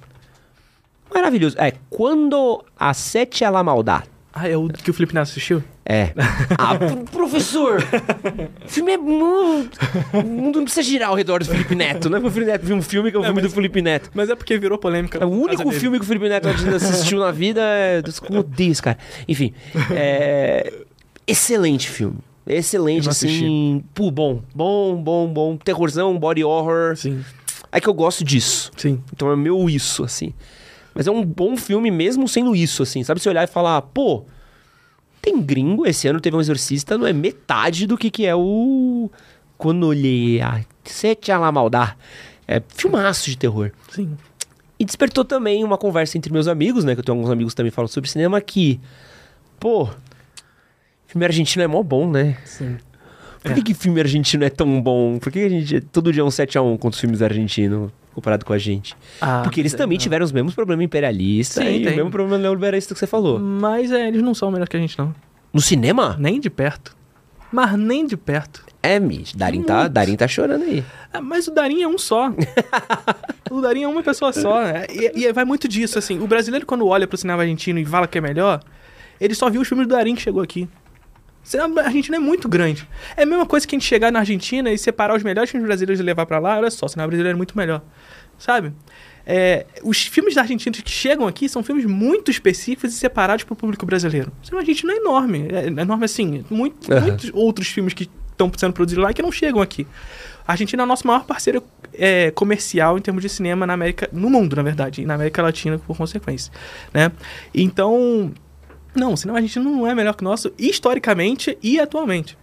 [1.14, 1.56] Maravilhoso.
[1.60, 4.06] É Quando a Sete a la Maldade.
[4.34, 5.64] Ah, é o que o Felipe Neto assistiu?
[5.88, 6.12] É.
[6.58, 7.78] Ah, pro- professor!
[8.66, 9.78] O filme é muito.
[10.14, 12.10] O mundo não precisa girar ao redor do Felipe Neto.
[12.10, 14.10] Não é pro Felipe Neto ver um filme que é o filme do Felipe Neto.
[14.14, 15.20] Mas é porque virou polêmica.
[15.20, 17.62] É o único filme que o Felipe Neto assistiu na vida.
[17.62, 18.02] É...
[18.32, 18.98] Eu odeio esse cara.
[19.28, 19.54] Enfim.
[19.92, 20.74] É...
[21.28, 22.18] Excelente filme.
[22.48, 23.84] Excelente, assim.
[23.94, 24.42] Pô, bom.
[24.54, 25.58] Bom, bom, bom.
[25.58, 26.96] Terrorzão, body horror.
[26.96, 27.24] Sim,
[27.72, 28.72] É que eu gosto disso.
[28.78, 29.02] sim.
[29.14, 30.34] Então é meu isso, assim.
[30.94, 33.04] Mas é um bom filme mesmo sendo isso, assim.
[33.04, 34.26] Sabe, você olhar e falar, pô,
[35.26, 39.10] tem gringo, esse ano teve um exorcista, não é metade do que que é o...
[39.58, 41.96] Quando lhe a sete a la maldade.
[42.48, 43.72] É filmaço de terror.
[43.90, 44.16] Sim.
[44.78, 46.94] E despertou também uma conversa entre meus amigos, né?
[46.94, 48.80] Que eu tenho alguns amigos que também falam sobre cinema, que...
[49.58, 49.90] Pô,
[51.08, 52.38] Filme argentino é mó bom, né?
[52.44, 52.78] Sim.
[53.42, 55.18] Por que, que filme argentino é tão bom?
[55.18, 58.54] Por que a gente todo dia é um 7x1 contra os filmes argentinos comparado com
[58.54, 58.96] a gente?
[59.22, 60.02] Ah, Porque eles sei também não.
[60.02, 61.96] tiveram os mesmos problemas imperialistas Sim, e o tem.
[61.98, 63.38] mesmo problema neoliberalista que você falou.
[63.40, 65.14] Mas é, eles não são melhores que a gente, não.
[65.54, 66.16] No cinema?
[66.20, 66.96] Nem de perto.
[67.52, 68.66] Mas nem de perto.
[68.82, 69.34] É, Mitch.
[69.36, 69.88] Darin tá.
[69.88, 70.84] Darin tá chorando aí.
[71.14, 72.30] Ah, Mas o Darim é um só.
[73.50, 74.62] o Darim é uma pessoa só.
[74.64, 74.86] né?
[74.90, 76.20] E, e vai muito disso, assim.
[76.20, 78.62] O brasileiro, quando olha pro cinema argentino e fala que é melhor,
[79.20, 80.68] ele só viu os filmes do Darim que chegou aqui.
[81.46, 82.90] O cinema argentino é muito grande.
[83.16, 85.68] É a mesma coisa que a gente chegar na Argentina e separar os melhores filmes
[85.68, 86.58] brasileiros e levar pra lá.
[86.58, 87.84] Olha só, o cinema brasileiro é muito melhor.
[88.40, 88.74] Sabe?
[89.28, 93.56] É, os filmes da Argentina que chegam aqui são filmes muito específicos e separados pro
[93.56, 94.32] público brasileiro.
[94.42, 95.48] O cinema argentino é enorme.
[95.52, 96.44] É é enorme assim.
[96.50, 97.02] Muito, Aham.
[97.02, 99.86] Muitos outros filmes que estão sendo produzidos lá e que não chegam aqui.
[100.48, 101.64] A Argentina é o nosso maior parceiro
[101.94, 105.42] é, comercial em termos de cinema na América, no mundo, na verdade, e na América
[105.42, 106.52] Latina por consequência,
[106.94, 107.12] né?
[107.54, 108.32] Então,
[109.00, 112.38] não, o cinema argentino não é melhor que o nosso historicamente e atualmente.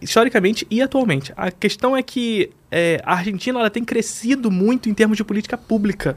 [0.00, 1.32] Historicamente e atualmente.
[1.36, 5.56] A questão é que é, a Argentina ela tem crescido muito em termos de política
[5.56, 6.16] pública.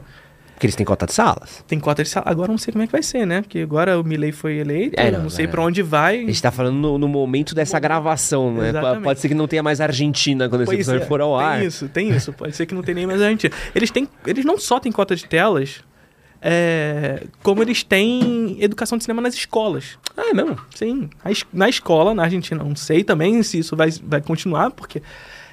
[0.56, 1.62] Porque eles têm cota de salas.
[1.68, 2.24] Tem cota de sala.
[2.28, 3.42] Agora eu não sei como é que vai ser, né?
[3.42, 5.48] Porque agora o Milley foi eleito, É, não, não, sei é.
[5.48, 6.20] pra onde vai.
[6.20, 8.70] A gente tá falando no, no momento dessa gravação, né?
[8.70, 9.04] Exatamente.
[9.04, 11.58] Pode ser que não tenha mais Argentina quando esse episódio é, for ao ar.
[11.58, 12.32] Tem isso, tem isso.
[12.32, 13.50] Pode ser que não tenha nem mais a gente.
[13.74, 15.82] Eles, têm, eles não só têm cota de telas,
[16.48, 19.98] é, como eles têm educação de cinema nas escolas.
[20.16, 20.56] Ah, é mesmo?
[20.72, 21.10] Sim,
[21.52, 25.02] na escola, na Argentina, não sei também se isso vai, vai continuar, porque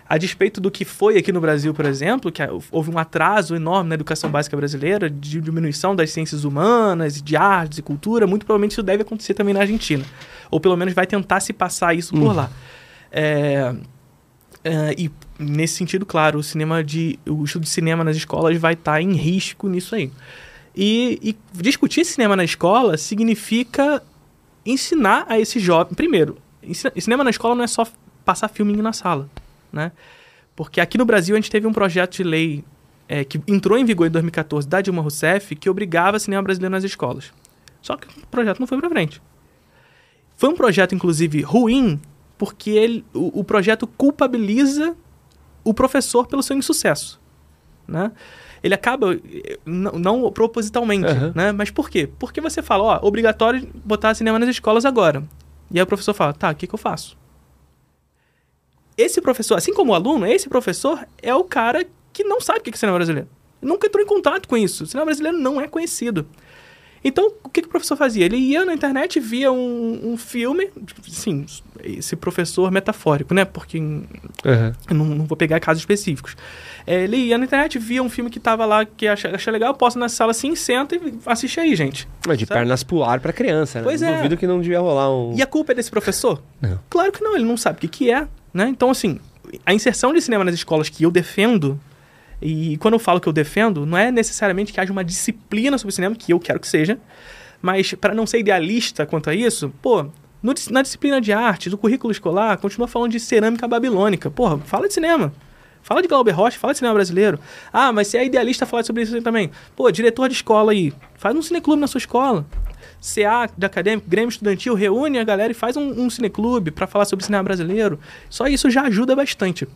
[0.08, 3.90] a despeito do que foi aqui no Brasil, por exemplo, que houve um atraso enorme
[3.90, 8.74] na educação básica brasileira, de diminuição das ciências humanas, de artes e cultura, muito provavelmente
[8.74, 10.06] isso deve acontecer também na Argentina.
[10.52, 12.52] Ou pelo menos vai tentar se passar isso por lá.
[13.12, 13.74] É,
[14.64, 15.10] é, e
[15.40, 19.14] nesse sentido, claro, o cinema de o estudo de cinema nas escolas vai estar em
[19.14, 20.12] risco nisso aí.
[20.76, 24.02] E, e discutir cinema na escola significa
[24.66, 25.94] ensinar a esse jovem.
[25.94, 26.38] Primeiro,
[27.00, 27.86] cinema na escola não é só
[28.26, 29.30] passar filminho na sala,
[29.72, 29.92] né?
[30.56, 32.64] Porque aqui no Brasil a gente teve um projeto de lei
[33.08, 36.84] é, que entrou em vigor em 2014 da Dilma Rousseff que obrigava cinema brasileiro nas
[36.84, 37.34] escolas.
[37.82, 39.22] Só que o projeto não foi pra frente.
[40.38, 42.00] Foi um projeto, inclusive, ruim,
[42.38, 44.96] porque ele, o, o projeto culpabiliza
[45.64, 47.20] o professor pelo seu insucesso.
[47.88, 48.12] Né?
[48.64, 51.34] Ele acaba, eh, não, propositalmente, Aham.
[51.36, 51.52] né?
[51.52, 52.10] Mas por quê?
[52.18, 55.22] Porque você fala, ó, obrigatório botar cinema nas escolas agora.
[55.70, 57.18] E aí o professor fala, tá, o que, que eu faço?
[58.98, 62.62] Esse professor, assim como o aluno, esse professor é o cara que não sabe o
[62.62, 63.28] que é cinema brasileiro.
[63.62, 64.84] Nunca entrou em contato com isso.
[64.84, 66.28] O cinema brasileiro não é conhecido.
[67.04, 68.26] Então, o que, que o professor fazia?
[68.26, 70.70] Ele ia na internet, via um, um filme,
[71.08, 71.46] sim,
[71.84, 73.44] esse professor metafórico, né?
[73.44, 74.06] Porque em-
[74.90, 76.36] eu não, não vou pegar casos específicos.
[76.88, 79.74] É, ele ia na internet, via um filme que tava lá, que acha, acha legal,
[79.74, 82.08] posta na sala assim, senta e assiste aí, gente.
[82.28, 82.60] Mas de Sabe?
[82.60, 83.84] pernas pro ar pra criança, né?
[83.84, 84.16] Pois é.
[84.18, 85.34] Duvido que não devia rolar um...
[85.36, 86.42] E a culpa é desse professor?
[86.62, 86.80] Não.
[86.90, 88.68] Claro que não, ele não sabe o que, que é, né?
[88.70, 89.20] Então, assim,
[89.66, 91.80] a inserção de cinema nas escolas que eu defendo,
[92.44, 95.96] e quando eu falo que eu defendo, não é necessariamente que haja uma disciplina sobre
[95.96, 97.00] cinema, que eu quero que seja,
[97.62, 100.04] mas para não ser idealista quanto a isso, pô,
[100.42, 104.30] no na disciplina de arte, do currículo escolar, continua falando de cerâmica babilônica.
[104.30, 105.34] Porra, fala de cinema.
[105.82, 107.40] Fala de Glauber Rocha, fala de cinema brasileiro.
[107.72, 109.50] Ah, mas se é idealista falar sobre isso também.
[109.76, 112.46] Pô, diretor de escola aí, faz um cineclube na sua escola.
[113.02, 117.06] CA de acadêmico, Grêmio Estudantil, reúne a galera e faz um, um cineclube para falar
[117.06, 118.00] sobre cinema brasileiro.
[118.30, 119.68] Só isso já ajuda bastante.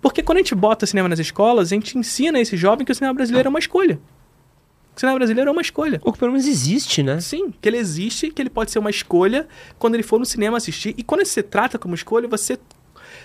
[0.00, 2.94] Porque quando a gente bota cinema nas escolas, a gente ensina esse jovem que o
[2.94, 4.00] cinema brasileiro é uma escolha.
[4.96, 6.00] O cinema brasileiro é uma escolha.
[6.02, 7.20] Ou que pelo menos existe, né?
[7.20, 9.46] Sim, que ele existe, que ele pode ser uma escolha
[9.78, 10.94] quando ele for no cinema assistir.
[10.96, 12.58] E quando você trata como escolha, você,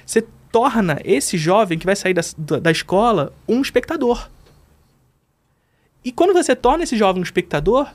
[0.06, 4.30] você torna esse jovem que vai sair da, da, da escola um espectador.
[6.04, 7.88] E quando você torna esse jovem um espectador,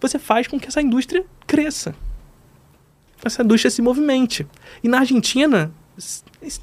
[0.00, 1.94] você faz com que essa indústria cresça.
[3.24, 4.46] Essa indústria se movimente.
[4.84, 5.72] E na Argentina,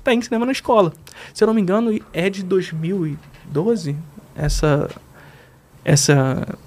[0.04, 0.94] tem cinema na escola.
[1.34, 3.96] Se eu não me engano, é de 2012
[4.36, 4.90] essa
[5.86, 6.58] essa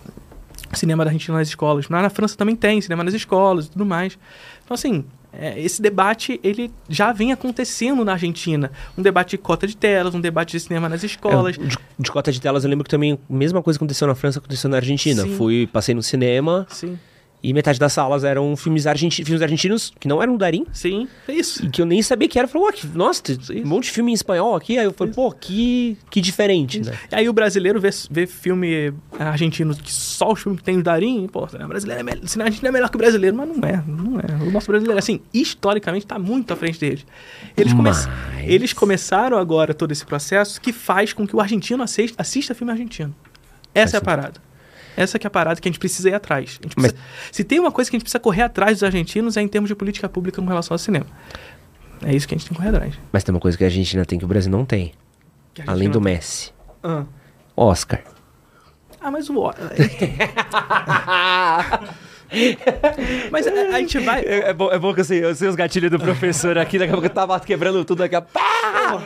[0.75, 1.89] cinema da Argentina nas escolas.
[1.89, 4.19] Lá na França também tem cinema nas escolas e tudo mais.
[4.65, 8.71] Então, assim, é, esse debate ele já vem acontecendo na Argentina.
[8.97, 11.57] Um debate de cota de telas, um debate de cinema nas escolas.
[11.57, 14.15] É, de, de cota de telas, eu lembro que também a mesma coisa aconteceu na
[14.15, 15.23] França, aconteceu na Argentina.
[15.23, 15.37] Sim.
[15.37, 16.99] Fui, passei no cinema Sim,
[17.49, 20.67] e metade das salas eram filmes, argenti filmes argentinos que não eram do Darim.
[20.73, 21.65] sim, é isso.
[21.65, 22.47] E que eu nem sabia que era.
[22.47, 24.79] Eu falei, que, nossa, tem um monte de filme em espanhol aqui.
[24.79, 26.93] Aí eu falei, pô, que, que diferente, né?
[27.11, 30.83] E aí o brasileiro vê, vê filme argentino que só os filmes que tem o
[30.83, 33.69] Darim, pô, brasileiro é melhor, o cinema argentino é melhor que o brasileiro, mas não
[33.69, 34.45] é, não é.
[34.47, 37.07] O nosso brasileiro, assim, historicamente, está muito à frente deles.
[37.57, 38.09] Eles, come- Mas-
[38.45, 42.73] eles começaram agora todo esse processo que faz com que o argentino assista, assista filme
[42.73, 43.15] argentino.
[43.75, 44.41] Essa é a parada.
[44.97, 46.59] Essa que é a parada que a gente precisa ir atrás.
[46.59, 46.95] Precisa-
[47.31, 49.69] Se tem uma coisa que a gente precisa correr atrás dos argentinos é em termos
[49.69, 51.07] de política pública com relação ao cinema.
[52.03, 52.95] É isso que a gente tem que correr atrás.
[53.13, 54.93] Mas tem uma coisa que a Argentina tem que o Brasil não tem.
[55.67, 56.53] Além do Messi.
[56.83, 57.05] Ah.
[57.57, 58.03] Oscar.
[59.01, 59.35] Ah, mas o.
[63.31, 64.21] mas a, a gente vai.
[64.23, 66.79] É, é bom, é bom que eu sei, eu sei os gatilhos do professor aqui,
[66.79, 68.17] daqui a pouco eu tava quebrando tudo aqui.
[68.17, 68.21] ó.
[68.21, 69.03] Pá!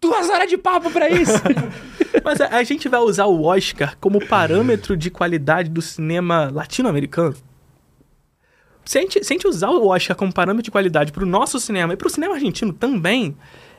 [0.00, 1.32] Duas horas de papo pra isso!
[2.24, 7.34] Mas a, a gente vai usar o Oscar como parâmetro de qualidade do cinema latino-americano?
[8.84, 11.58] Se a, gente, se a gente usar o Oscar como parâmetro de qualidade pro nosso
[11.60, 13.36] cinema e pro cinema argentino também,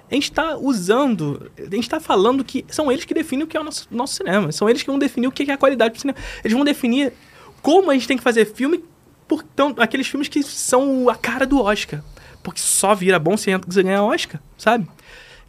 [0.09, 3.57] a gente tá usando, a gente tá falando que são eles que definem o que
[3.57, 4.51] é o nosso, nosso cinema.
[4.51, 6.17] São eles que vão definir o que é a qualidade do cinema.
[6.43, 7.13] Eles vão definir
[7.63, 8.83] como a gente tem que fazer filme,
[9.27, 12.03] por, então, aqueles filmes que são a cara do Oscar.
[12.43, 14.85] Porque só vira bom se você ganhar Oscar, sabe?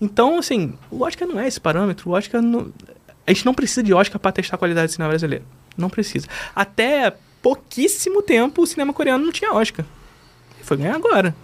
[0.00, 2.08] Então, assim, o Oscar não é esse parâmetro.
[2.08, 2.72] O Oscar não...
[3.26, 5.44] A gente não precisa de Oscar para testar a qualidade do cinema brasileiro.
[5.76, 6.28] Não precisa.
[6.54, 7.12] Até
[7.42, 9.84] pouquíssimo tempo o cinema coreano não tinha Oscar.
[10.60, 11.34] E foi ganhar agora,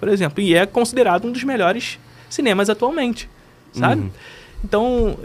[0.00, 0.42] por exemplo.
[0.42, 3.30] E é considerado um dos melhores cinemas atualmente,
[3.72, 4.10] sabe?
[4.64, 5.16] Então,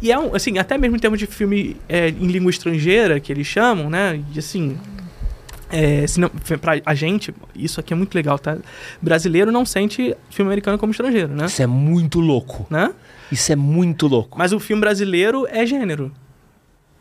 [0.00, 3.32] e é um, assim, até mesmo em termos de filme é, em língua estrangeira, que
[3.32, 4.22] eles chamam, né?
[4.34, 4.76] E assim,
[5.70, 6.04] é,
[6.60, 8.58] pra a gente, isso aqui é muito legal, tá?
[9.00, 11.46] Brasileiro não sente filme americano como estrangeiro, né?
[11.46, 12.66] Isso é muito louco.
[12.70, 12.92] né?
[13.30, 14.38] Isso é muito louco.
[14.38, 16.12] Mas o filme brasileiro é gênero.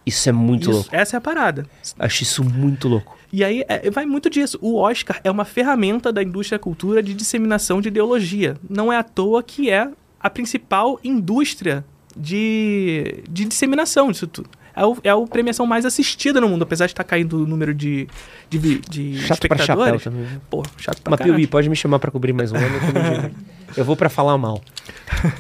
[0.06, 0.90] Isso é muito Isso- louco.
[0.96, 1.66] essa é a parada.
[2.00, 3.18] Acho isso muito louco.
[3.34, 4.58] E aí é, vai muito disso.
[4.62, 8.56] O Oscar é uma ferramenta da indústria da cultura de disseminação de ideologia.
[8.70, 9.90] Não é à toa que é
[10.22, 11.84] a principal indústria
[12.16, 14.50] de, de disseminação disso tudo.
[14.74, 17.74] É, o, é a premiação mais assistida no mundo, apesar de estar caindo o número
[17.74, 18.08] de,
[18.50, 20.04] de, de Chato pra chapéu espectadores.
[20.04, 20.42] também.
[20.50, 21.36] Pô, chato pra Mas, caralho.
[21.36, 23.32] Piuí, pode me chamar pra cobrir mais um ano?
[23.76, 24.62] eu vou pra falar mal.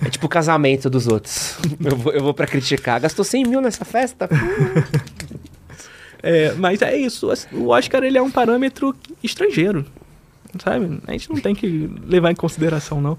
[0.05, 1.57] É tipo o casamento dos outros.
[1.83, 2.99] Eu vou, eu vou pra criticar.
[2.99, 4.27] Gastou 100 mil nessa festa?
[6.23, 7.31] É, mas é isso.
[7.51, 9.85] O Oscar ele é um parâmetro estrangeiro.
[10.59, 10.99] Sabe?
[11.07, 13.17] A gente não tem que levar em consideração, não.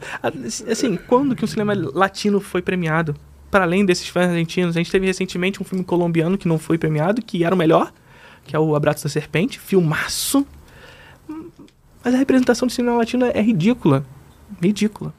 [0.71, 3.15] Assim, quando que um cinema latino foi premiado?
[3.51, 6.79] Para além desses filmes argentinos, a gente teve recentemente um filme colombiano que não foi
[6.79, 7.93] premiado, que era o melhor,
[8.45, 10.47] que é o Abraço da Serpente, filmaço.
[12.05, 14.05] Mas a representação do cinema latino é ridícula.
[14.61, 15.15] Ridícula.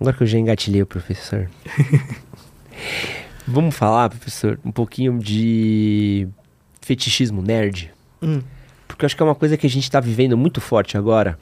[0.00, 1.50] Agora que eu já engatilhei o professor.
[3.46, 6.26] Vamos falar, professor, um pouquinho de
[6.80, 7.92] fetichismo nerd.
[8.22, 8.40] Hum.
[8.94, 11.36] Porque eu acho que é uma coisa que a gente tá vivendo muito forte agora.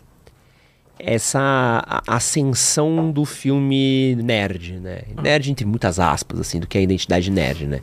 [0.98, 5.02] Essa ascensão do filme nerd, né?
[5.22, 7.80] Nerd entre muitas aspas, assim, do que é a identidade nerd, né?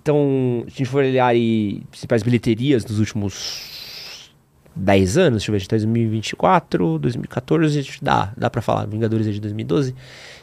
[0.00, 4.30] Então, se a gente for olhar aí principais bilheterias dos últimos
[4.74, 9.26] 10 anos, deixa eu ver, em 2024, 2014, acho que dá, dá pra falar, Vingadores
[9.26, 9.94] é de 2012.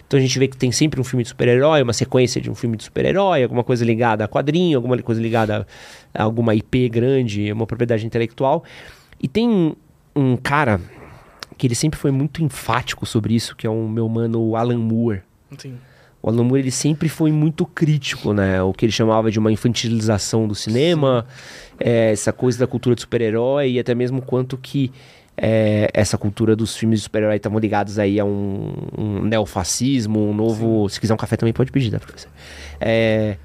[0.07, 2.55] Então a gente vê que tem sempre um filme de super-herói, uma sequência de um
[2.55, 5.67] filme de super-herói, alguma coisa ligada a quadrinho, alguma coisa ligada
[6.13, 8.63] a alguma IP grande, uma propriedade intelectual.
[9.21, 9.75] E tem
[10.15, 10.79] um cara
[11.57, 15.23] que ele sempre foi muito enfático sobre isso, que é o meu mano Alan Moore.
[15.57, 15.75] Sim.
[16.21, 18.61] O Alan Moore ele sempre foi muito crítico, né?
[18.61, 21.25] O que ele chamava de uma infantilização do cinema,
[21.79, 24.91] é, essa coisa da cultura de super-herói e até mesmo quanto que
[25.37, 30.33] é, essa cultura dos filmes de super-herói estavam ligados aí a um, um neofascismo, um
[30.33, 30.89] novo...
[30.89, 32.31] Se quiser um café também pode pedir, tá, professor?
[32.81, 33.37] É,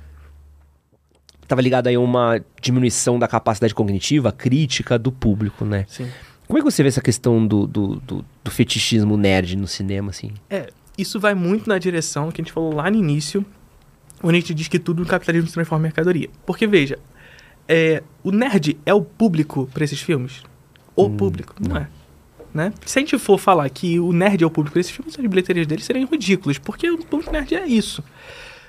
[1.47, 5.85] tava ligado aí a uma diminuição da capacidade cognitiva, crítica do público, né?
[5.87, 6.09] Sim.
[6.47, 10.11] Como é que você vê essa questão do, do, do, do fetichismo nerd no cinema,
[10.11, 10.33] assim?
[10.49, 13.45] É, isso vai muito na direção que a gente falou lá no início,
[14.23, 16.29] onde a gente diz que tudo no capitalismo se transforma em mercadoria.
[16.47, 16.99] Porque, veja,
[17.69, 20.43] é, o nerd é o público para esses filmes?
[20.95, 21.55] O público?
[21.61, 21.89] Não, é.
[22.53, 22.73] Né?
[22.85, 25.67] Se a gente for falar que o nerd é o público desses filmes, as bilheterias
[25.67, 28.05] deles seriam ridículas, porque o público nerd é isso.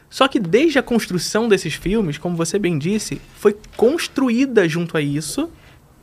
[0.10, 5.02] Só que desde a construção desses filmes, como você bem disse, foi construída junto a
[5.02, 5.50] isso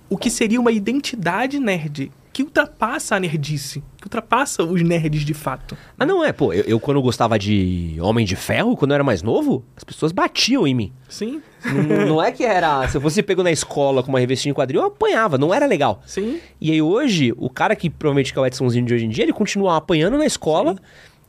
[0.08, 2.10] o que seria uma identidade nerd,
[2.40, 5.76] que ultrapassa a nerdice, que ultrapassa os nerds de fato.
[5.98, 9.04] Ah, não é, pô, eu, eu quando gostava de Homem de Ferro, quando eu era
[9.04, 10.92] mais novo, as pessoas batiam em mim.
[11.06, 12.88] Sim, não, não é que era.
[12.88, 15.66] Se eu fosse pego na escola com uma revistinha em quadril, eu apanhava, não era
[15.66, 16.00] legal.
[16.06, 16.40] sim.
[16.58, 19.24] E aí hoje, o cara que provavelmente que é o Edsonzinho de hoje em dia,
[19.24, 20.76] ele continua apanhando na escola.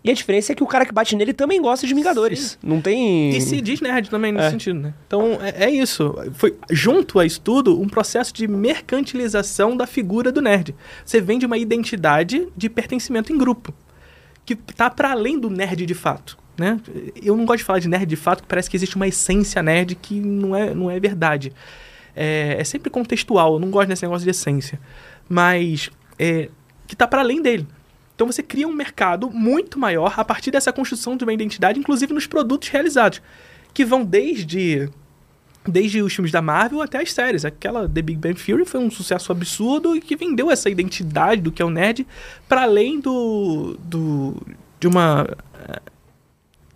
[0.03, 2.57] E a diferença é que o cara que bate nele também gosta de Vingadores.
[2.63, 3.29] Não tem.
[3.29, 4.49] E se diz nerd também nesse É.
[4.49, 4.93] sentido, né?
[5.05, 6.15] Então, é, é isso.
[6.33, 10.75] Foi, junto a isso tudo, um processo de mercantilização da figura do nerd.
[11.05, 13.73] Você vende uma identidade de pertencimento em grupo,
[14.45, 16.79] que tá para além do nerd de fato, né?
[17.21, 19.61] Eu não gosto de falar de nerd de fato, porque parece que existe uma essência
[19.61, 21.53] nerd que não é, não é verdade.
[22.15, 24.79] É, é sempre contextual, eu não gosto desse negócio de essência.
[25.29, 26.49] Mas, é,
[26.87, 27.67] que tá para além dele.
[28.21, 32.13] Então você cria um mercado muito maior a partir dessa construção de uma identidade, inclusive
[32.13, 33.19] nos produtos realizados,
[33.73, 34.87] que vão desde
[35.67, 37.45] Desde os filmes da Marvel até as séries.
[37.45, 41.51] Aquela The Big Bang Theory foi um sucesso absurdo e que vendeu essa identidade do
[41.51, 42.05] que é o nerd
[42.49, 44.35] para além do, do
[44.79, 45.27] de uma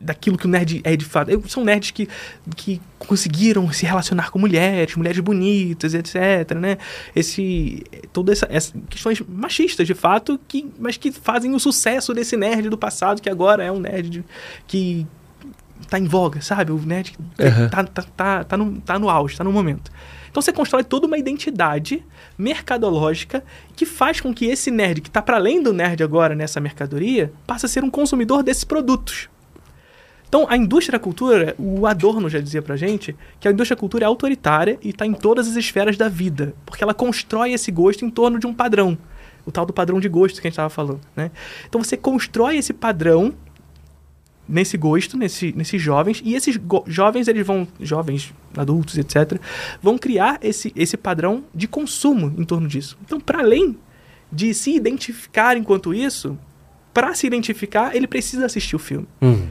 [0.06, 1.30] daquilo que o nerd é de fato.
[1.32, 2.07] Eu- São nerds que,
[2.56, 6.15] que conseguiram se relacionar com mulheres, mulheres bonitas, etc,
[6.60, 6.77] né?
[7.15, 7.84] Esse
[8.14, 12.69] toda essa, essa questões machistas de fato, que mas que fazem o sucesso desse nerd
[12.69, 14.26] do passado que agora é um nerd de-
[14.68, 15.06] que
[15.90, 16.72] tá em voga, sabe?
[16.72, 17.69] O nerd que Aham.
[17.69, 19.91] tá, tá, tá, tá, no, tá no auge, tá no momento.
[20.30, 22.03] Então você constrói toda uma identidade
[22.38, 23.44] mercadológica
[23.76, 27.32] que faz com que esse nerd que tá para além do nerd agora nessa mercadoria
[27.48, 29.30] passe a ser um consumidor desses produtos.
[30.36, 33.80] Então, a indústria da cultura, o Adorno já dizia pra gente que a indústria da
[33.80, 37.72] cultura é autoritária e está em todas as esferas da vida, porque ela constrói esse
[37.72, 38.98] gosto em torno de um padrão,
[39.45, 41.32] o tal do padrão de gosto que a gente estava falando, né?
[41.66, 43.34] Então, você constrói esse padrão
[44.45, 49.40] nesse gosto, nesse, nesses jovens, e esses jovens, eles vão, jovens, adultos, etc.,
[49.82, 52.98] vão criar esse, esse padrão de consumo em torno disso.
[53.06, 53.78] Então, para além
[54.30, 56.38] de se identificar enquanto isso,
[56.94, 59.48] para se identificar, ele precisa assistir o filme Hum.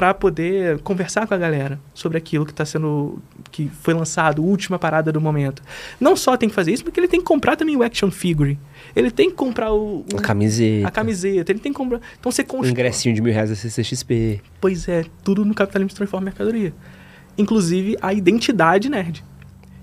[0.00, 4.78] Para poder conversar com a galera sobre aquilo que está sendo que foi lançado, última
[4.78, 5.62] parada do momento.
[6.00, 8.58] Não só tem que fazer isso, porque ele tem que comprar também o action figure.
[8.96, 10.88] Ele tem que comprar o, o- A camiseta.
[10.88, 12.00] a camiseta, ele tem que comprar.
[12.18, 12.70] Então você Um constrói.
[12.70, 14.40] ingressinho de mil reais da CCXP.
[14.58, 16.72] Pois é, tudo no capitalismo se transforma em mercadoria.
[17.36, 19.22] Inclusive a identidade nerd.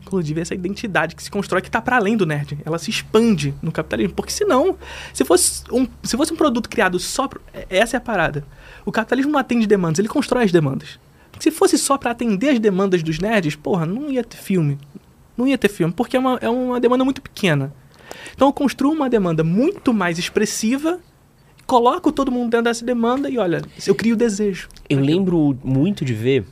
[0.02, 2.58] Inclusive essa identidade que se constrói que está para além do nerd.
[2.66, 4.16] Ela se expande no capitalismo.
[4.16, 4.78] Porque senão,
[5.14, 7.28] se fosse um, se fosse um produto criado só.
[7.28, 8.44] Pro, é- essa é a parada.
[8.88, 10.98] O capitalismo não atende demandas, ele constrói as demandas.
[11.42, 14.78] Se fosse só para atender as demandas dos nerds, porra, não ia ter filme.
[15.36, 17.74] Não ia ter filme, porque é uma, é uma demanda muito pequena.
[18.34, 21.02] Então eu construo uma demanda muito mais expressiva,
[21.66, 24.70] coloco todo mundo dentro dessa demanda e olha, eu crio desejo.
[24.90, 26.46] Eu lembro muito de ver.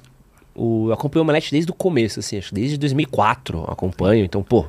[0.53, 4.26] O, eu acompanho o Omelete desde o começo, assim, acho desde 2004 eu acompanho.
[4.26, 4.66] Então, pô,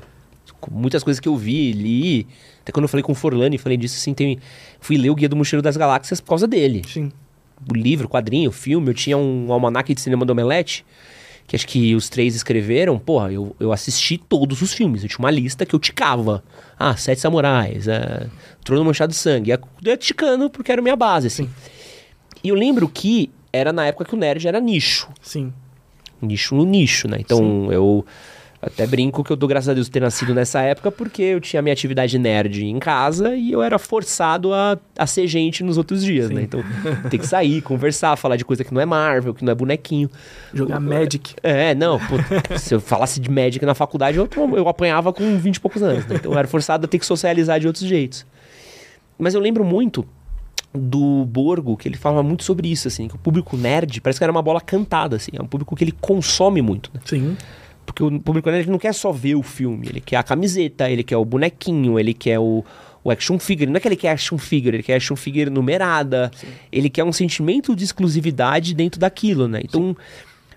[0.70, 2.28] muitas coisas que eu vi, li.
[2.60, 4.38] Até quando eu falei com o Forlani, falei disso, assim, tem,
[4.80, 6.82] fui ler o Guia do Mochileiro das Galáxias por causa dele.
[6.86, 7.10] Sim.
[7.70, 10.84] O livro, quadrinho, filme, eu tinha um almanaque de cinema do Omelete,
[11.46, 15.20] que acho que os três escreveram, porra, eu, eu assisti todos os filmes, eu tinha
[15.20, 16.42] uma lista que eu ticava.
[16.78, 18.26] Ah, Sete Samurais, é,
[18.64, 21.48] Trono Manchado de Sangue, eu ia ticando porque era minha base, assim.
[22.42, 25.52] E eu lembro que era na época que o nerd era nicho, Sim.
[26.20, 27.18] nicho no nicho, né?
[27.20, 28.04] Então eu
[28.66, 31.62] até brinco que eu dou graças a Deus ter nascido nessa época porque eu tinha
[31.62, 36.02] minha atividade nerd em casa e eu era forçado a, a ser gente nos outros
[36.02, 36.42] dias, né?
[36.42, 36.62] Então
[37.08, 40.10] tem que sair, conversar, falar de coisa que não é Marvel, que não é bonequinho.
[40.52, 41.34] Jogar Magic.
[41.42, 42.16] É, não, pô,
[42.58, 46.04] se eu falasse de Magic na faculdade, eu, eu apanhava com 20 e poucos anos,
[46.06, 46.16] né?
[46.16, 48.26] Então eu era forçado a ter que socializar de outros jeitos.
[49.16, 50.04] Mas eu lembro muito
[50.74, 54.24] do Borgo, que ele falava muito sobre isso, assim, que o público nerd parece que
[54.24, 57.00] era uma bola cantada, assim, é um público que ele consome muito, né?
[57.04, 57.36] Sim.
[57.86, 61.02] Porque o público nerd não quer só ver o filme, ele quer a camiseta, ele
[61.04, 62.62] quer o bonequinho, ele quer o,
[63.04, 63.70] o action figure.
[63.70, 66.30] Não é que ele quer action figure, ele quer action figure numerada.
[66.72, 69.60] Ele quer um sentimento de exclusividade dentro daquilo, né?
[69.64, 69.96] Então,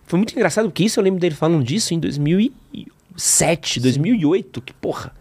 [0.06, 5.14] foi muito engraçado, porque isso eu lembro dele falando disso em 2007, 2008, que porra.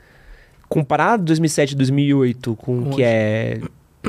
[0.68, 3.02] Comparado 2007 e 2008 com o que Hoje.
[3.05, 3.60] é...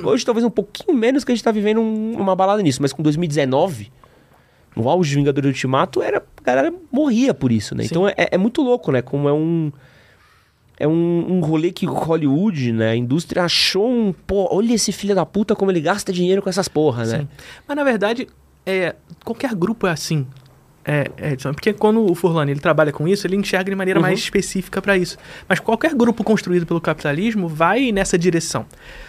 [0.03, 2.93] Hoje talvez um pouquinho menos que a gente tá vivendo um- uma balada nisso, mas
[2.93, 3.91] com 2019
[4.75, 7.83] no auge de Vingadores Ultimato, era, a galera morria por isso, né?
[7.83, 7.89] Sim.
[7.91, 9.01] Então é, é muito louco, né?
[9.01, 9.71] Como é um.
[10.81, 12.91] É um, um rolê que Hollywood, né?
[12.91, 14.13] A indústria achou um.
[14.13, 17.19] Pô, olha esse filho da puta como ele gasta dinheiro com essas porra, né?
[17.19, 17.27] Sim.
[17.67, 18.27] Mas na verdade,
[18.65, 20.25] é, qualquer grupo é assim.
[20.91, 23.99] É, é, Edson, porque quando o Furlani ele trabalha com isso, ele enxerga de maneira
[23.99, 24.05] Uhum.
[24.05, 25.17] mais específica para isso.
[25.47, 28.65] Mas qualquer grupo construído pelo capitalismo vai nessa direção.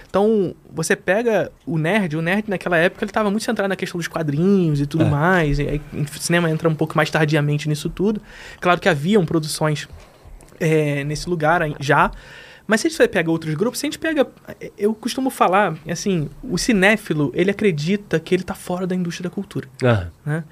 [0.09, 3.97] Então, você pega o nerd, o nerd naquela época ele estava muito centrado na questão
[3.99, 5.09] dos quadrinhos e tudo É.
[5.09, 5.59] mais.
[5.59, 8.21] E aí, o cinema entra um pouco mais tardiamente nisso tudo.
[8.61, 9.89] Claro que haviam produções
[10.59, 12.11] é, nesse lugar já.
[12.67, 14.27] Mas se a gente pega outros grupos, se a gente pega.
[14.77, 19.35] Eu costumo falar, assim, o cinéfilo, ele acredita que ele tá fora da indústria da
[19.35, 19.67] cultura.
[19.83, 20.45] Ah, Né?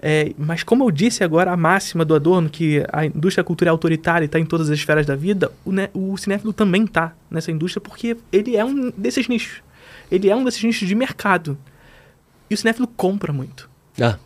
[0.00, 3.68] É, mas como eu disse agora, a máxima do Adorno, que a indústria da cultura
[3.68, 6.86] é autoritária e está em todas as esferas da vida, o, né, o cinéfilo também
[6.86, 9.60] tá nessa indústria porque ele é um desses nichos.
[10.10, 11.58] Ele é um desses nichos de mercado.
[12.48, 13.68] E o cinéfilo compra muito.
[14.00, 14.18] ah,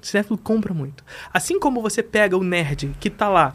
[0.00, 1.04] O cinéfilo compra muito.
[1.34, 3.54] Assim como você pega o nerd que tá lá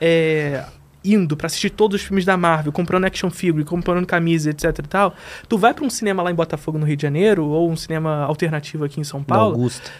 [0.00, 0.64] é,
[1.04, 4.82] indo pra assistir todos os filmes da Marvel, comprando action figure, comprando camisa, etc e
[4.82, 5.14] tal,
[5.48, 8.24] tu vai pra um cinema lá em Botafogo, no Rio de Janeiro, ou um cinema
[8.24, 9.90] alternativo aqui em São Paulo, Augusta.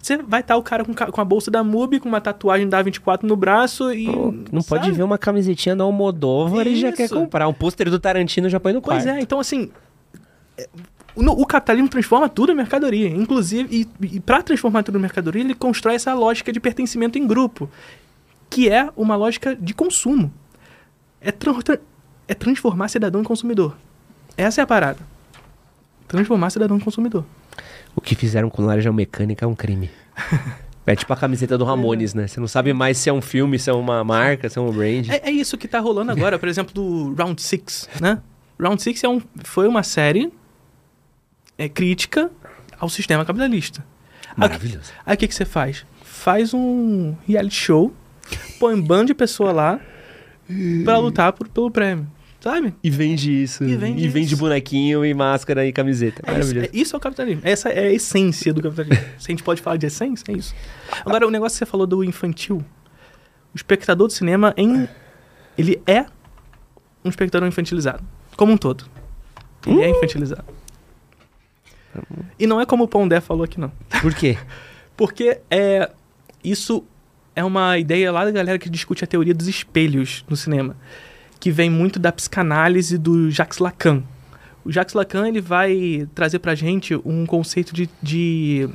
[0.00, 2.82] Você vai estar o cara com, com a bolsa da MUBI, com uma tatuagem da
[2.82, 4.06] A24 no braço e...
[4.06, 4.92] Pô, não pode sabe?
[4.96, 7.46] ver uma camisetinha da Almodóvar e já quer comprar.
[7.48, 9.02] Um pôster do Tarantino já põe no quarto.
[9.04, 9.70] Pois é, então assim...
[10.56, 10.68] é,
[11.16, 13.08] no- o capitalismo transforma tudo em mercadoria.
[13.08, 17.26] Inclusive, e, e para transformar tudo em mercadoria, ele constrói essa lógica de pertencimento em
[17.26, 17.68] grupo.
[18.48, 20.32] que é uma lógica de consumo.
[21.20, 21.58] É, tran-
[22.26, 23.76] é transformar cidadão em consumidor.
[24.36, 24.98] Essa é a parada.
[26.08, 27.24] Transformar cidadão em consumidor.
[28.00, 29.90] O que fizeram com Laranja Mecânica é um crime.
[30.86, 32.26] É tipo a camiseta do Ramones, né?
[32.26, 34.72] Você não sabe mais se é um filme, se é uma marca, se é um
[34.72, 35.08] brand.
[35.10, 38.20] É, é isso que tá rolando agora, por exemplo, do Round Six, né?
[38.58, 40.32] Round Six é um, foi uma série
[41.56, 42.30] é, crítica
[42.78, 43.84] ao sistema capitalista.
[44.36, 44.90] Maravilhoso.
[45.04, 45.84] Aí o que, que você faz?
[46.02, 47.92] Faz um reality show,
[48.58, 49.80] põe um bando de pessoa lá
[50.84, 52.06] pra lutar por- pelo prêmio,
[52.40, 52.74] sabe?
[52.82, 53.64] E vende isso.
[53.64, 54.36] E vende isso.
[54.36, 56.22] bonequinho e máscara e camiseta.
[56.26, 56.66] É isso, Maravilhoso.
[56.66, 57.42] é, isso é o capitalismo.
[57.44, 59.04] Essa é a essência do capitalismo.
[59.18, 60.54] Se a gente pode falar de essência, é isso.
[61.04, 62.64] Agora, o negócio que você falou do infantil.
[63.52, 64.88] O espectador do cinema, em,
[65.58, 66.06] ele é
[67.04, 68.02] um espectador infantilizado.
[68.36, 68.84] Como um todo.
[69.66, 70.44] Ele é infantilizado.
[72.38, 73.72] E não é como o Pondé falou aqui, não.
[74.00, 74.38] Por quê?
[74.96, 75.90] Porque é,
[76.42, 76.84] isso
[77.34, 80.76] é uma ideia lá da galera que discute a teoria dos espelhos no cinema,
[81.40, 84.02] que vem muito da psicanálise do Jacques Lacan.
[84.64, 88.68] O Jacques Lacan ele vai trazer pra gente um conceito de, de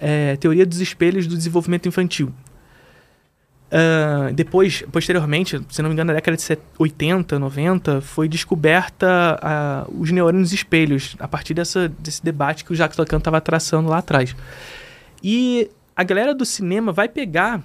[0.00, 2.32] é, teoria dos espelhos do desenvolvimento infantil.
[3.74, 9.38] Ah, depois, posteriormente, se não me engano, na década de set- 80, 90, foi descoberta
[9.40, 13.88] ah, os neurônios espelhos, a partir dessa, desse debate que o Jacques Lacan estava traçando
[13.88, 14.36] lá atrás.
[15.22, 17.62] E a galera do cinema vai pegar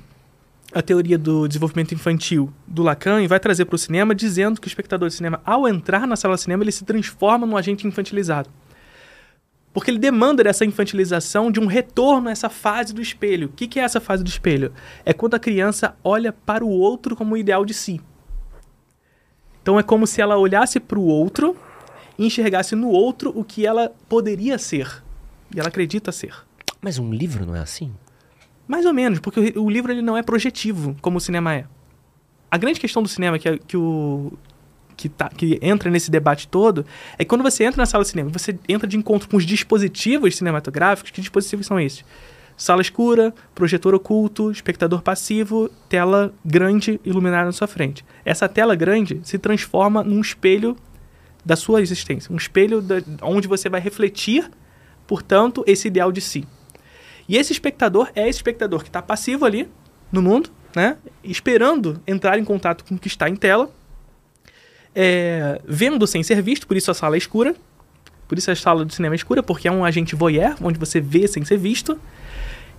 [0.74, 4.68] a teoria do desenvolvimento infantil do Lacan e vai trazer para o cinema dizendo que
[4.68, 7.88] o espectador de cinema, ao entrar na sala de cinema, ele se transforma num agente
[7.88, 8.50] infantilizado.
[9.74, 13.48] Porque ele demanda dessa infantilização de um retorno a essa fase do espelho.
[13.48, 14.74] O que, que é essa fase do espelho?
[15.06, 18.02] É quando a criança olha para o outro como o ideal de si.
[19.62, 21.56] Então é como se ela olhasse para o outro
[22.18, 25.04] e enxergasse no outro o que ela poderia ser.
[25.54, 26.34] E ela acredita ser.
[26.82, 27.94] Mas um livro não é assim?
[28.68, 31.66] Mais ou menos, porque o, livro ele não é projetivo, como o cinema é.
[32.52, 34.32] A grande questão do cinema que, é- que o
[34.98, 38.10] que, tá, que entra nesse debate todo é que quando você entra na sala de
[38.10, 41.12] cinema, você entra de encontro com os dispositivos cinematográficos.
[41.12, 42.04] Que dispositivos são esses?
[42.58, 48.04] Sala escura, projetor oculto, espectador passivo, tela grande iluminada na sua frente.
[48.26, 50.76] Essa tela grande se transforma num espelho
[51.46, 54.50] da sua existência, um espelho da, onde você vai refletir,
[55.06, 56.46] portanto, esse ideal de si.
[57.28, 59.70] E esse espectador é esse espectador que está passivo ali
[60.12, 60.98] no mundo, né?
[61.24, 63.70] Esperando entrar em contato com o que está em tela,
[64.96, 67.56] é, vendo sem ser visto, por isso a sala é escura.
[68.28, 71.00] Por isso a sala do cinema é escura, porque é um agente voyeur, onde você
[71.00, 72.00] vê sem ser visto.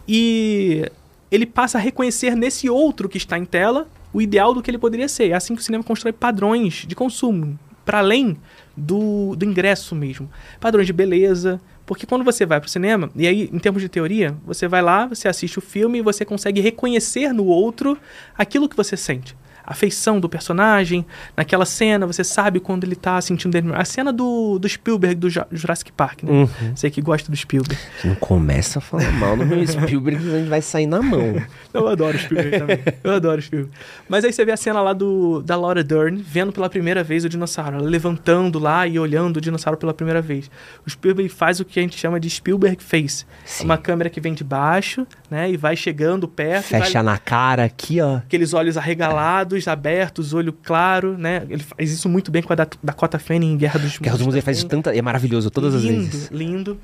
[0.06, 0.90] E
[1.30, 4.78] ele passa a reconhecer nesse outro que está em tela o ideal do que ele
[4.78, 5.30] poderia ser.
[5.30, 8.36] É assim que o cinema constrói padrões de consumo, para além
[8.76, 10.30] do, do ingresso mesmo.
[10.60, 11.60] Padrões de beleza.
[11.88, 14.82] Porque quando você vai para o cinema, e aí, em termos de teoria, você vai
[14.82, 17.96] lá, você assiste o filme e você consegue reconhecer no outro
[18.36, 19.34] aquilo que você sente.
[19.70, 21.04] A feição do personagem,
[21.36, 23.54] naquela cena, você sabe quando ele tá sentindo...
[23.74, 26.30] A cena do, do Spielberg, do Ju- Jurassic Park, né?
[26.32, 26.48] Uhum.
[26.74, 27.78] Você que gosta do Spielberg.
[28.02, 31.34] Não começa a falar mal no meu Spielberg, a gente vai sair na mão.
[31.74, 32.78] Eu adoro o Spielberg também.
[33.04, 33.72] Eu adoro o Spielberg.
[34.08, 37.24] Mas aí você vê a cena lá do, da Laura Dern vendo pela primeira vez
[37.24, 37.76] o dinossauro.
[37.76, 40.50] Ela levantando lá e olhando o dinossauro pela primeira vez.
[40.86, 43.26] O Spielberg faz o que a gente chama de Spielberg Face.
[43.44, 43.64] Sim.
[43.64, 45.50] Uma câmera que vem de baixo, né?
[45.50, 46.68] E vai chegando perto.
[46.68, 48.16] e vai- Fecha na cara aqui, ó.
[48.16, 51.42] Aqueles olhos arregalados, abertos, olho claro, né?
[51.48, 54.20] Ele faz isso muito bem com a Da- Dakota Fanning em Guerra dos Guerra dos
[54.22, 54.94] Mundos ele faz isso tanta.
[54.94, 56.28] É maravilhoso todas as lindo, vezes.
[56.30, 56.78] Lindo,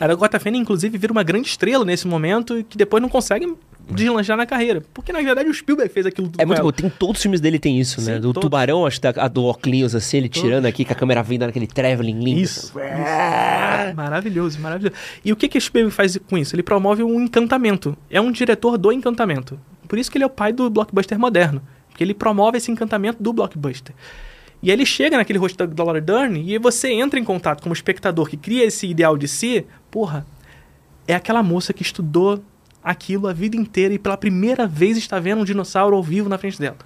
[0.00, 3.52] A Dakota Fanning, inclusive, vira uma grande estrela nesse momento e que depois não consegue
[3.90, 4.82] deslanchar na carreira.
[4.92, 6.68] Porque, na verdade, o Spielberg fez aquilo tudo É muito com bom.
[6.68, 6.76] ela.
[6.76, 8.14] Tem todos os filmes dele tem isso, né?
[8.16, 8.42] Sim, Do todos.
[8.42, 11.46] tubarão, acho que da, a do óculos assim, ele tirando aqui, com a câmera vindo
[11.46, 12.38] naquele traveling lindo.
[12.40, 12.66] Isso.
[12.78, 13.94] isso.
[13.96, 14.94] Maravilhoso, maravilhoso.
[15.24, 16.54] E o que, que o Spielberg faz com isso?
[16.54, 17.96] Ele promove um encantamento.
[18.10, 19.58] É um diretor do encantamento.
[19.88, 21.62] Por isso que ele é o pai do blockbuster moderno.
[21.98, 23.92] Porque ele promove esse encantamento do blockbuster.
[24.62, 27.72] E aí ele chega naquele rosto da, Laura Dern e você entra em contato como
[27.72, 29.66] espectador que cria esse ideal de si.
[29.90, 30.24] Porra,
[31.08, 32.40] é aquela moça que estudou
[32.84, 36.38] aquilo a vida inteira e pela primeira vez está vendo um dinossauro ao vivo na
[36.38, 36.76] frente dela.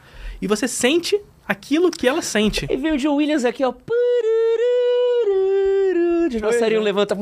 [0.40, 2.66] E você sente aquilo que ela sente.
[2.70, 3.74] E vem o John Williams aqui, ó.
[6.30, 6.84] Dinossaurinho é.
[6.84, 7.14] levanta.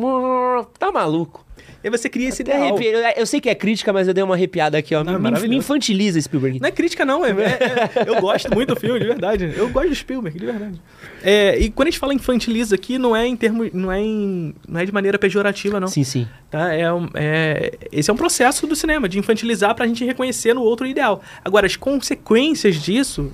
[0.79, 1.45] Tá maluco.
[1.83, 2.63] E você cria esse ideal.
[2.63, 2.93] arrepiei.
[3.17, 5.03] Eu, sei que é crítica, mas eu dei uma arrepiada aqui, ó.
[5.03, 6.61] Não, é me, me infantiliza Spielberg.
[6.61, 7.25] Não é crítica, não.
[7.25, 9.53] É, é- é- eu gosto muito do filme, de verdade.
[9.57, 10.81] Eu gosto do Spielberg, de verdade.
[11.23, 13.73] É, e quando a gente fala infantiliza aqui, não é em termos.
[13.73, 15.89] Não é, em, não é de maneira pejorativa, não.
[15.89, 16.29] Sim, sim.
[16.51, 16.75] Tá?
[16.75, 16.83] É,
[17.15, 21.23] é- esse é um processo do cinema, de infantilizar pra gente reconhecer no outro ideal.
[21.43, 23.33] Agora, as consequências disso.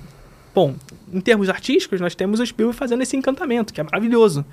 [0.55, 0.73] Bom,
[1.13, 4.45] em termos artísticos, nós temos o Spielberg fazendo esse encantamento, que é maravilhoso.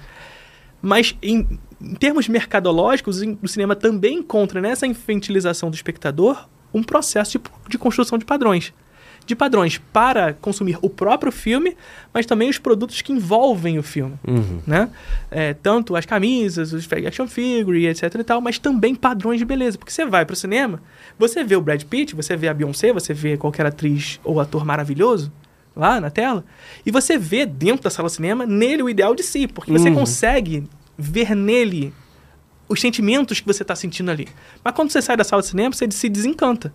[0.84, 7.38] Mas em, em termos mercadológicos, o cinema também encontra nessa infantilização do espectador um processo
[7.38, 8.70] de, de construção de padrões.
[9.26, 11.74] de padrões para consumir o próprio filme,
[12.12, 14.18] mas também os produtos que envolvem o filme,
[14.66, 14.90] né?
[15.30, 19.78] É, tanto as camisas, os action figure, etc e tal, mas também padrões de beleza,
[19.78, 20.82] porque você vai pro cinema,
[21.18, 24.66] você vê o Brad Pitt, você vê a Beyoncé, você vê qualquer atriz ou ator
[24.66, 25.32] maravilhoso
[25.76, 26.44] lá na tela,
[26.86, 29.90] e você vê dentro da sala de cinema nele o ideal de si, porque você
[29.90, 31.92] consegue ver nele
[32.68, 34.28] os sentimentos que você está sentindo ali.
[34.62, 36.72] Mas quando você sai da sala de cinema, você se desencanta.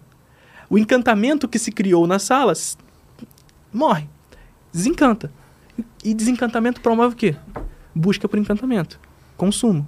[0.70, 2.54] O encantamento que se criou na sala
[3.74, 4.08] morre.
[4.72, 5.32] Desencanta.
[6.04, 7.36] E desencantamento promove o quê?
[7.96, 9.00] Busca por encantamento.
[9.36, 9.88] Consumo.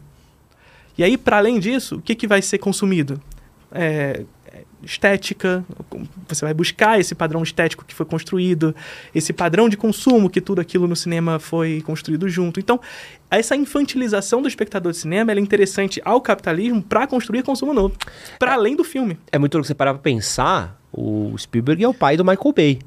[0.97, 3.21] E aí, para além disso, o que, que vai ser consumido?
[3.71, 4.25] É,
[4.83, 5.63] estética,
[6.27, 8.75] você vai buscar esse padrão estético que foi construído,
[9.13, 12.59] esse padrão de consumo que tudo aquilo no cinema foi construído junto.
[12.59, 12.79] Então,
[13.29, 17.95] essa infantilização do espectador de cinema é interessante ao capitalismo para construir consumo novo,
[18.39, 19.17] para além do filme.
[19.31, 22.79] É muito louco você parar pra pensar, o Spielberg é o pai do Michael Bay.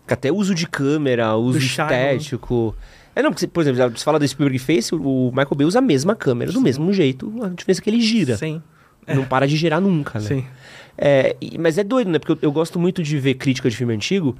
[0.00, 2.76] Porque até uso de câmera, uso Do estético.
[3.16, 5.82] É, não, porque, por exemplo, você fala do Spielberg Face, o Michael Bay usa a
[5.82, 7.32] mesma câmera, do mesmo jeito.
[7.42, 8.36] A diferença é que ele gira.
[8.36, 8.60] Sim.
[9.06, 10.26] Não para de girar nunca, né?
[10.26, 10.44] Sim.
[10.96, 12.18] É, mas é doido, né?
[12.18, 14.36] Porque eu, eu gosto muito de ver crítica de filme antigo.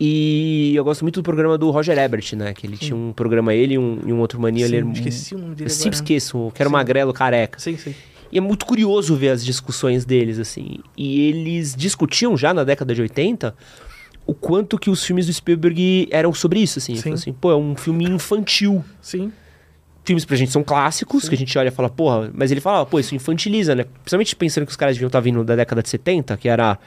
[0.00, 2.54] E eu gosto muito do programa do Roger Ebert, né?
[2.54, 4.68] Que ele tinha um programa, ele e um, e um outro mania.
[4.68, 6.76] Sim, ele esqueci o nome dele Eu sempre esqueço, que era o Sim.
[6.76, 7.58] magrelo careca.
[7.58, 7.94] Sim, sim.
[8.30, 10.78] E é muito curioso ver as discussões deles, assim.
[10.96, 13.54] E eles discutiam já na década de 80
[14.26, 16.94] o quanto que os filmes do Spielberg eram sobre isso, assim.
[16.96, 17.14] Sim.
[17.14, 18.84] Assim, pô, é um filme infantil.
[19.00, 19.32] Sim.
[20.08, 22.86] Filmes pra gente são clássicos, que a gente olha e fala, porra, mas ele fala,
[22.86, 23.84] pô, isso infantiliza, né?
[23.84, 26.78] Principalmente pensando que os caras deviam estar vindo da década de 70, que era,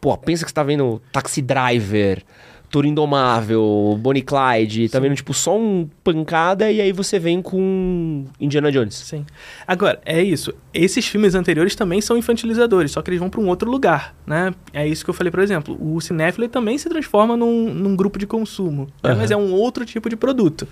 [0.00, 2.24] pô, pensa que você tá vendo Taxi Driver,
[2.68, 8.24] Toro Indomável, Bonnie Clyde, tá vendo, tipo, só um pancada e aí você vem com
[8.40, 8.96] Indiana Jones.
[8.96, 9.24] Sim.
[9.64, 10.52] Agora, é isso.
[10.74, 14.52] Esses filmes anteriores também são infantilizadores, só que eles vão para um outro lugar, né?
[14.72, 15.78] É isso que eu falei, por exemplo.
[15.80, 19.10] O cinéfilo também se transforma num, num grupo de consumo, né?
[19.10, 19.18] Aham.
[19.18, 20.66] mas é um outro tipo de produto.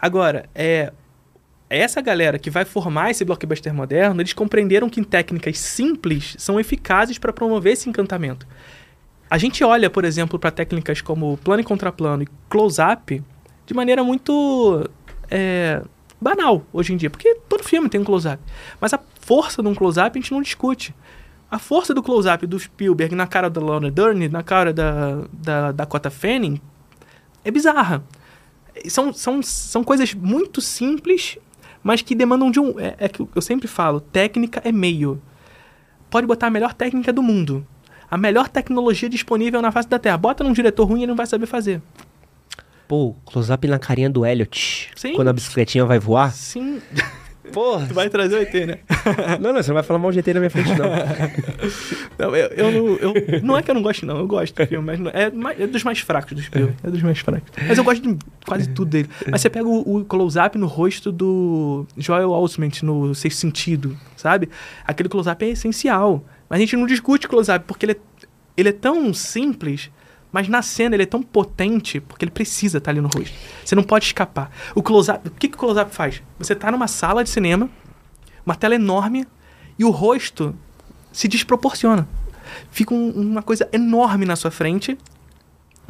[0.00, 0.90] Agora, é
[1.70, 7.16] essa galera que vai formar esse blockbuster moderno, eles compreenderam que técnicas simples são eficazes
[7.16, 8.46] para promover esse encantamento.
[9.30, 13.22] A gente olha, por exemplo, para técnicas como plano e contraplano e close-up
[13.64, 14.90] de maneira muito
[15.30, 15.80] é,
[16.20, 18.42] banal hoje em dia, porque todo filme tem um close-up.
[18.80, 20.92] Mas a força de um close-up a gente não discute.
[21.48, 25.70] A força do close-up do Spielberg na cara da Laura Dern, na cara da, da
[25.70, 26.60] Dakota Fanning,
[27.44, 28.02] é bizarra.
[28.88, 31.38] São, são, são coisas muito simples,
[31.82, 32.78] mas que demandam de um.
[32.78, 35.20] É, é que eu sempre falo: técnica é meio.
[36.08, 37.66] Pode botar a melhor técnica do mundo.
[38.10, 40.16] A melhor tecnologia disponível na face da Terra.
[40.16, 41.80] Bota num diretor ruim e ele não vai saber fazer.
[42.88, 44.90] Pô, close-up na carinha do Elliot.
[44.96, 45.14] Sim.
[45.14, 46.32] Quando a bicicletinha vai voar.
[46.32, 46.82] Sim.
[47.52, 47.86] Porra.
[47.86, 48.78] Tu vai trazer o ET, né?
[49.40, 50.90] não, não, você não vai falar mal de ET na minha frente, não.
[52.18, 54.18] Não, eu, eu, não- eu- não é que eu não gosto, não.
[54.18, 56.74] Eu gosto do filme, mas não- é, é dos mais fracos do filme.
[56.84, 57.48] É dos mais fracos.
[57.66, 59.08] Mas eu gosto de quase tudo dele.
[59.30, 64.50] Mas você pega o, o close-up no rosto do Joel Osment no Sexto Sentido, sabe?
[64.86, 66.22] Aquele close-up é essencial.
[66.48, 67.96] Mas a gente não discute close-up porque ele é,
[68.54, 69.90] ele é tão simples,
[70.32, 73.34] mas na cena ele é tão potente porque ele precisa estar ali no rosto.
[73.64, 74.50] Você não pode escapar.
[74.74, 76.22] O close-up, o que, que o close-up faz?
[76.38, 77.68] Você tá numa sala de cinema,
[78.44, 79.26] uma tela enorme,
[79.78, 80.54] e o rosto
[81.12, 82.06] se desproporciona.
[82.70, 84.96] Fica um- uma coisa enorme na sua frente,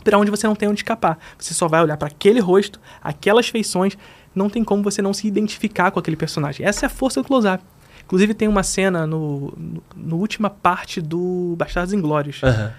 [0.04, 1.18] para onde você não tem onde escapar.
[1.38, 3.96] Você só vai olhar para aquele rosto, aquelas feições,
[4.34, 6.64] não tem como você não se identificar com aquele personagem.
[6.64, 7.62] Essa é a força do close-up.
[8.04, 12.72] Inclusive tem uma cena no, no, no última parte do Bastardos Inglórios, Aham,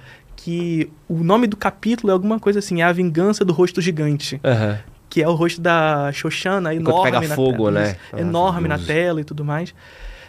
[0.43, 4.39] que o nome do capítulo é alguma coisa assim, é a vingança do rosto gigante
[4.43, 4.79] aham.
[5.09, 7.89] que é o rosto da Xoxana, Enquanto enorme pega na fogo, tela, né?
[7.91, 9.73] isso, Ah, enorme na tela e tudo mais.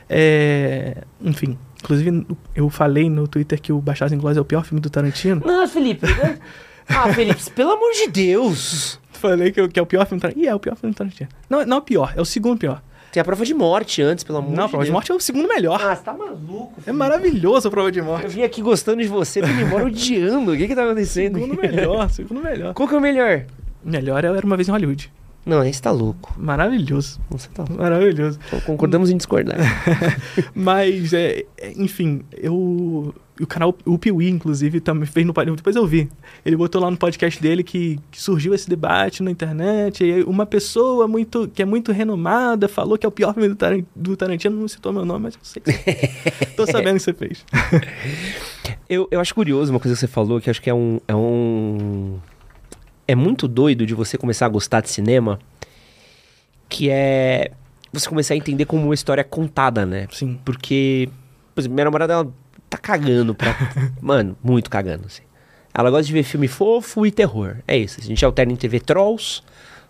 [0.08, 4.80] É, enfim, inclusive eu falei no Twitter que o Bastardos Inglórios é o pior filme
[4.80, 5.42] do Tarantino.
[5.44, 6.06] Não, Felipe.
[6.06, 6.38] né?
[6.88, 8.98] Ah, Felipe, pelo amor de Deus.
[9.12, 10.44] Falei que, que é o pior filme do Tarantino.
[10.44, 11.30] E é o pior filme do Tarantino.
[11.48, 12.82] Não, não é o pior, é o segundo pior.
[13.12, 14.94] Tem a prova de morte antes, pelo amor não, a de Prova de Deus.
[14.94, 15.78] Morte é o segundo melhor.
[15.82, 16.72] Ah, você tá maluco.
[16.86, 18.28] é maravilhoso a Prova de Eu Morte.
[18.28, 20.52] vim aqui gostando de você, me embora odiando.
[20.52, 21.38] O que que tá acontecendo?
[21.38, 22.72] Segundo melhor, segundo melhor.
[22.72, 23.44] Qual que é o melhor?
[23.84, 25.12] Melhor era Uma Vez em Hollywood.
[25.44, 26.32] Não, esse tá louco.
[26.38, 27.20] Maravilhoso.
[27.28, 27.82] Você tá louco.
[27.82, 28.38] Maravilhoso.
[28.64, 29.58] Concordamos em discordar.
[30.54, 33.12] Mas, é, é, enfim, eu.
[33.40, 35.32] O canal, o Piuí, inclusive, também fez no.
[35.32, 36.10] Depois eu vi.
[36.44, 40.04] Ele botou lá no podcast dele que, que surgiu esse debate na internet.
[40.04, 43.56] E uma pessoa muito, que é muito renomada falou que é o pior filme do,
[43.96, 44.56] do Tarantino.
[44.56, 46.46] Não citou meu nome, mas eu sei você...
[46.56, 47.44] Tô sabendo que você fez.
[48.88, 51.14] Eu, eu acho curioso uma coisa que você falou, que acho que é um, é
[51.14, 52.18] um.
[53.08, 55.38] É muito doido de você começar a gostar de cinema,
[56.68, 57.52] que é
[57.92, 60.06] você começar a entender como uma história é contada, né?
[60.10, 60.38] Sim.
[60.44, 61.08] Porque,
[61.54, 62.34] por exemplo, minha namorada ela
[62.72, 63.54] tá cagando pra.
[64.00, 65.22] Mano, muito cagando, assim.
[65.74, 67.56] Ela gosta de ver filme fofo e terror.
[67.66, 68.00] É isso.
[68.00, 69.42] A gente alterna em TV Trolls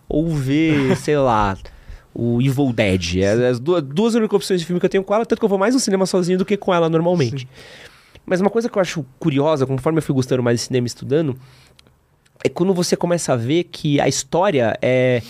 [0.08, 1.56] ou ver, sei lá,
[2.14, 3.18] o Evil Dead.
[3.18, 5.44] É as duas, duas únicas opções de filme que eu tenho com ela, tanto que
[5.44, 7.48] eu vou mais no cinema sozinho do que com ela normalmente.
[8.26, 11.36] Mas uma coisa que eu acho curiosa, conforme eu fui gostando mais de cinema estudando,
[12.44, 15.22] é quando você começa a ver que a história é.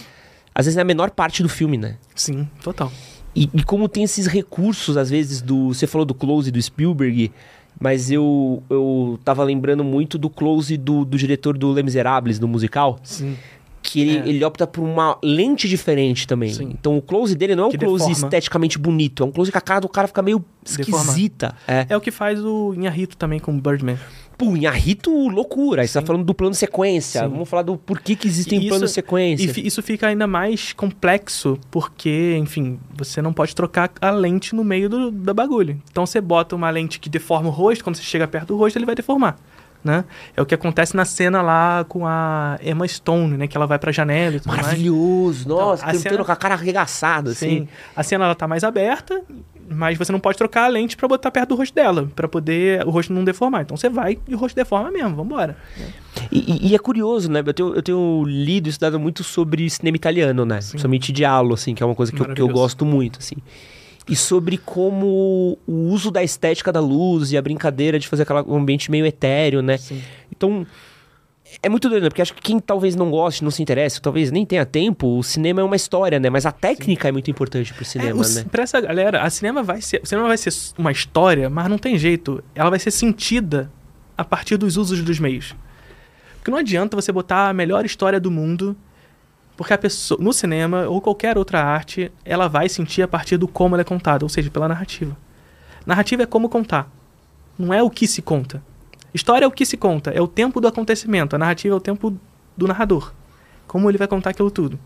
[0.55, 1.97] Às vezes é a menor parte do filme, né?
[2.15, 2.93] Sim, total.
[3.35, 5.69] E, e como tem esses recursos, às vezes, do.
[5.69, 7.33] Você falou do close do Spielberg,
[7.81, 12.47] mas eu, eu tava lembrando muito do close do, do diretor do Les Miserables, do
[12.47, 12.99] musical.
[13.03, 13.37] Sim.
[13.83, 14.29] Que ele, É.
[14.29, 16.53] ele opta por uma lente diferente também.
[16.55, 16.71] Sim.
[16.73, 18.27] Então o close dele não é um Que close deforma.
[18.29, 21.55] esteticamente bonito, é um close que a cara do cara fica meio esquisita.
[21.67, 21.87] É.
[21.89, 23.99] É o que faz o Inharito também com o Birdman.
[24.39, 25.83] Pô, Inharito, loucura.
[25.83, 27.23] Aí você tá falando do plano sequência.
[27.23, 27.29] Sim.
[27.29, 29.53] Vamos falar do porquê que existem isso- sequência.
[29.61, 34.65] E isso fica ainda mais complexo, porque, enfim, você não pode trocar a lente no
[34.65, 35.81] meio do, da bagulho.
[35.91, 38.77] Então você bota uma lente que deforma o rosto, quando você chega perto do rosto,
[38.79, 39.39] ele vai deformar.
[39.85, 40.05] Né?
[40.37, 43.49] É o que acontece na cena lá com a Emma Stone, né?
[43.49, 44.63] Que ela vai pra janela e tudo mais.
[44.63, 45.49] Maravilhoso.
[45.49, 47.49] Nossa, Então, a cantando cena- com a cara arregaçada, assim.
[47.63, 47.69] Sim.
[47.97, 49.21] A cena ela tá mais aberta,
[49.69, 52.87] mas você não pode trocar a lente pra botar perto do rosto dela, pra poder
[52.87, 53.63] o rosto não deformar.
[53.63, 55.57] Então você vai e o rosto deforma mesmo, vambora.
[56.31, 57.43] E, e- é curioso, né?
[57.45, 60.59] Eu tenho, eu tenho lido e estudado muito sobre cinema italiano, né?
[60.59, 63.35] Principalmente diálogo, assim, que é uma coisa que eu, que eu gosto muito, assim.
[64.12, 68.43] E sobre como o uso da estética da luz e a brincadeira de fazer aquela,
[68.47, 69.78] um ambiente meio etéreo, né?
[70.30, 70.66] Então,
[71.62, 72.09] é muito doido, né?
[72.09, 75.22] Porque acho que quem talvez não goste, não se interesse, talvez nem tenha tempo, o
[75.22, 76.30] cinema é uma história, né?
[76.30, 78.44] Mas a técnica é muito importante pro É, cinema, o, né?
[78.51, 81.78] Pra essa galera, a cinema vai ser, o cinema vai ser uma história, mas não
[81.78, 82.43] tem jeito.
[82.55, 83.70] Ela vai ser sentida
[84.16, 85.55] a partir dos usos dos meios.
[86.36, 88.76] Porque não adianta você botar a melhor história do mundo,
[89.62, 93.47] porque a pessoa, no cinema ou qualquer outra arte, ela vai sentir a partir do
[93.47, 95.16] como ela é contada, ou seja, pela narrativa.
[95.86, 96.90] Narrativa é como contar,
[97.56, 98.60] não é o que se conta.
[99.14, 101.36] História é o que se conta, é o tempo do acontecimento.
[101.36, 102.18] A narrativa é o tempo
[102.56, 103.12] do narrador.
[103.68, 104.78] Como ele vai contar aquilo tudo.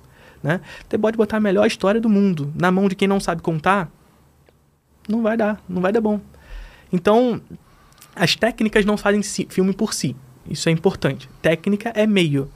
[0.42, 0.60] Né?
[0.86, 3.90] Você pode botar a melhor história do mundo na mão de quem não sabe contar,
[5.08, 6.20] não vai dar, não vai dar bom.
[6.92, 7.40] Então,
[8.14, 10.14] as técnicas não fazem si- filme por si.
[10.50, 11.30] Isso é importante.
[11.40, 12.50] Técnica é meio.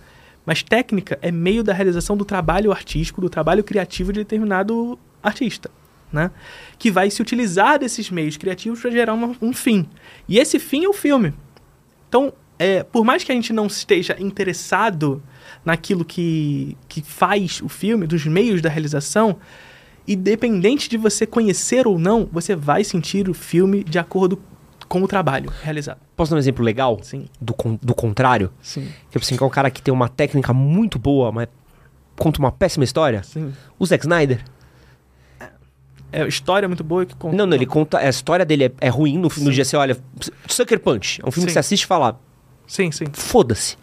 [0.44, 5.70] Mas técnica é meio da realização do trabalho artístico, do trabalho criativo de determinado artista.
[6.12, 6.30] Né?
[6.78, 9.88] Que vai se utilizar desses meios criativos para gerar uma- um fim.
[10.28, 11.32] E esse fim é o filme.
[12.08, 15.22] Então, é, por mais que a gente não esteja interessado
[15.64, 19.36] naquilo que, que faz o filme, dos meios da realização,
[20.08, 24.42] independente de você conhecer ou não, você vai sentir o filme de acordo
[24.90, 25.98] com o trabalho realizado.
[26.16, 26.98] Posso dar um exemplo legal?
[27.00, 27.26] Sim.
[27.40, 28.50] Do, con- do contrário?
[28.60, 28.88] Sim.
[29.08, 31.46] Tipo assim, que é um cara que tem uma técnica muito boa, mas
[32.18, 33.22] conta uma péssima história.
[33.22, 33.52] Sim.
[33.78, 34.42] O Zack Snyder.
[36.12, 37.36] É história muito boa que conta.
[37.36, 37.98] Não, não, ele conta.
[37.98, 39.96] A história dele é, é ruim no, no dia você olha.
[40.48, 41.20] Sucker Punch.
[41.22, 41.54] É um filme que Sim.
[41.54, 42.18] você assiste e fala,
[42.66, 43.04] Sim, sim.
[43.12, 43.76] foda-se.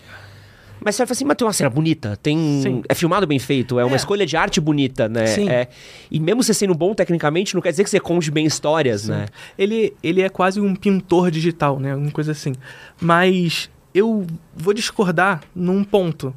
[0.83, 2.37] Mas você vai falar assim, mas tem uma cena bonita, tem.
[2.61, 2.81] Sim.
[2.87, 3.97] É filmado bem feito, é, uma É.
[3.97, 5.25] escolha de arte bonita, né?
[5.27, 5.49] Sim.
[5.49, 5.67] É,
[6.11, 9.25] e mesmo você sendo bom tecnicamente, não quer dizer que você conte bem histórias, né?
[9.57, 11.91] Ele, ele é quase um pintor digital, né?
[11.93, 12.53] Alguma coisa assim.
[13.01, 14.25] Mas eu
[14.55, 16.33] vou discordar num ponto.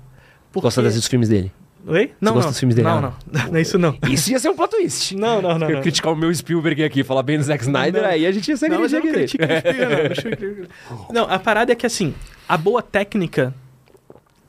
[0.53, 0.65] Porque...
[0.67, 1.53] Gosta das- dos filmes dele.
[1.87, 2.13] Oi?
[2.21, 2.51] Não, gosta não.
[2.53, 2.89] dos filmes dele?
[2.89, 3.01] Não, Ah.
[3.33, 3.47] não.
[3.51, 3.97] Não é isso não.
[4.11, 5.17] Isso ia ser um plot twist.
[5.17, 5.69] Não, não, não.
[5.69, 5.83] Eu não.
[5.83, 8.69] criticar o meu Spielberg aqui, falar bem do Zack Snyder, aí a gente ia ser
[8.69, 11.09] Não, mas eu não aquele critico o Spielberg, não.
[11.27, 12.15] Não, a parada é que assim,
[12.47, 13.55] a boa técnica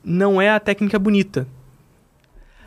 [0.04, 1.46] não é a técnica bonita.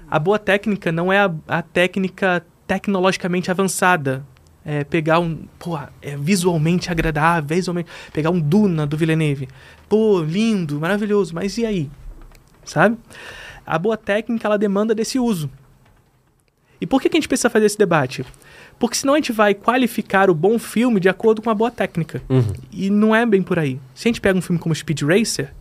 [0.09, 4.25] A boa técnica não é a, a técnica tecnologicamente avançada.
[4.63, 5.43] É pegar um.
[5.59, 7.89] Pô, é visualmente agradável, visualmente.
[8.11, 9.47] Pegar um Duna do Villeneuve.
[9.87, 11.89] Pô, lindo, maravilhoso, mas e aí?
[12.63, 12.97] Sabe?
[13.65, 15.49] A boa técnica ela demanda desse uso.
[16.81, 18.25] E por que, que a gente precisa fazer esse debate?
[18.77, 22.21] Porque senão a gente vai qualificar o bom filme de acordo com a boa técnica.
[22.71, 23.79] E não é bem por aí.
[23.93, 25.53] Se a gente pega um filme como Speed Racer,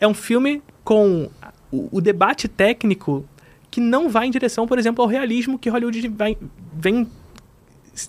[0.00, 1.28] é um filme com
[1.70, 3.24] o, o debate técnico
[3.70, 6.36] que não vai em direção, por exemplo, ao realismo que Hollywood vai-
[6.72, 7.06] vem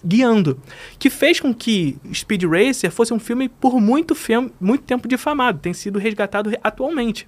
[0.06, 0.60] guiando.
[0.98, 5.60] Que fez com que Speed Racer fosse um filme por muito, filme, muito tempo difamado,
[5.60, 7.28] tem sido resgatado re- atualmente.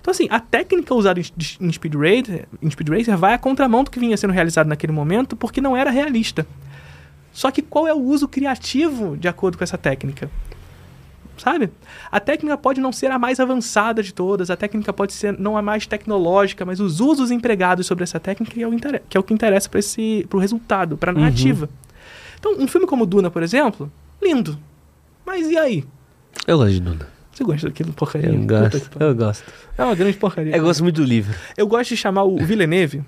[0.00, 3.90] Então, assim, a técnica usada em Speed Racer, em Speed Racer vai à contramão do
[3.90, 6.46] que vinha sendo realizado naquele momento, porque não era realista.
[7.32, 10.30] Só que qual é o uso criativo de acordo com essa técnica?
[11.40, 11.70] Sabe?
[12.12, 15.56] A técnica pode não ser a mais avançada de todas, a técnica pode ser não
[15.56, 18.70] a mais tecnológica, mas os usos empregados sobre essa técnica é o,
[19.08, 21.70] que é o que interessa para esse pro resultado, para a narrativa.
[22.38, 23.90] Então, um filme como Duna, por exemplo,
[24.20, 24.58] lindo.
[25.24, 25.84] Mas e aí?
[26.46, 27.06] Eu gosto de Duna.
[27.32, 28.28] Você gosta daquilo porcaria?
[28.28, 29.44] Eu gosto, eu gosto.
[29.78, 30.54] É uma grande porcaria.
[30.54, 31.34] Eu gosto muito do livro.
[31.56, 33.02] Eu gosto de chamar o Villeneuve.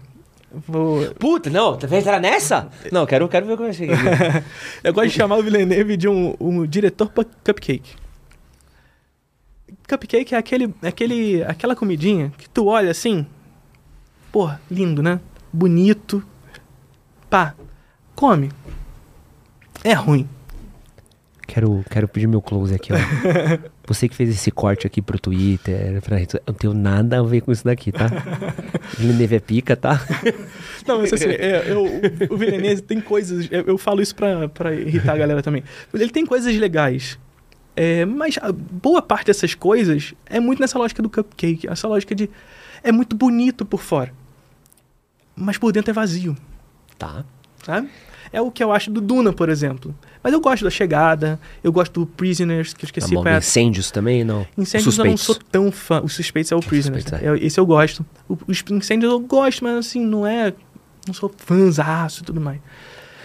[0.66, 1.04] Vou...
[1.18, 2.68] Puta, não, vai entrar nessa?
[2.90, 3.86] Não, quero, quero ver como é que.
[4.84, 7.10] Eu gosto de chamar o Villeneuve de um, um diretor
[7.42, 8.01] cupcake.
[9.96, 13.26] Cupcake é aquele, aquele, aquela comidinha que tu olha assim,
[14.30, 15.20] porra, lindo, né?
[15.52, 16.22] Bonito.
[17.28, 17.54] Pá,
[18.14, 18.50] come.
[19.84, 20.28] É ruim.
[21.46, 22.96] Quero, quero pedir meu close aqui, ó.
[23.86, 27.22] Você que fez esse corte aqui pro Twitter, pra rede- eu não tenho nada a
[27.22, 28.06] ver com isso daqui, tá?
[28.96, 30.00] Villeneuve é pica, tá?
[30.86, 31.84] Não, mas assim, é, eu,
[32.30, 33.48] o Villeneuve tem coisas.
[33.50, 35.62] Eu, eu falo isso pra, pra irritar a galera também.
[35.92, 37.18] Ele tem coisas legais.
[37.74, 41.68] É, mas a boa parte dessas coisas é muito nessa lógica do cupcake.
[41.68, 42.28] Essa lógica de.
[42.82, 44.12] É muito bonito por fora.
[45.34, 46.36] Mas por dentro é vazio.
[46.98, 47.24] Tá.
[47.64, 47.88] Sabe?
[48.32, 49.94] É o que eu acho do Duna, por exemplo.
[50.22, 53.34] Mas eu gosto da Chegada, eu gosto do Prisoners, que eu Tá esqueci bom, qual
[53.34, 54.46] é incêndios também, não?
[54.56, 56.00] Incêndios eu não sou tão fã.
[56.02, 57.02] Os Suspeitos é o Prisoners.
[57.02, 57.30] Suspeitos, né?
[57.30, 58.04] Eu- esse eu gosto.
[58.28, 60.52] O- Os Incêndios eu gosto, mas assim, não é.
[61.06, 62.60] Não sou fãzaço e tudo mais.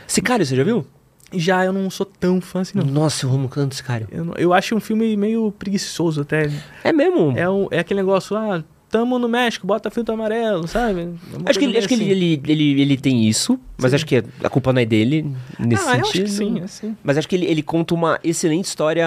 [0.07, 0.85] Sicário, você já viu?
[1.33, 2.85] Já eu não sou tão fã assim, não.
[2.85, 4.07] Nossa, eu amo canto Sicário.
[4.11, 6.49] Eu, eu acho um filme meio preguiçoso até.
[6.83, 7.33] É mesmo?
[7.37, 11.01] É, um, é aquele negócio, ah, tamo no México, bota filtro amarelo, sabe?
[11.01, 12.11] É Acho que, ele, acho que ele, assim.
[12.11, 15.29] ele, ele, ele tem isso, mas acho que a culpa não é dele
[15.59, 16.23] nesse Ah, eu sentido.
[16.23, 16.97] acho que sim, é sim.
[17.03, 19.05] Mas acho que ele, ele conta uma excelente história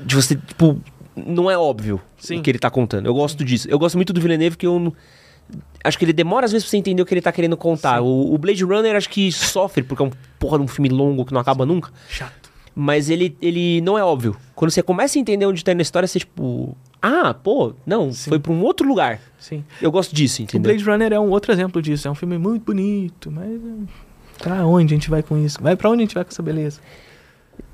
[0.00, 0.78] de você, tipo,
[1.16, 2.40] não é óbvio Sim.
[2.40, 3.06] o que ele tá contando.
[3.06, 3.66] Eu gosto disso.
[3.70, 4.92] Eu gosto muito do Villeneuve, que eu
[5.84, 8.00] acho que ele demora às vezes pra você entender o que ele tá querendo contar.
[8.02, 11.24] O, o Blade Runner acho que sofre, porque é um porra de um filme longo
[11.24, 11.90] que não acaba nunca.
[12.08, 12.50] Chato.
[12.74, 14.36] Mas ele, ele não é óbvio.
[14.54, 16.76] Quando você começa a entender onde tá indo a história, você tipo...
[17.00, 19.20] Ah, pô, não, foi pra um outro lugar.
[19.38, 19.64] Sim.
[19.80, 20.72] Eu gosto disso, O entendeu?
[20.72, 22.06] Blade Runner é um outro exemplo disso.
[22.08, 23.48] É um filme muito bonito, mas.
[23.48, 23.86] eh,
[24.38, 25.58] Pra onde a gente vai com isso?
[25.62, 26.80] Vai pra onde a gente vai com essa beleza?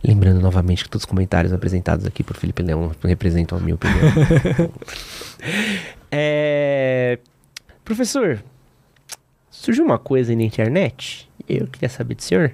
[0.04, 3.98] Lembrando novamente que todos os comentários apresentados aqui por Felipe Leão representam a minha opinião.
[6.10, 7.18] É,
[7.84, 8.42] Professor,
[9.50, 11.28] surgiu uma coisa aí na internet.
[11.48, 12.52] Eu queria saber do senhor.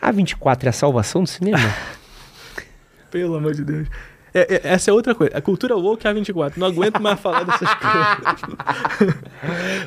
[0.00, 1.58] A 24 é a salvação do cinema?
[3.10, 3.88] Pelo amor de Deus.
[4.36, 5.34] É- é- essa é outra coisa.
[5.34, 6.60] A cultura woke é a 24.
[6.60, 9.16] Não aguento mais falar dessas coisas.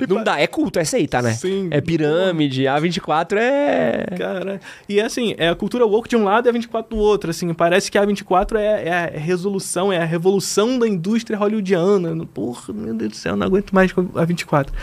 [0.09, 1.34] Não dá, é culto aí, tá, né?
[1.34, 1.67] Sim.
[1.69, 4.05] É pirâmide, a 24 é...
[4.17, 6.99] Cara, e é assim, é a cultura woke de um lado e a 24 do
[6.99, 11.38] outro, assim, parece que a 24 é, é a resolução, é a revolução da indústria
[11.38, 12.26] hollywoodiana.
[12.34, 14.73] Porra, meu Deus do céu, não aguento mais com a 24.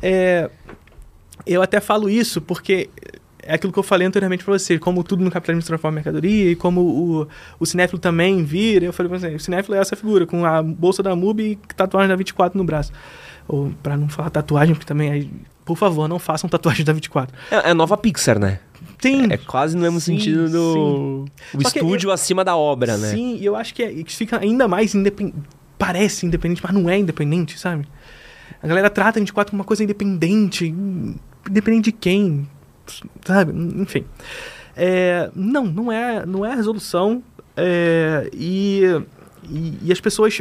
[0.00, 0.48] É,
[1.46, 2.88] eu até falo isso porque
[3.42, 5.96] é aquilo que eu falei anteriormente pra vocês, como tudo no capitalismo se transforma em
[5.96, 7.28] mercadoria e como o,
[7.58, 8.84] o cinéfilo também vira.
[8.84, 11.56] Eu falei pra vocês, o cinéfilo é essa figura, com a bolsa da MUBI e
[11.74, 12.92] tatuagem da 24 no braço.
[13.48, 15.30] Ou pra não falar tatuagem, porque também, aí,
[15.64, 17.36] por favor, não façam tatuagem da 24.
[17.50, 18.60] É é nova Pixar, né?
[19.00, 21.24] Sim, É quase no mesmo Sim, sentido do
[21.54, 23.10] o Só estúdio acima da obra, né?
[23.10, 25.36] Sim, e eu acho que, é, que fica ainda mais independente.
[25.76, 27.86] Parece independente, mas não é independente, sabe?
[28.62, 30.72] A galera trata a 24 como uma coisa independente.
[31.48, 32.48] Independente de quem,
[33.24, 33.52] sabe?
[33.80, 34.04] Enfim.
[34.76, 37.22] É, não, não é, não é a resolução.
[37.56, 38.82] é, e,
[39.44, 40.40] e, e as pessoas.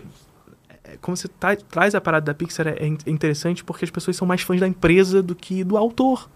[0.83, 3.91] é, Como você tra- traz a parada da Pixar é, é é interessante porque as
[3.91, 6.29] pessoas são mais fãs da empresa do que do autor.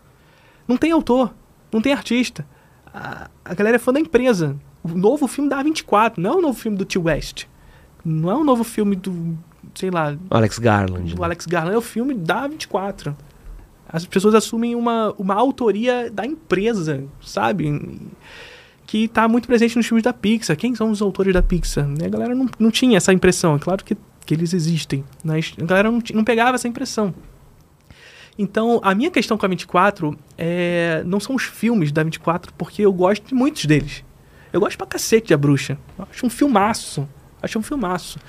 [0.67, 1.33] Não tem autor,
[1.71, 2.45] não tem artista.
[2.93, 4.55] A, a galera é fã da empresa.
[4.83, 6.97] O novo filme da A24, não é o novo filme do T.
[6.99, 7.45] West.
[8.03, 9.37] Não é o novo filme do,
[9.73, 11.13] sei lá, Alex Garland.
[11.13, 11.25] do né?
[11.25, 13.15] Alex Garland, é o filme da A24.
[13.87, 17.99] As pessoas assumem uma, uma autoria da empresa, sabe?
[18.85, 20.57] Que tá muito presente nos filmes da Pixar.
[20.57, 21.85] Quem são os autores da Pixar?
[21.85, 23.55] A galera não, não tinha essa impressão.
[23.55, 23.95] É claro que,
[24.25, 27.13] que eles existem, mas a galera não, não pegava essa impressão.
[28.37, 32.81] Então, a minha questão com a 24 é, não são os filmes da 24, porque
[32.81, 34.03] eu gosto de muitos deles.
[34.51, 35.77] Eu gosto pra cacete de A Bruxa.
[35.97, 37.07] Eu acho um filmaço.
[37.41, 38.19] Acho um filmaço.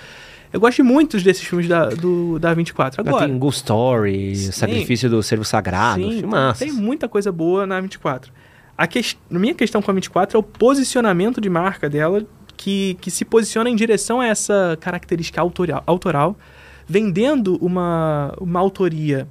[0.57, 3.03] Eu gosto de muitos desses filmes da, do, da 24.
[3.03, 4.53] Agora tem Ghost Story, Sim.
[4.53, 6.61] Sacrifício do Servo Sagrado, sim, filmaço.
[6.61, 8.33] tem muita coisa boa na 24.
[8.79, 12.25] A, a minha questão com a 24 é o posicionamento de marca dela,
[12.57, 16.39] que, que se posiciona em direção a essa característica autoral, autoral
[16.87, 19.29] vendendo uma, uma autoria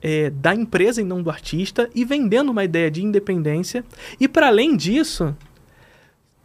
[0.00, 3.84] é, da empresa e não do artista, e vendendo uma ideia de independência.
[4.18, 5.36] E para além disso,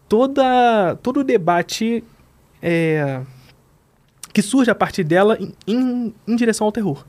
[0.10, 2.04] toda, todo o debate
[2.62, 3.22] é,
[4.34, 7.06] que surge a partir dela em, em, em direção ao terror.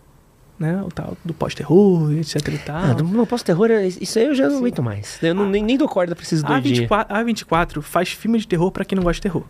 [0.59, 0.83] Né?
[0.83, 2.77] O tal do pós-terror, etc e tal.
[2.77, 5.19] Ah, do pós-terror, isso aí eu já não aguento mais.
[5.23, 6.81] Eu não, nem, nem dou corda pra esses a, doidinhos.
[6.81, 9.45] 24, a 24 faz filme de terror pra quem não gosta de terror.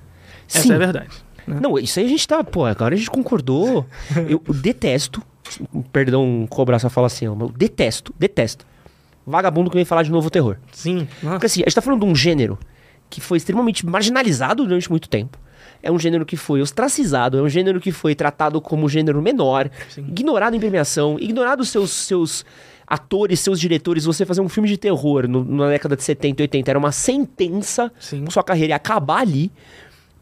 [0.48, 0.72] Essa Sim.
[0.72, 1.10] é a verdade.
[1.48, 1.58] né?
[1.60, 3.84] Não, isso aí a gente tá, pô, agora a gente concordou.
[4.28, 5.20] eu detesto,
[5.92, 8.64] perdão cobrar só fala assim, eu detesto, detesto.
[9.26, 10.58] Vagabundo que vem falar de novo terror.
[10.72, 11.08] Sim.
[11.22, 11.34] Nossa.
[11.34, 12.56] Porque assim, a gente tá falando de um gênero
[13.08, 15.36] que foi extremamente marginalizado durante muito tempo.
[15.82, 19.70] É um gênero que foi ostracizado, é um gênero que foi tratado como gênero menor,
[19.88, 20.02] Sim.
[20.08, 22.44] ignorado em premiação, ignorado seus, seus
[22.86, 24.04] atores, seus diretores.
[24.04, 26.92] Você fazer um filme de terror no- na década de 70 e 80 era uma
[26.92, 28.24] sentença, Sim.
[28.30, 29.50] sua carreira ia acabar ali.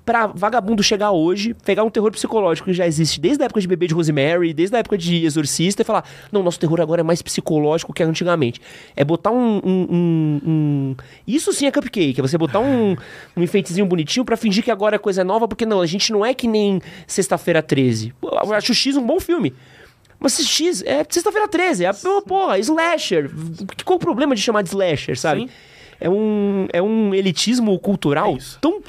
[0.09, 3.68] Pra vagabundo chegar hoje, pegar um terror psicológico que já existe desde a época de
[3.68, 6.02] Bebê de Rosemary, desde a época de Exorcista, e falar:
[6.32, 8.59] não, nosso terror agora é mais psicológico que antigamente.
[8.97, 9.59] É botar um.
[9.62, 12.97] um- um- um- Isso sim é cupcake, é você botar um,
[13.36, 16.24] um enfeitezinho bonitinho pra fingir que agora é coisa nova, porque não, a gente não
[16.24, 18.14] é que nem Sexta-feira 13.
[18.18, 19.52] Pô, Eu acho o X um bom filme.
[20.18, 23.30] Mas X é sexta-feira 13, é uma porra, slasher.
[23.85, 25.43] Qual o problema de chamar de slasher, sabe?
[25.43, 25.48] Sim.
[26.01, 28.80] É um, é um elitismo cultural É tão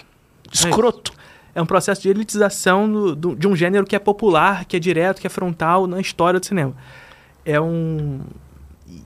[0.52, 1.12] escroto.
[1.56, 4.80] É um processo de elitização do- do- de um gênero que é popular, que é
[4.80, 6.74] direto, que é frontal na história do cinema.
[7.46, 8.20] É um.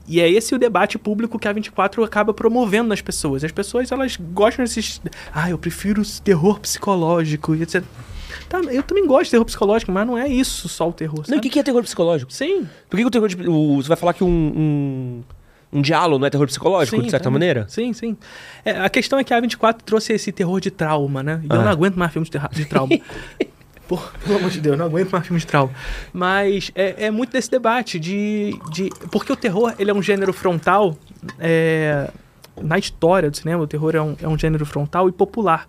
[0.08, 3.44] E é esse o debate público que a 24 acaba promovendo nas pessoas.
[3.44, 5.00] As pessoas, elas gostam desses.
[5.32, 7.82] Ah, eu prefiro terror psicológico e etc.
[8.48, 11.18] Tá, eu também gosto de terror psicológico, mas não é isso só o terror.
[11.18, 11.38] Não, sabe?
[11.38, 12.32] o que, que é terror psicológico?
[12.32, 12.68] Sim.
[12.90, 15.22] Por que, que o terror de, o- Você vai falar que um, um,
[15.74, 17.30] um diálogo não é terror psicológico, de certa tá.
[17.30, 17.66] maneira?
[17.68, 18.16] Sim, sim.
[18.64, 21.40] É, a questão é que a 24 trouxe esse terror de trauma, né?
[21.42, 21.64] E eu Ah.
[21.64, 22.96] não aguento mais filmes de, de trauma.
[23.86, 25.70] Pô, pelo amor de Deus, eu não aguento mais filmes de trauma.
[26.12, 28.88] Mas é, é muito desse debate de, de...
[29.10, 30.96] Porque o terror, ele é um gênero frontal...
[31.38, 32.08] é,
[32.62, 35.68] na história do cinema, o terror é um, é um gênero frontal e popular.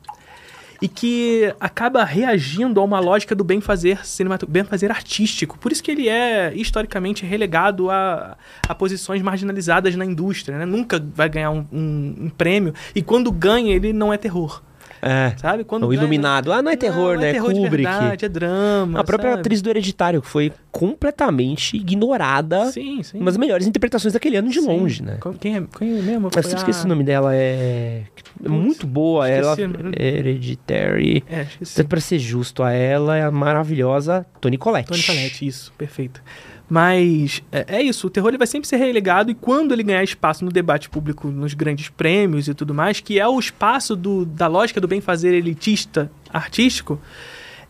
[0.81, 5.57] E que acaba reagindo a uma lógica do bem-fazer cinematográfico, bem-fazer artístico.
[5.57, 8.37] Por isso que ele é, historicamente, relegado a,
[8.67, 10.57] a posições marginalizadas na indústria.
[10.57, 10.65] Né?
[10.65, 12.73] Nunca vai ganhar um, um- um prêmio.
[12.93, 14.61] E quando ganha, ele não é terror.
[15.07, 15.33] É.
[15.37, 15.63] Sabe?
[15.63, 16.51] Quando O ganha- Iluminado.
[16.51, 17.29] Ah, não é terror, Não, né?
[17.29, 17.69] É terror Kubrick.
[17.89, 18.99] verdade, é drama.
[18.99, 19.39] A própria sabe?
[19.41, 22.65] atriz do Hereditário, que foi completamente ignorada.
[22.71, 23.17] Sim, sim.
[23.19, 24.67] Uma das melhores interpretações daquele ano de Sim.
[24.67, 25.17] longe, né?
[25.39, 26.27] Quem é, quem é mesmo?
[26.27, 28.03] Eu sempre a- esqueci o nome dela, é.
[28.43, 29.51] é muito boa, ela.
[29.51, 29.95] esqueci o nome.
[29.97, 31.23] Hereditary.
[31.29, 31.83] É, esqueci.
[31.83, 34.89] Pra ser justo a ela, é a maravilhosa Toni Collette.
[34.89, 36.21] Tony Collette, isso, perfeito.
[36.69, 40.03] Mas é, é isso, o terror ele vai sempre ser relegado e quando ele ganhar
[40.03, 44.25] espaço no debate público, nos grandes prêmios e tudo mais, que é o espaço do,
[44.25, 46.99] da lógica do bem-fazer elitista artístico,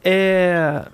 [0.03, 0.85] é,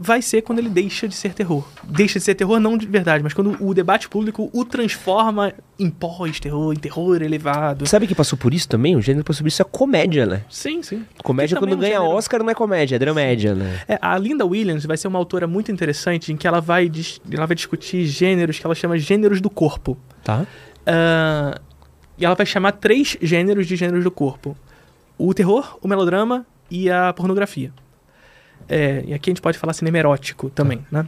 [0.00, 1.66] vai ser quando ele deixa de ser terror.
[1.82, 5.90] Deixa de ser terror não de verdade, mas quando o debate público o transforma em
[5.90, 7.86] pós-terror, em terror elevado.
[7.86, 8.94] Sabe que passou por isso também?
[8.96, 10.44] O gênero passou por isso é comédia, né?
[10.48, 11.04] Sim, sim.
[11.22, 13.80] Comédia, quando é ganha gênero- Oscar, não é comédia, é dramédia, né?
[13.88, 16.90] É, a Linda Williams vai ser uma autora muito interessante em que ela vai,
[17.32, 19.98] ela vai discutir gêneros que ela chama gêneros do corpo.
[20.22, 20.46] Tá?
[20.86, 21.60] Ah,
[22.16, 24.56] e ela vai chamar três gêneros de gêneros do corpo:
[25.16, 27.72] o terror, o melodrama e a pornografia.
[28.68, 31.06] É, e aqui a gente pode falar cinema erótico também, né?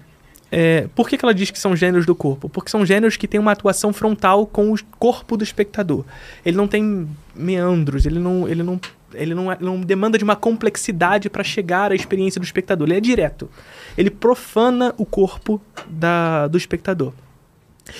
[0.52, 2.48] É, por que, que ela diz que são gêneros do corpo?
[2.48, 6.04] Porque são gêneros que têm uma atuação frontal com o corpo do espectador.
[6.44, 8.80] Ele não tem meandros, ele não, ele não,
[9.14, 12.88] ele não, é- não demanda de uma complexidade para chegar à experiência do espectador.
[12.88, 13.48] Ele é direto.
[13.96, 17.12] Ele profana o corpo da, do espectador.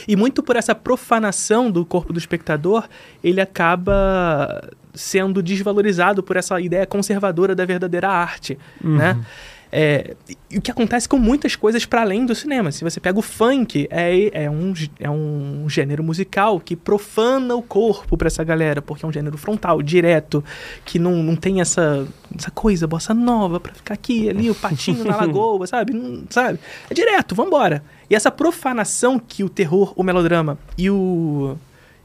[0.07, 2.89] E muito por essa profanação do corpo do espectador,
[3.23, 9.25] ele acaba sendo desvalorizado por essa ideia conservadora da verdadeira arte, né?
[9.73, 10.17] É,
[10.51, 12.73] e o que acontece com muitas coisas para além do cinema.
[12.73, 17.63] Se você pega o funk, é, é, um, é um gênero musical que profana o
[17.63, 20.43] corpo para essa galera, porque é um gênero frontal, direto,
[20.85, 22.05] que não, não tem essa,
[22.37, 25.93] essa coisa bossa nova para ficar aqui, ali, o patinho na lagoa, sabe?
[25.93, 26.59] Não- sabe?
[26.91, 27.83] É direto, vambora.
[28.11, 31.57] E essa profanação que o terror, o melodrama e o,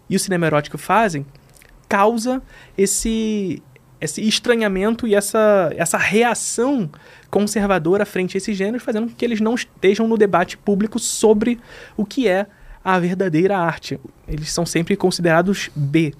[0.09, 1.25] e o cinema erótico fazem
[1.89, 2.41] causa
[2.77, 3.61] esse
[3.99, 6.89] esse estranhamento e essa, essa reação
[7.31, 11.59] conservadora frente a esses gêneros, fazendo com que eles não estejam no debate público sobre
[11.95, 12.45] o que é
[12.83, 13.99] a verdadeira arte.
[14.27, 16.13] Eles são sempre considerados B.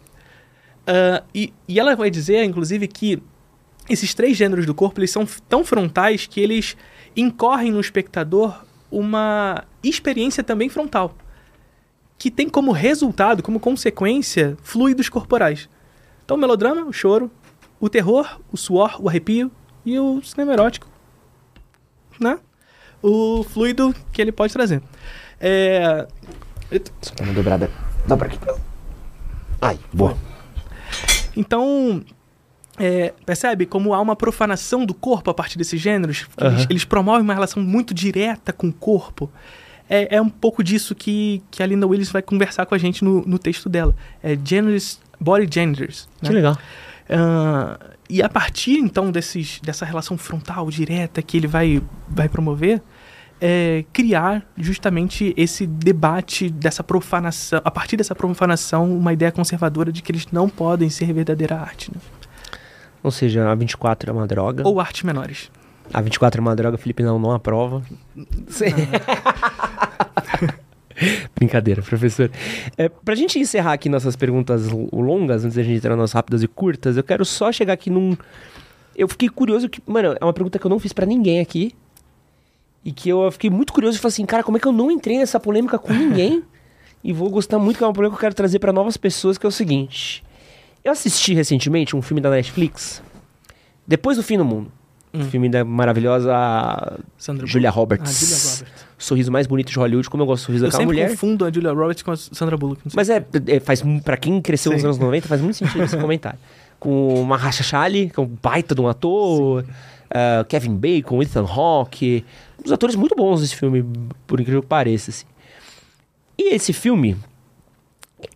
[0.88, 3.22] Ah, e, e ela vai dizer, inclusive, que
[3.90, 6.76] esses três gêneros do corpo eles são tão frontais que eles
[7.16, 11.16] incorrem no espectador uma experiência também frontal,
[12.18, 15.70] que tem como resultado, como consequência, fluidos corporais.
[16.24, 17.30] Então, o melodrama, o choro,
[17.80, 19.52] o terror, o suor, o arrepio
[19.86, 20.88] e o cinema erótico,
[22.20, 22.40] né?
[23.02, 24.82] O fluido que ele pode trazer.
[25.40, 26.08] É...
[27.02, 27.70] Só uma dobrada.
[28.08, 28.40] Dobra aqui.
[29.62, 30.18] Ai, boa.
[31.36, 32.04] Então,
[32.78, 36.24] é, percebe como há uma profanação do corpo a partir desses gêneros?
[36.24, 39.30] que Eles, eles promovem uma relação muito direta com o corpo.
[39.90, 43.04] É, é um pouco disso que, que a Linda Willis vai conversar com a gente
[43.04, 43.96] no, no texto dela.
[44.24, 46.08] É genders, body genders.
[46.22, 46.36] Que né?
[46.36, 46.58] legal.
[47.10, 47.80] Ah,
[48.10, 52.82] e a partir então desses, dessa relação frontal direta que ele vai, vai promover,
[53.40, 60.02] é, criar justamente esse debate dessa profanação, a partir dessa profanação, uma ideia conservadora de
[60.02, 62.00] que eles não podem ser verdadeira arte, né?
[63.04, 64.68] Ou seja, a 24 é uma droga.
[64.68, 65.52] ou artes menores.
[65.94, 67.84] A 24 é uma droga, Felipe não, não aprova.
[68.48, 68.66] Sim.
[71.36, 72.32] Brincadeira, professor.
[72.78, 76.48] É, pra gente encerrar aqui nossas perguntas longas, antes da gente entrar nas rápidas e
[76.48, 78.18] curtas, eu quero só chegar aqui num,
[78.96, 81.74] Eu fiquei curioso que, mano, é uma pergunta que eu não fiz pra ninguém aqui.
[82.84, 84.92] E que eu fiquei muito curioso e falei assim, cara, como é que eu não
[84.92, 86.44] entrei nessa polêmica com ninguém?
[87.06, 89.38] e vou gostar muito, que é uma polêmica que eu quero trazer pra novas pessoas,
[89.38, 90.24] que é o seguinte.
[90.84, 93.04] Eu assisti recentemente um filme da Netflix,
[93.86, 94.72] Depois do Fim do Mundo.
[95.16, 96.34] Um filme da maravilhosa
[97.18, 97.96] Sandra Julia Bullock.
[97.96, 98.10] Roberts.
[98.12, 98.66] Ah, Julia Roberts.
[98.98, 101.10] Sorriso mais bonito de Hollywood, como eu gosto do sorriso Eu daquela sempre mulher.
[101.12, 102.82] confundo a Julia Roberts com a Sandra Bullock.
[102.94, 104.88] Mas é, é faz para quem cresceu nos Sim.
[104.88, 106.40] anos 90, faz muito sentido esse comentário.
[106.80, 109.66] Com Mahershala Ali, que é um baita de um ator,
[110.10, 112.26] ah, Kevin Bacon, Ethan Hawke,
[112.66, 113.86] uns atores muito bons desse filme,
[114.26, 115.12] por incrível que pareça.
[115.12, 115.26] assim.
[116.38, 117.18] E esse filme,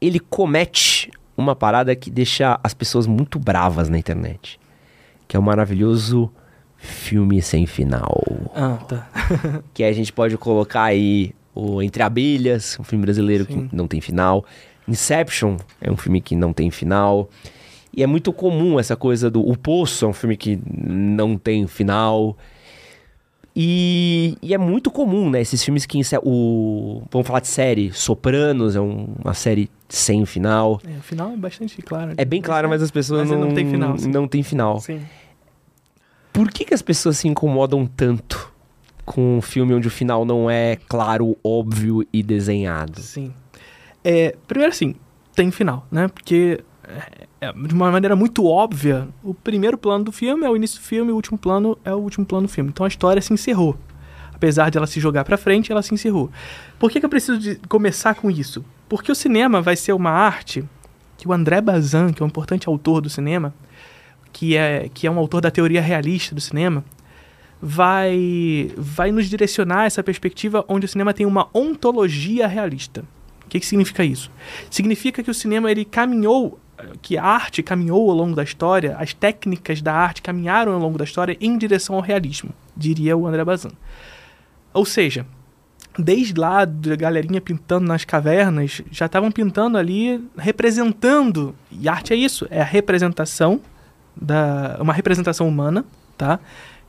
[0.02, 4.60] ele comete uma parada que deixa as pessoas muito bravas na internet,
[5.28, 6.30] que é o maravilhoso
[6.80, 8.22] filme sem final
[8.56, 9.10] Ah, tá.
[9.74, 13.68] que a gente pode colocar aí o Entre Abelhas, um filme brasileiro Sim.
[13.68, 14.46] que não tem final.
[14.88, 17.30] Inception é um filme que não tem final.
[17.96, 21.68] E é muito comum essa coisa do O Poço é um filme que não tem
[21.68, 22.38] final.
[23.56, 25.42] E, e é muito comum, né?
[25.42, 27.92] Esses filmes que o Vamos falar de série.
[27.92, 30.80] Sopranos é um- uma série sem final.
[30.88, 32.14] É, o final é bastante claro.
[32.16, 34.10] É bem claro, mas as pessoas Mas não, não tem final, sim.
[34.10, 34.80] Não tem final.
[34.80, 35.02] Sim.
[36.40, 38.50] Por que, que as pessoas se incomodam tanto
[39.04, 43.02] com um filme onde o final não é claro, óbvio e desenhado?
[43.02, 43.34] Sim.
[44.02, 44.96] É, primeiro assim,
[45.36, 46.08] tem final, né?
[46.08, 50.56] Porque é, é, de uma maneira muito óbvia, o primeiro plano do filme é o
[50.56, 52.70] início do filme, o último plano é o último plano do filme.
[52.70, 53.78] Então a história se encerrou.
[54.34, 56.32] Apesar de ela se jogar pra frente, ela se encerrou.
[56.80, 58.64] Por que, que eu preciso de começar com isso?
[58.88, 60.64] Porque o cinema vai ser uma arte
[61.18, 63.54] que o André Bazin, que é um importante autor do cinema,
[64.32, 66.84] que é, que é um autor da teoria realista do cinema,
[67.62, 73.04] vai, vai nos direcionar essa perspectiva onde o cinema tem uma ontologia realista.
[73.46, 74.32] O que, que significa isso?
[74.70, 76.60] Significa que o cinema ele caminhou,
[77.02, 80.98] que a arte caminhou ao longo da história, as técnicas da arte caminharam ao longo
[80.98, 83.72] da história em direção ao realismo, diria o André Bazin.
[84.72, 85.26] Ou seja,
[85.98, 91.56] desde lá da galerinha pintando nas cavernas, já estavam pintando ali, representando.
[91.72, 93.60] E arte é isso, é a representação
[94.22, 95.86] da uma representação humana,
[96.18, 96.40] tá?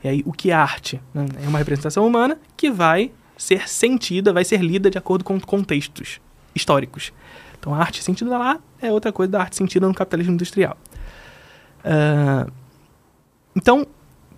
[0.03, 1.01] E aí o que é arte?
[1.13, 1.25] né?
[1.43, 6.19] É uma representação humana que vai ser sentida, vai ser lida de acordo com contextos
[6.53, 7.13] históricos.
[7.59, 10.77] Então a arte sentida lá é outra coisa da arte sentida no capitalismo industrial.
[11.83, 12.47] Ah,
[13.55, 13.85] então,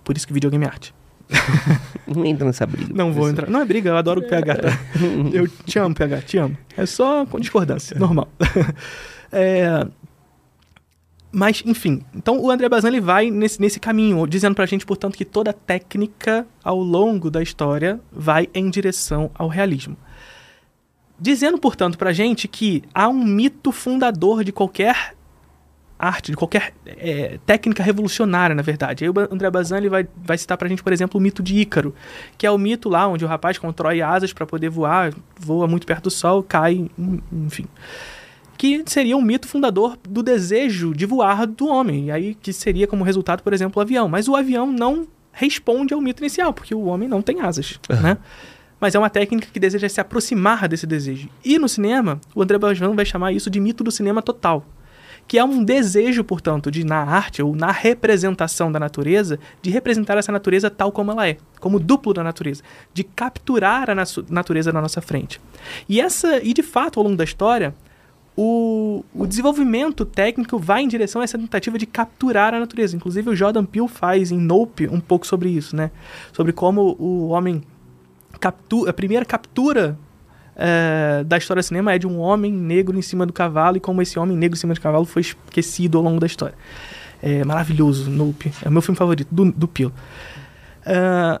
[0.02, 0.94] por isso que videogame é arte.
[2.06, 2.92] Não entra nessa briga.
[2.94, 3.48] Não vou entrar.
[3.48, 4.68] Não é briga, eu adoro o PH, tá?
[5.32, 6.56] Eu te amo, PH, te amo.
[6.76, 8.28] É só com discordância, normal.
[9.36, 9.84] É,
[11.36, 15.16] Mas, enfim, então o André Bazin ele vai nesse, nesse caminho, dizendo pra gente, portanto,
[15.16, 19.96] que toda técnica ao longo da história vai em direção ao realismo.
[21.18, 25.14] Dizendo, portanto, pra gente que há um mito fundador de qualquer
[25.98, 29.04] arte, de qualquer é, técnica revolucionária, na verdade.
[29.04, 31.56] Aí o André Bazin ele vai, vai citar pra gente, por exemplo, o mito de
[31.56, 31.94] Ícaro,
[32.36, 35.86] que é o mito lá onde o rapaz constrói asas para poder voar, voa muito
[35.86, 37.66] perto do sol, cai, en- enfim.
[38.56, 42.86] Que seria um mito fundador do desejo de voar do homem, e aí que seria
[42.86, 44.08] como resultado, por exemplo, o avião.
[44.08, 48.16] Mas o avião não responde ao mito inicial, porque o homem não tem asas, né?
[48.80, 51.28] Mas é uma técnica que deseja se aproximar desse desejo.
[51.44, 54.64] E no cinema, o André Bazin vai chamar isso de mito do cinema total
[55.26, 60.18] que é um desejo, portanto, de na arte ou na representação da natureza, de representar
[60.18, 62.62] essa natureza tal como ela é, como duplo da natureza,
[62.92, 63.94] de capturar a
[64.28, 65.40] natureza na nossa frente.
[65.88, 67.74] E essa, e de fato, ao longo da história,
[68.36, 72.96] o, o desenvolvimento técnico vai em direção a essa tentativa de capturar a natureza.
[72.96, 75.90] Inclusive o Jordan Peele faz em Nope um pouco sobre isso, né?
[76.32, 77.62] Sobre como o homem
[78.40, 79.96] captura, a primeira captura
[80.56, 83.80] eh, da história do cinema é de um homem negro em cima do cavalo e
[83.80, 86.54] como esse homem negro em cima do cavalo foi esquecido ao longo da história.
[87.22, 88.52] É maravilhoso, Nope.
[88.64, 89.92] É o meu filme favorito, do, do Peele.
[90.84, 91.40] Ah,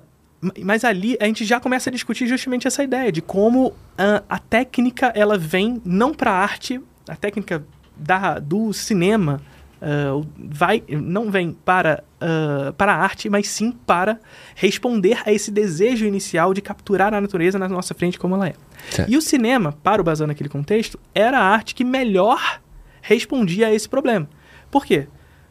[0.62, 4.38] mas ali a gente já começa a discutir justamente essa ideia de como ah, a
[4.38, 7.64] técnica ela vem não para a arte, a técnica
[7.96, 9.40] da, do cinema
[9.80, 14.18] ah, vai, não vem para, ah, para a arte, mas sim para
[14.54, 18.54] responder a esse desejo inicial de capturar a natureza na nossa frente como ela é.
[18.90, 19.10] Certo.
[19.10, 22.60] E o cinema, para o Bazan naquele contexto, era a arte que melhor
[23.02, 24.28] respondia a esse problema.
[24.70, 25.06] Por quê?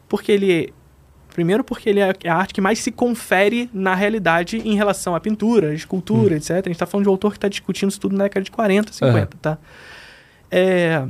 [0.08, 0.74] Porque ele.
[1.34, 5.20] Primeiro, porque ele é a arte que mais se confere na realidade em relação à
[5.20, 6.50] pintura, à escultura, etc.
[6.52, 8.50] A gente está falando de um autor que está discutindo isso tudo na década de
[8.52, 9.58] 40, 50, tá?
[10.50, 11.04] É,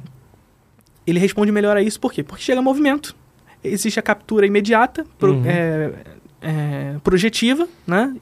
[1.06, 2.22] ele responde melhor a isso por quê?
[2.22, 3.14] Porque chega movimento,
[3.62, 5.42] existe a captura imediata, pro- Uhum.
[5.46, 5.92] é,
[6.40, 8.16] é, projetiva, né?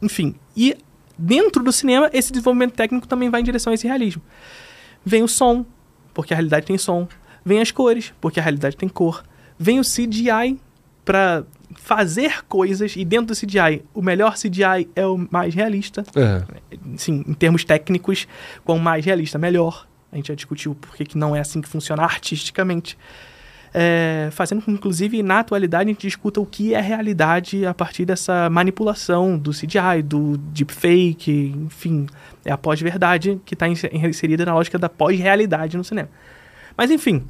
[0.00, 0.74] Enfim, e
[1.18, 4.22] dentro do cinema, esse desenvolvimento técnico também vai em direção a esse realismo.
[5.04, 5.66] Vem o som,
[6.14, 7.06] porque a realidade tem som.
[7.44, 9.22] Vem as cores, porque a realidade tem cor.
[9.58, 10.58] Vem o CGI
[11.08, 11.42] para
[11.74, 16.04] fazer coisas e dentro do CGI, o melhor CGI é o mais realista.
[16.14, 16.44] Aham.
[16.98, 18.28] Sim, em termos técnicos,
[18.62, 19.88] quanto mais realista, melhor.
[20.12, 22.98] A gente já discutiu por que que não é assim que funciona artisticamente.
[23.72, 27.72] É, fazendo com que, inclusive, na atualidade, a gente discuta o que é realidade a
[27.72, 32.06] partir dessa manipulação do CGI, do deepfake, enfim,
[32.44, 36.10] é a pós-verdade que está inserida na lógica da pós-realidade no cinema.
[36.76, 37.26] Mas, enfim,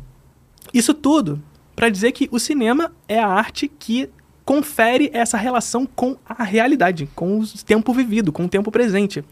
[0.75, 1.41] isso tudo
[1.79, 4.11] para dizer que o cinema é a arte que
[4.45, 9.25] confere essa relação com a realidade, com o tempo vivido, com o tempo presente.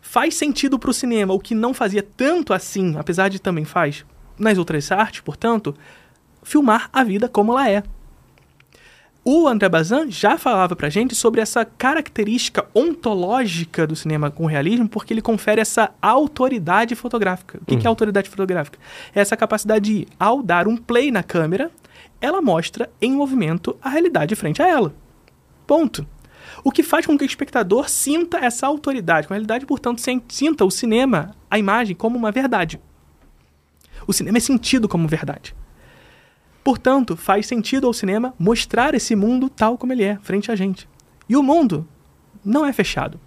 [0.00, 4.06] Faz sentido para o cinema o que não fazia tanto assim, apesar de também faz
[4.38, 5.74] nas outras artes, portanto,
[6.44, 7.82] filmar a vida como ela é.
[9.26, 14.86] O André Bazin já falava pra gente sobre essa característica ontológica do cinema com realismo,
[14.86, 17.58] porque ele confere essa autoridade fotográfica.
[17.62, 18.78] O que, que é autoridade fotográfica?
[19.14, 21.70] É essa capacidade de, ao dar um play na câmera,
[22.20, 24.94] ela mostra em movimento a realidade frente a ela.
[25.66, 26.06] Ponto.
[26.62, 30.66] O que faz com que o espectador sinta essa autoridade com a realidade, portanto, sinta
[30.66, 32.78] o cinema, a imagem, como uma verdade.
[34.06, 35.54] O cinema é sentido como verdade.
[36.64, 40.88] Portanto, faz sentido ao cinema mostrar esse mundo tal como ele é, frente a gente.
[41.28, 41.86] E o mundo
[42.42, 43.20] não é fechado.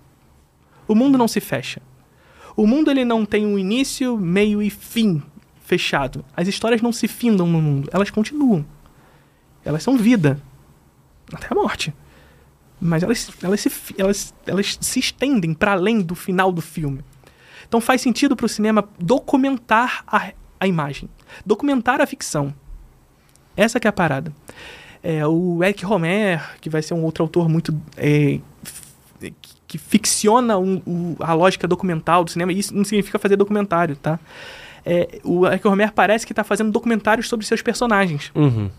[0.88, 1.80] O mundo não se fecha.
[2.55, 5.22] O mundo ele não tem um início, meio e fim
[5.61, 6.26] fechado.
[6.35, 8.65] As histórias não se findam no mundo, elas continuam.
[9.64, 10.41] Elas são vida
[11.31, 11.93] até a morte.
[12.80, 17.03] Mas elas, elas, se, elas, elas se estendem para além do final do filme.
[17.68, 21.09] Então faz sentido para o cinema documentar a, a imagem,
[21.45, 22.55] documentar a ficção.
[23.57, 24.31] Essa que é a parada.
[25.03, 27.75] É, o Eric Romer, que vai ser um outro autor muito.
[27.97, 28.39] é,
[29.67, 34.17] que ficciona um- a lógica documental do cinema, e isso não significa fazer documentário, tá?
[34.85, 38.31] É, o Eric Romer parece que está fazendo documentários sobre seus personagens.
[38.34, 38.69] Uhum.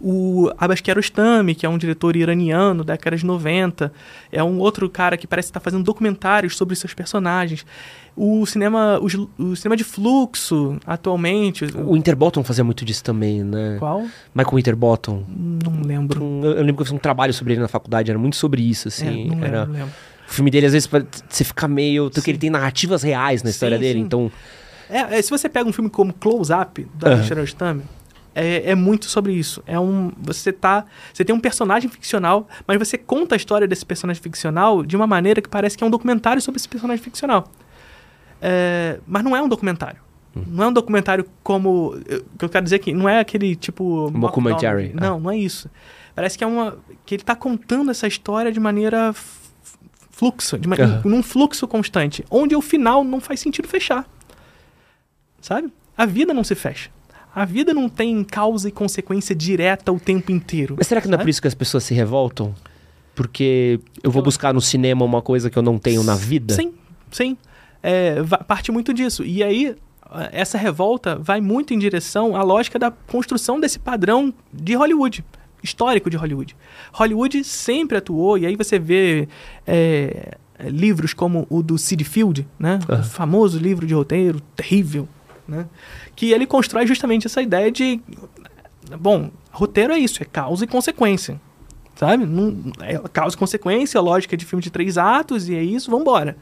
[0.00, 3.92] O Abbas Kiarostami, que é um diretor iraniano da década de 90,
[4.30, 7.66] é um outro cara que parece estar fazendo documentários sobre seus personagens.
[8.16, 11.64] O cinema, os- o, cinema de fluxo, atualmente.
[11.76, 13.76] O Winterbottom fazia muito disso também, né?
[13.78, 14.02] Qual?
[14.34, 15.24] Michael Winterbottom.
[15.28, 16.22] Não lembro.
[16.22, 18.36] Um- Eu, eu lembro que eu fiz um trabalho sobre ele na faculdade, era muito
[18.36, 19.24] sobre isso, É, assim.
[19.26, 19.66] não lembro, era...
[19.66, 19.90] não lembro.
[20.28, 20.88] O filme dele, às vezes,
[21.28, 22.08] você fica meio.
[22.10, 24.04] Porque ele tem narrativas reais na história Sim, dele, sim.
[24.04, 24.30] então.
[24.88, 27.22] É, é, se você pega um filme como Close Up, da Aham.
[27.24, 27.82] Sharon Stame,
[28.34, 29.60] é, é muito sobre isso.
[29.66, 33.84] É um, você tá, você tem um personagem ficcional, mas você conta a história desse
[33.84, 37.50] personagem ficcional de uma maneira que parece que é um documentário sobre esse personagem ficcional.
[38.40, 40.00] É, mas não é um documentário.
[40.36, 40.42] Hum.
[40.46, 41.94] Não é um documentário como.
[42.06, 44.10] eu- que eu quero dizer que não é aquele tipo.
[44.10, 44.92] Documentary, mock-documentary.
[44.94, 45.68] Não, não é isso.
[46.14, 46.76] Parece que é uma.
[47.04, 49.12] que ele tá contando essa história de maneira
[50.10, 51.02] fluxo, de ma- Aham.
[51.04, 54.06] num fluxo constante, onde o final não faz sentido fechar.
[55.40, 55.72] Sabe?
[55.96, 56.90] A vida não se fecha.
[57.34, 60.74] A vida não tem causa e consequência direta o tempo inteiro.
[60.76, 61.24] Mas será que não é sabe?
[61.24, 62.54] por isso que as pessoas se revoltam?
[63.14, 66.54] Porque eu vou buscar no cinema uma coisa que eu não tenho na vida?
[66.54, 66.72] Sim,
[67.10, 67.36] sim.
[67.82, 68.16] É,
[68.46, 69.24] parte muito disso.
[69.24, 69.74] E aí,
[70.32, 75.24] essa revolta vai muito em direção à lógica da construção desse padrão de Hollywood,
[75.62, 76.56] histórico de Hollywood.
[76.92, 79.28] Hollywood sempre atuou, e aí você vê
[79.66, 82.78] é, livros como o do Sid Field, né?
[82.88, 85.08] O famoso livro de roteiro, terrível,
[85.46, 85.66] né?
[86.16, 88.00] Que ele constrói justamente essa ideia de...
[88.98, 91.40] Bom, roteiro é isso, é causa e consequência.
[91.94, 92.24] Sabe?
[92.24, 96.36] Não, é causa e consequência, lógica de filme de três atos, e é isso, vambora.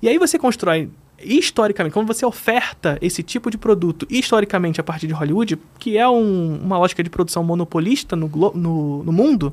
[0.00, 0.90] E aí você constrói
[1.22, 6.08] historicamente, quando você oferta esse tipo de produto historicamente a partir de Hollywood, que é
[6.08, 9.52] um- uma lógica de produção monopolista no, no, no mundo,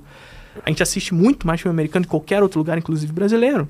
[0.64, 3.68] a gente assiste muito mais filme americano que qualquer outro lugar, inclusive brasileiro.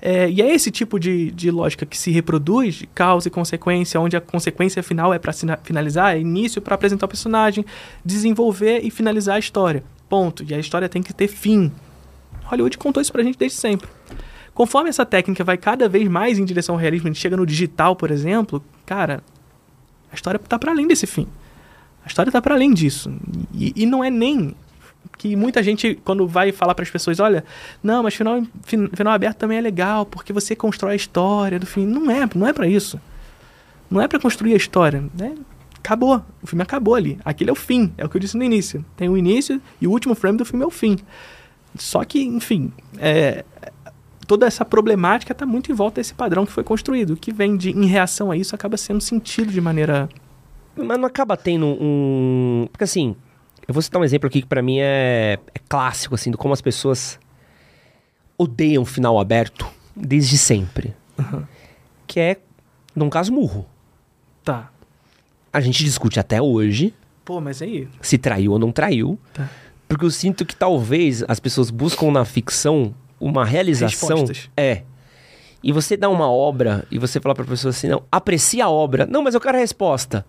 [0.00, 4.16] É, e é esse tipo de, de lógica que se reproduz, causa e consequência, onde
[4.16, 7.64] a consequência final é para finalizar, é início para apresentar o personagem,
[8.04, 9.84] desenvolver e finalizar a história.
[10.08, 10.42] Ponto.
[10.42, 11.70] E a história tem que ter fim.
[12.46, 13.88] Hollywood contou isso pra gente desde sempre.
[14.62, 17.44] Conforme essa técnica vai cada vez mais em direção ao realismo, a gente chega no
[17.44, 19.20] digital, por exemplo, cara,
[20.08, 21.26] a história tá para além desse fim.
[22.04, 23.12] A história tá para além disso.
[23.52, 24.54] E, e não é nem
[25.18, 27.44] que muita gente, quando vai falar para as pessoas, olha,
[27.82, 31.66] não, mas final, fin- final aberto também é legal, porque você constrói a história do
[31.66, 31.84] fim.
[31.84, 33.00] Não é, não é para isso.
[33.90, 35.02] Não é para construir a história.
[35.18, 35.34] Né?
[35.78, 36.22] Acabou.
[36.40, 37.18] O filme acabou ali.
[37.24, 37.92] Aquele é o fim.
[37.98, 38.84] É o que eu disse no início.
[38.96, 40.96] Tem o início e o último frame do filme é o fim.
[41.76, 43.44] Só que, enfim, é,
[44.32, 47.10] toda essa problemática está muito em volta desse padrão que foi construído.
[47.10, 50.08] O que vem de, em reação a isso acaba sendo sentido de maneira.
[50.74, 52.66] Mas não acaba tendo um.
[52.72, 53.14] Porque assim,
[53.68, 56.54] eu vou citar um exemplo aqui que pra mim é, é clássico, assim, de como
[56.54, 57.20] as pessoas
[58.38, 60.96] odeiam final aberto desde sempre.
[62.06, 62.36] Que é
[62.96, 63.66] Dom Casmurro.
[64.42, 64.70] Tá.
[65.52, 67.86] A gente discute até hoje Pô, mas aí.
[68.00, 69.18] se traiu ou não traiu.
[69.34, 69.48] Tá.
[69.86, 74.18] Porque eu sinto que talvez as pessoas buscam na ficção uma realização.
[74.18, 74.50] Respostas.
[74.56, 74.82] É.
[75.62, 79.06] E você dá uma obra e você fala pra pessoa assim, não, aprecia a obra.
[79.06, 80.26] Não, mas eu quero a resposta.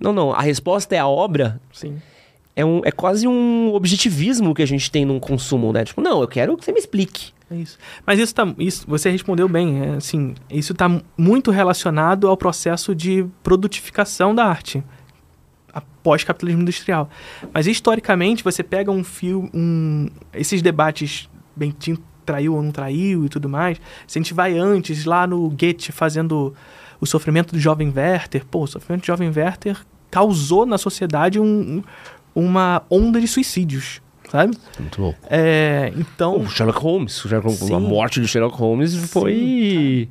[0.00, 1.60] Não, não, a resposta é a obra.
[1.70, 2.00] Sim.
[2.56, 5.84] É, um, é quase um objetivismo que a gente tem num consumo, né?
[5.84, 7.32] Tipo, não, eu quero que você me explique.
[7.50, 7.76] É isso.
[8.06, 8.54] Mas isso tá.
[8.58, 9.82] Isso, você respondeu bem.
[9.82, 10.88] É, assim, isso está
[11.18, 14.82] muito relacionado ao processo de produtificação da arte
[15.72, 17.10] após capitalismo industrial.
[17.52, 19.50] Mas historicamente, você pega um fio.
[19.52, 23.78] Um, esses debates Bentinho traiu ou não traiu e tudo mais.
[24.06, 26.54] Se a gente vai antes, lá no Goethe, fazendo
[27.00, 29.78] o sofrimento do jovem Werther, pô, o sofrimento do jovem Werther
[30.10, 31.82] causou na sociedade um, um-
[32.34, 34.56] uma onda de suicídios, sabe?
[34.78, 35.14] Muito bom.
[35.30, 36.38] É, então.
[36.40, 40.08] O Sherlock Holmes, o Sherlock- a morte do Sherlock Holmes foi.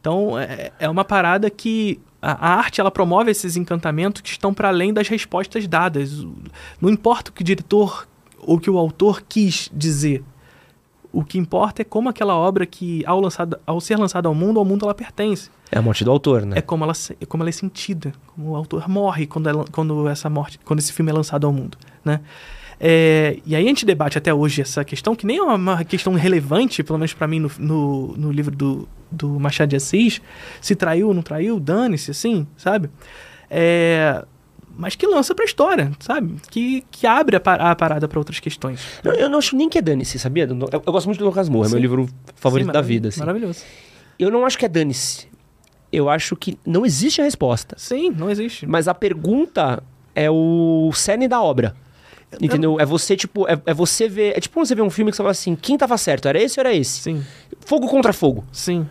[0.00, 4.68] Então, é, é uma parada que a, arte ela promove esses encantamentos que estão para
[4.68, 6.24] além das respostas dadas.
[6.80, 8.06] Não importa o que o diretor
[8.40, 10.22] ou o que o autor quis dizer.
[11.14, 14.58] O que importa é como aquela obra que, ao, lançada, ao ser lançada ao mundo,
[14.58, 15.48] ao mundo ela pertence.
[15.70, 16.58] É a morte do autor, né?
[16.58, 20.08] É como ela, é como ela é sentida, como o autor morre quando, ela- quando
[20.08, 22.20] essa morte, quando esse filme é lançado ao mundo, né?
[22.80, 25.84] É, e aí a gente debate até hoje essa questão, que nem é uma, uma
[25.84, 30.20] questão relevante, pelo menos para mim, no, no, no livro do, do Machado de Assis,
[30.60, 32.90] se traiu ou não traiu, dane-se, assim, sabe?
[33.48, 34.24] É,
[34.76, 36.34] mas que lança pra história, sabe?
[36.50, 38.80] Que, que abre a, pa- a parada para outras questões.
[39.02, 40.44] Eu, eu não acho nem que é dane-se, sabia?
[40.44, 43.08] Eu, eu gosto muito do Lucas Moura, é meu livro favorito Sim, da vida.
[43.08, 43.20] Assim.
[43.20, 43.60] Maravilhoso.
[44.18, 45.28] Eu não acho que é dane-se.
[45.92, 47.76] Eu acho que não existe a resposta.
[47.78, 48.66] Sim, não existe.
[48.66, 49.82] Mas a pergunta
[50.14, 51.74] é o cerne da obra.
[52.40, 52.80] Entendeu?
[52.80, 54.36] É você, tipo, é, é você ver.
[54.36, 56.26] É tipo quando você vê um filme que você fala assim, quem tava certo?
[56.26, 57.00] Era esse ou era esse?
[57.00, 57.24] Sim,
[57.64, 58.44] Fogo contra fogo.
[58.50, 58.84] sim,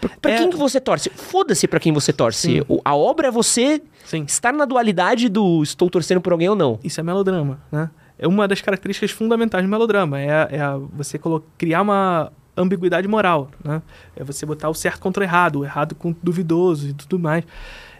[0.00, 1.10] Pra, pra É- quem que você torce?
[1.10, 2.64] Foda-se pra quem você torce.
[2.68, 4.24] O- a obra é você sim.
[4.26, 6.78] estar na dualidade do estou torcendo por alguém ou não.
[6.82, 7.90] Isso é melodrama, né?
[8.18, 10.18] É uma das características fundamentais do melodrama.
[10.20, 11.18] É, a- é a- você
[11.56, 13.80] criar uma ambiguidade moral, né?
[14.16, 17.18] É você botar o certo contra o errado, o errado com o duvidoso e tudo
[17.18, 17.44] mais.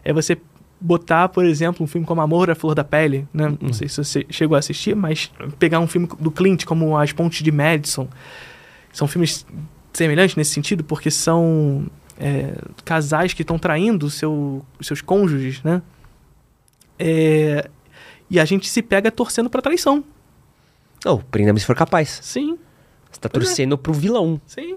[0.05, 0.37] É você
[0.81, 3.55] botar, por exemplo, um filme como Amor à Flor da Pele, né?
[3.61, 7.13] Não sei se você chegou a assistir, mas pegar um filme do Clint como As
[7.13, 8.09] Pontes de Madison.
[8.93, 9.47] São filmes
[9.93, 11.87] semelhantes nesse sentido, porque são
[12.19, 12.55] é,
[12.85, 15.83] casais que estão traindo seu, seus cônjuges, né?
[16.99, 17.69] É,
[18.29, 20.05] e a gente se pega torcendo pra traição.
[21.05, 22.21] Não, prenda-me se for capaz.
[22.23, 22.59] Sim,
[23.11, 23.47] Você tá Pois é.
[23.49, 24.41] torcendo pro vilão.
[24.47, 24.77] sim.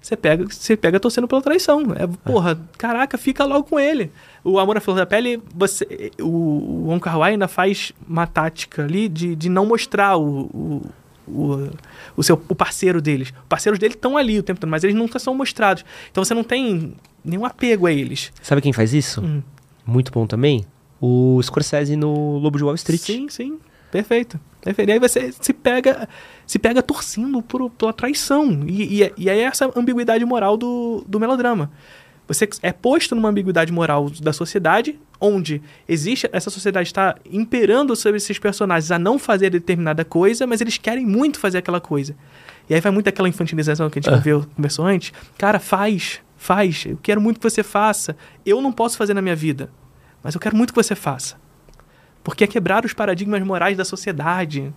[0.00, 1.82] Você pega, você pega torcendo pela traição.
[1.96, 4.12] É, porra, caraca, fica logo com ele.
[4.44, 8.84] O Amor à Flor da Pele, você, o, o Wong Kar ainda faz uma tática
[8.84, 10.82] ali de, de não mostrar o, o,
[11.30, 11.70] o,
[12.16, 13.28] o seu, o parceiro deles.
[13.28, 15.84] Os parceiros dele estão ali o tempo todo, mas eles nunca são mostrados.
[16.10, 16.94] Então você não tem
[17.24, 18.32] nenhum apego a eles.
[18.42, 19.20] Sabe quem faz isso?
[19.20, 19.42] Hum.
[19.86, 20.64] Muito bom também.
[21.00, 23.00] O Scorsese no Lobo de Wall Street.
[23.00, 23.58] Sim, sim.
[23.90, 24.38] Perfeito.
[24.66, 26.08] E aí você se pega,
[26.46, 28.64] se pega torcendo por, pela traição.
[28.66, 31.70] E, e, e aí é essa ambiguidade moral do, do melodrama.
[32.28, 36.28] Você é posto numa ambiguidade moral da sociedade, onde existe.
[36.30, 41.06] Essa sociedade está imperando sobre esses personagens a não fazer determinada coisa, mas eles querem
[41.06, 42.14] muito fazer aquela coisa.
[42.68, 44.18] E aí vai muito aquela infantilização que a gente Ah.
[44.18, 45.10] viu, conversou antes.
[45.38, 46.84] Cara, faz, faz.
[46.86, 48.14] Eu quero muito que você faça.
[48.44, 49.70] Eu não posso fazer na minha vida,
[50.22, 51.36] mas eu quero muito que você faça.
[52.22, 54.70] Porque é quebrar os paradigmas morais da sociedade,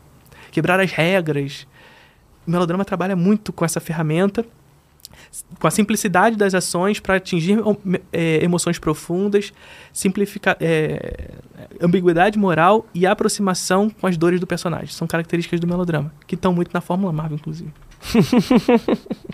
[0.52, 1.68] quebrar as regras.
[2.48, 4.46] O melodrama trabalha muito com essa ferramenta,
[5.60, 7.58] com a simplicidade das ações para atingir
[8.12, 9.54] é, emoções profundas,
[9.94, 11.32] simplificar, é,
[11.80, 14.88] ambiguidade moral e aproximação com as dores do personagem.
[14.88, 17.72] São características do melodrama, que estão muito na Fórmula Marvel, inclusive.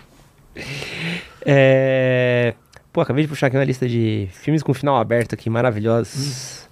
[1.49, 2.55] É...
[2.91, 6.67] Pô, acabei de puxar aqui uma lista de filmes com final aberto aqui, maravilhosos.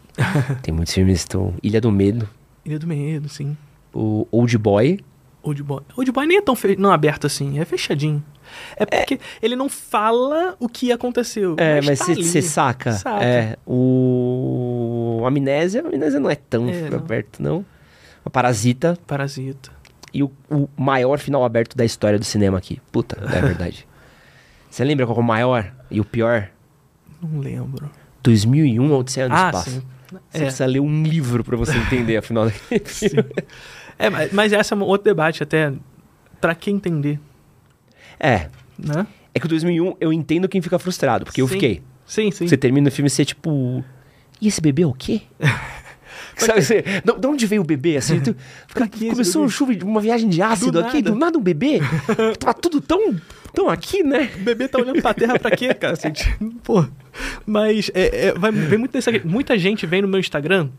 [0.61, 1.53] Tem muitos filmes que estão...
[1.64, 2.27] Ilha do Medo,
[2.65, 3.56] Ilha do Medo, sim.
[3.93, 4.99] o Old Boy.
[5.47, 5.81] Old Boy.
[5.95, 6.76] Old Boy nem é tão fe...
[6.76, 8.23] não aberto assim, é fechadinho.
[8.77, 11.55] É porque ele não fala o que aconteceu.
[11.57, 12.41] É, mas tá você ali.
[12.41, 12.91] saca.
[12.93, 13.23] Saca.
[13.23, 16.97] É, o Amnésia, Amnésia não é tão É, não.
[16.99, 17.65] aberto, não.
[18.23, 19.72] O Parasita Parasita.
[20.13, 22.81] e o, o maior final aberto da história do cinema aqui.
[22.91, 23.88] Puta, é verdade.
[24.69, 26.49] Você lembra qual é o maior e o pior?
[27.22, 27.89] Não lembro.
[28.23, 29.69] 2001, Odisseia no Ah, Espaço.
[29.69, 29.81] sim.
[30.31, 30.41] Você É.
[30.41, 33.31] precisa ler um livro pra você entender, afinal daquele filme.
[33.97, 35.72] É, mas, mas esse é um outro debate até
[36.41, 37.19] pra quem entender,
[38.19, 39.07] É, né?
[39.34, 41.53] é que o 2001 eu entendo quem fica frustrado, porque eu Sim.
[41.53, 41.81] fiquei.
[42.05, 42.47] Sim, sim.
[42.47, 43.84] Você termina o filme e você tipo...
[44.39, 45.22] E esse bebê é o quê?
[46.38, 47.95] Sabe, você, de de onde veio o bebê?
[47.97, 48.35] Assim, tu,
[49.09, 51.11] começou uma chuva, uma viagem de ácido Do aqui, nada.
[51.11, 51.80] do nada um bebê.
[52.39, 53.15] Tava tudo tão,
[53.53, 54.30] tão aqui, né?
[54.35, 55.93] O bebê tá olhando pra terra pra quê, cara?
[55.93, 56.11] Assim,
[56.63, 56.85] Pô.
[57.45, 60.69] Mas é, é, vai, vem muito dessa, muita gente vem no meu Instagram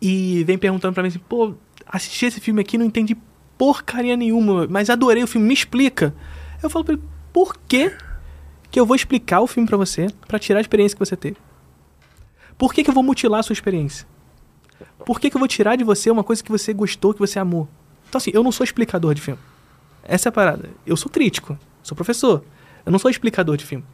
[0.00, 1.54] e vem perguntando pra mim assim, pô,
[1.88, 3.16] assisti esse filme aqui, não entendi
[3.56, 6.14] porcaria nenhuma, mas adorei o filme, me explica.
[6.62, 7.02] Eu falo pra ele,
[7.32, 7.92] por que
[8.70, 11.36] que eu vou explicar o filme pra você, pra tirar a experiência que você teve?
[12.56, 14.06] Por que que eu vou mutilar a sua experiência?
[15.04, 17.38] Por que que eu vou tirar de você uma coisa que você gostou, que você
[17.38, 17.68] amou?
[18.08, 19.40] Então assim, eu não sou explicador de filme.
[20.02, 20.70] Essa é a parada.
[20.86, 22.44] Eu sou crítico, sou professor.
[22.84, 23.84] Eu não sou explicador de filme.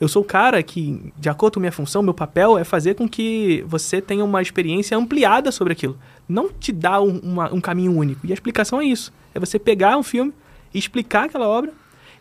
[0.00, 3.08] Eu sou o cara que, de acordo com minha função, meu papel é fazer com
[3.08, 5.98] que você tenha uma experiência ampliada sobre aquilo.
[6.28, 8.26] Não te dar um, uma- um caminho único.
[8.26, 9.12] E a explicação é isso.
[9.34, 10.32] É você pegar um filme,
[10.74, 11.72] explicar aquela obra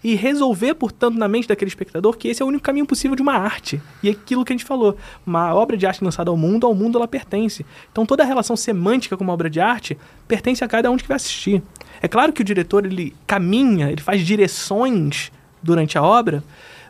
[0.03, 3.21] e resolver, portanto, na mente daquele espectador que esse é o único caminho possível de
[3.21, 3.81] uma arte.
[4.03, 4.95] E é aquilo que a gente falou.
[5.25, 7.65] Uma obra de arte lançada ao mundo, ao mundo ela pertence.
[7.91, 9.97] Então toda a relação semântica com uma obra de arte
[10.27, 11.61] pertence a cada um que vai assistir.
[12.01, 15.31] É claro que o diretor ele caminha, ele faz direções
[15.63, 16.43] durante a obra,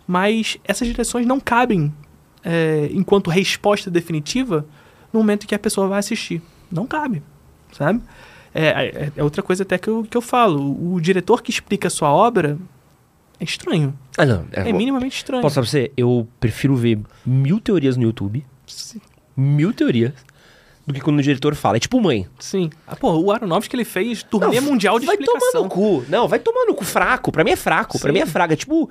[0.05, 1.91] mas essas direções não cabem
[2.43, 4.65] é, enquanto resposta definitiva
[5.13, 6.41] no momento em que a pessoa vai assistir.
[6.71, 7.21] Não cabe,
[7.71, 8.01] sabe?
[8.53, 10.93] É, é- é outra coisa até que eu, que eu falo.
[10.93, 12.57] O, diretor que explica a sua obra
[13.39, 13.97] é estranho.
[14.17, 14.45] Ah, não.
[14.51, 15.41] É, minimamente estranho.
[15.41, 15.91] Posso falar pra você?
[15.95, 18.99] Eu prefiro ver mil teorias no YouTube, Sim.
[19.35, 20.13] mil teorias,
[20.87, 21.77] do que quando o diretor fala.
[21.77, 22.27] É tipo mãe.
[22.39, 22.69] Sim.
[22.87, 25.51] Ah, pô, o Aronofsky ele fez turnê Não, mundial de vai explicação.
[25.51, 26.05] tomar no cu.
[26.09, 26.83] Não, vai tomar no cu.
[26.85, 27.31] Fraco.
[27.31, 27.99] Pra mim é fraco.
[27.99, 28.13] Pra Sim.
[28.13, 28.53] mim é fraco.
[28.53, 28.89] É tipo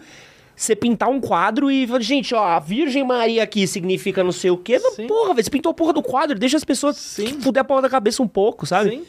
[0.56, 4.50] você pintar um quadro e falar, gente, ó, a Virgem Maria aqui significa não sei
[4.50, 4.80] o quê.
[4.82, 5.06] Mas, Sim.
[5.06, 7.40] Porra, velho, você pintou a porra do quadro, deixa as pessoas Sim.
[7.40, 8.90] fuder a porra da cabeça um pouco, sabe?
[8.90, 9.04] Sim.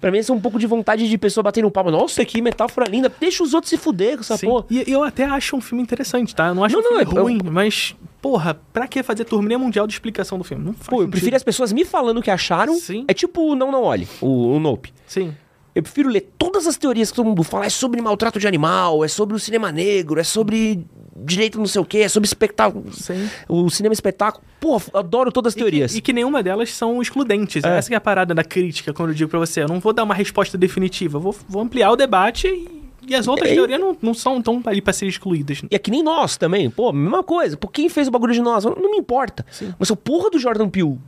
[0.00, 1.90] Pra mim, isso é um pouco de vontade de pessoa batendo palma.
[1.90, 3.10] Nossa, que metáfora linda.
[3.20, 4.46] Deixa os outros se fuder com essa Sim.
[4.48, 4.66] porra.
[4.68, 6.48] E eu até acho um filme interessante, tá?
[6.48, 9.56] Eu não acho Não, um filme não, eu- ruim, mas, porra, pra que fazer turnê
[9.56, 10.64] mundial de explicação do filme?
[10.64, 11.10] Não faz Pô, eu sentido.
[11.12, 12.74] prefiro as pessoas me falando o que acharam.
[12.74, 13.04] Sim.
[13.08, 14.92] É tipo o Não Não Olhe, o, o Nope.
[15.06, 15.32] Sim.
[15.74, 17.64] Eu prefiro ler todas as teorias que todo mundo fala.
[17.64, 20.84] É sobre maltrato de animal, é sobre o cinema negro, é sobre
[21.16, 22.92] direito não sei o quê, é sobre espetáculo.
[22.92, 23.28] Sim.
[23.48, 24.44] O cinema espetáculo.
[24.60, 25.92] Pô, adoro todas as teorias.
[25.92, 27.64] E que, e que nenhuma delas são excludentes.
[27.64, 27.78] É.
[27.78, 29.62] Essa que é a parada da crítica, quando eu digo pra você.
[29.62, 31.18] Eu não vou dar uma resposta definitiva.
[31.18, 33.54] Vou, vou ampliar o debate e, e as outras É.
[33.54, 35.62] teorias não, não são tão ali pra ser excluídas.
[35.70, 36.68] E é que nem nós também.
[36.68, 37.56] Pô, mesma coisa.
[37.56, 38.64] Pô, quem fez o bagulho de nós?
[38.64, 39.44] Não, não me importa.
[39.78, 40.98] Mas se o porra do Jordan Peele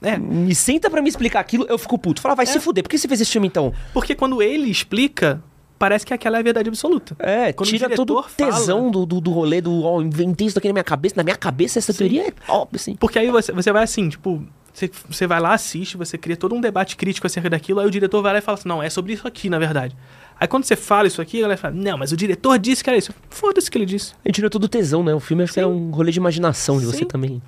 [0.00, 2.20] É, me senta pra me explicar aquilo, eu fico puto.
[2.20, 2.84] Fala, vai se fuder.
[2.84, 3.72] Por que você fez esse filme então?
[3.92, 5.42] porque quando ele explica,
[5.78, 7.16] parece que aquela é a verdade absoluta.
[7.18, 10.00] É, Quando o tira todo o diretor fala- tesão do, do, do rolê do, ó,
[10.00, 11.14] inventei isso aqui na minha cabeça.
[11.16, 12.94] Na minha cabeça, essa teoria é óbvio, assim.
[12.96, 16.54] Porque aí você, você vai assim, tipo, você, você vai lá, assiste, você cria todo
[16.54, 18.88] um debate crítico acerca daquilo, aí o diretor vai lá e fala assim, não, é
[18.88, 19.96] sobre isso aqui, na verdade.
[20.38, 22.88] Aí quando você fala isso aqui, a galera fala, não, mas o diretor disse que
[22.90, 23.12] era isso.
[23.28, 24.14] Foda-se o que ele disse.
[24.24, 25.12] A gente tira todo o tesão, né?
[25.12, 27.04] O filme acho que é um rolê de imaginação de você Sim.
[27.06, 27.42] também.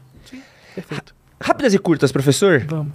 [0.74, 1.14] Perfeito.
[1.43, 2.65] Rápidas e curtas, professor.
[2.69, 2.93] Vamos.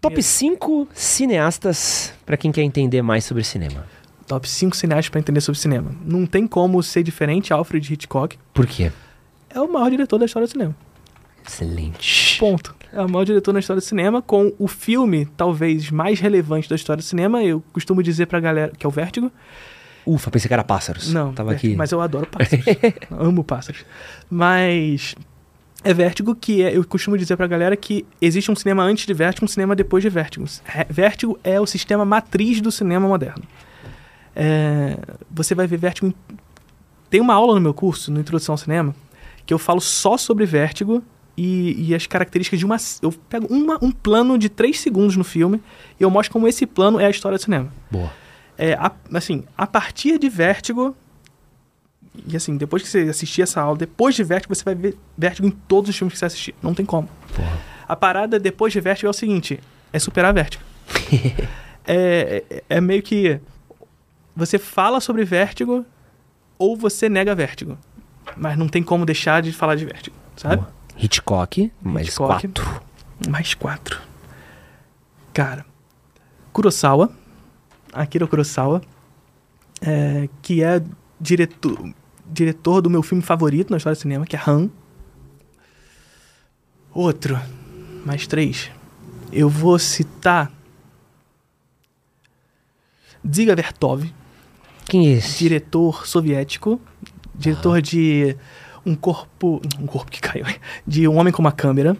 [0.00, 3.86] Top 5 cineastas pra quem quer entender mais sobre cinema.
[4.26, 5.94] Top 5 cineastas pra entender sobre cinema.
[6.04, 8.36] Não tem como ser diferente Alfred Hitchcock.
[8.52, 8.90] Por quê?
[9.50, 10.74] É o maior diretor da história do cinema.
[11.46, 12.38] Excelente.
[12.38, 12.74] Ponto.
[12.92, 16.76] É o maior diretor na história do cinema, com o filme talvez mais relevante da
[16.76, 17.42] história do cinema.
[17.42, 19.30] Eu costumo dizer pra galera que é o Vértigo.
[20.04, 21.12] Ufa, pensei que era pássaros.
[21.12, 21.76] Não, Tava Vértigo, aqui.
[21.76, 22.64] mas eu adoro pássaros.
[23.10, 23.84] Amo pássaros.
[24.28, 25.14] Mas
[25.84, 29.12] é Vértigo que é, eu costumo dizer pra galera que existe um cinema antes de
[29.14, 30.44] Vértigo, um cinema depois de Vértigo.
[30.88, 33.42] Vértigo é o sistema matriz do cinema moderno.
[34.34, 34.96] É,
[35.30, 36.06] você vai ver Vértigo.
[36.08, 36.14] em-
[37.10, 38.94] Tem uma aula no meu curso, no Introdução ao Cinema,
[39.44, 41.02] que eu falo só sobre Vértigo
[41.36, 42.76] e, e as características de uma.
[43.02, 45.60] Eu pego uma- um plano de três segundos no filme
[46.00, 47.68] e eu mostro como esse plano é a história do cinema.
[47.90, 48.10] Boa.
[48.56, 50.96] É, a- assim, a partir de Vértigo.
[52.26, 55.48] E assim, depois que você assistir essa aula, depois de Vértigo, você vai ver Vértigo
[55.48, 56.54] em todos os filmes que você assistir.
[56.62, 57.08] Não tem como.
[57.88, 59.58] A parada depois de Vértigo é o seguinte:
[59.92, 60.62] é superar Vértigo.
[61.86, 63.40] é, é, é meio que.
[64.36, 65.84] Você fala sobre Vértigo
[66.58, 67.78] ou você nega Vértigo.
[68.36, 70.64] Mas não tem como deixar de falar de Vértigo, sabe?
[70.96, 72.48] Hitchcock, mais Hitchcock.
[72.48, 72.82] quatro.
[73.28, 74.00] Mais quatro.
[75.32, 75.64] Cara,
[76.52, 77.10] Kurosawa,
[77.92, 78.82] Akira Kurosawa,
[79.80, 80.82] é, que é
[81.20, 81.92] diretor,
[82.32, 84.70] diretor do meu filme favorito na história do cinema, que é Han.
[86.92, 87.38] Outro,
[88.04, 88.70] mais três.
[89.32, 90.50] Eu vou citar
[93.24, 94.12] Dziga Vertov,
[94.84, 95.38] Quem é esse?
[95.38, 96.80] diretor soviético,
[97.34, 98.36] diretor de
[98.84, 100.44] um corpo, um corpo que caiu,
[100.86, 101.96] de Um Homem com uma Câmera,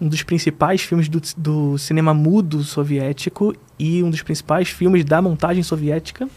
[0.00, 5.20] um dos principais filmes do, do cinema mudo soviético e um dos principais filmes da
[5.20, 6.28] montagem soviética.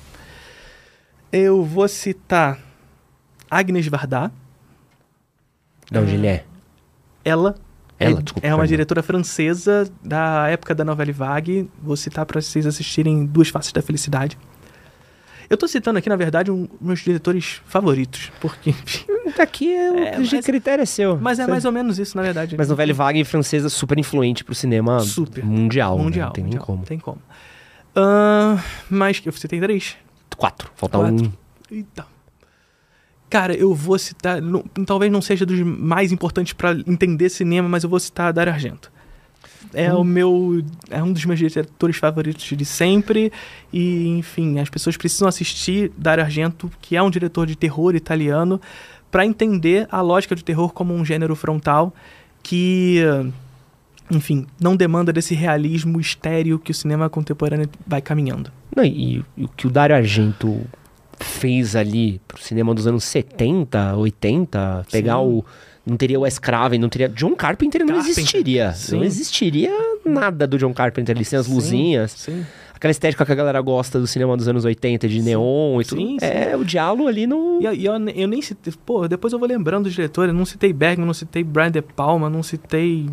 [1.32, 2.60] Eu vou citar
[3.50, 4.32] Agnes Varda,
[5.92, 6.46] De onde ele é?
[7.24, 7.56] ela
[8.00, 11.70] Ela, é, desculpa, é uma diretora francesa da época da novela Vague.
[11.82, 14.38] Vou citar para vocês assistirem Duas Faces da Felicidade.
[15.48, 18.74] Eu tô citando aqui, na verdade, um dos meus diretores favoritos, porque...
[19.40, 21.18] Aqui é, o É, mas- critério é seu.
[21.22, 22.56] Mas é Você- mais ou menos isso, na verdade.
[22.58, 25.46] Mas novela vaga francesa super influente pro cinema Super.
[25.46, 25.98] mundial.
[25.98, 26.04] né?
[26.04, 26.28] Mundial.
[26.28, 26.84] Não tem nem mundial, como.
[26.84, 27.22] Tem como.
[27.96, 28.58] Ahn,
[28.90, 29.96] mas eu citei três.
[30.36, 30.70] Quatro.
[30.76, 31.26] Falta Quatro.
[31.28, 31.32] um.
[31.72, 32.06] Eita.
[33.30, 34.42] Cara, eu vou citar.
[34.42, 38.54] não- talvez não seja dos mais importantes pra entender cinema, mas eu vou citar Dario
[38.54, 38.92] Argento.
[39.74, 40.02] É Hum.
[40.02, 40.64] o meu.
[40.90, 43.32] É um dos meus diretores favoritos de sempre.
[43.74, 48.62] E, enfim, as pessoas precisam assistir Dario Argento, que é um diretor de terror italiano,
[49.12, 51.94] pra entender a lógica do terror como um gênero frontal
[52.44, 53.00] que.
[54.12, 58.52] Enfim, não demanda desse realismo estéreo que o cinema contemporâneo vai caminhando.
[58.76, 60.62] Não, e, e o que o Dario Argento
[61.20, 65.24] fez ali pro cinema dos anos 70, 80, pegar Sim.
[65.26, 65.46] o.
[65.88, 67.08] Não teria o Craven, não teria.
[67.10, 68.74] John Carpenter não Carpenter, existiria.
[68.74, 68.96] sim.
[68.98, 69.72] Não existiria
[70.04, 72.12] nada do John Carpenter ali, sem as Sim, luzinhas.
[72.12, 72.44] Sim.
[72.74, 76.02] Aquela estética que a galera gosta do cinema dos anos 80, de neon e tudo.
[76.22, 77.60] É o diálogo ali no.
[77.62, 78.74] E, eu, ne- eu nem citei.
[78.84, 80.34] Pô, depois eu vou lembrando dos diretores.
[80.34, 83.08] Eu não citei Bergman, não citei Brian De Palma, não citei.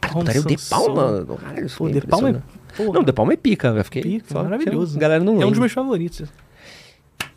[0.00, 0.56] Cara, Ron Dario De.
[0.68, 1.24] Palma.
[1.40, 2.34] Caralho, Pô, é De Palma é.
[2.76, 4.02] Pô, Não, De Palma é pica, eu fiquei.
[4.02, 4.98] pica, maravilhoso.
[4.98, 5.50] Galera não é um lembra.
[5.50, 6.22] dos meus favoritos.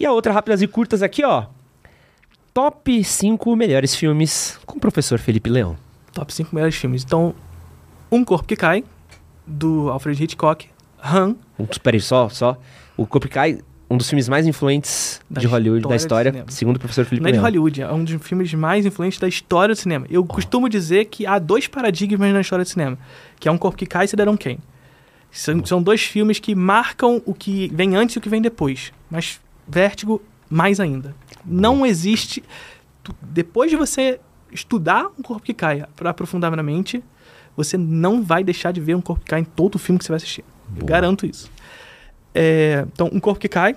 [0.04, 1.46] E a outra, rápidas e curtas aqui, ó.
[2.54, 5.78] Top 5 melhores filmes com o professor Felipe Leão.
[6.12, 7.06] Top 5 melhores filmes.
[7.06, 7.34] Então,
[8.12, 8.84] Um Corpo que Cai,
[9.48, 10.68] do Alfred Hitchcock.
[11.02, 11.38] Han,
[11.82, 12.58] peraí, só, só.
[12.98, 13.60] O Copicai,
[13.90, 17.30] um dos filmes mais influentes Da de Hollywood, da história segundo o professor Felipe não
[17.30, 17.46] é de Leão.
[17.46, 20.06] Hollywood, é um dos filmes mais influentes da história do cinema.
[20.10, 22.98] Eu costumo dizer que há dois paradigmas na história do cinema,
[23.40, 24.60] que é Um Corpo que Cai e Cidadão Kane.
[25.32, 28.92] São, são dois filmes que marcam o que vem antes e o que vem depois.
[29.10, 31.16] Mas Vértigo, mais ainda.
[31.46, 32.44] Não existe...
[33.04, 34.20] tu- Depois de você
[34.52, 37.04] estudar Um Corpo que Cai pra aprofundadamente,
[37.56, 40.12] você não vai deixar de ver Um Corpo que Cai em todo filme que você
[40.12, 40.44] vai assistir.
[40.78, 41.50] Eu garanto isso.
[42.34, 43.76] É, então, Um Corpo que Cai,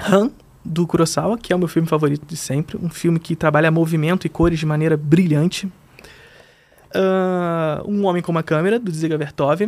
[0.00, 0.30] Han,
[0.64, 2.76] do Kurosawa, que é o meu filme favorito de sempre.
[2.82, 5.70] Um filme que trabalha movimento e cores de maneira brilhante.
[6.94, 9.60] Ah, um Homem com uma Câmera, do Dziga Vertov,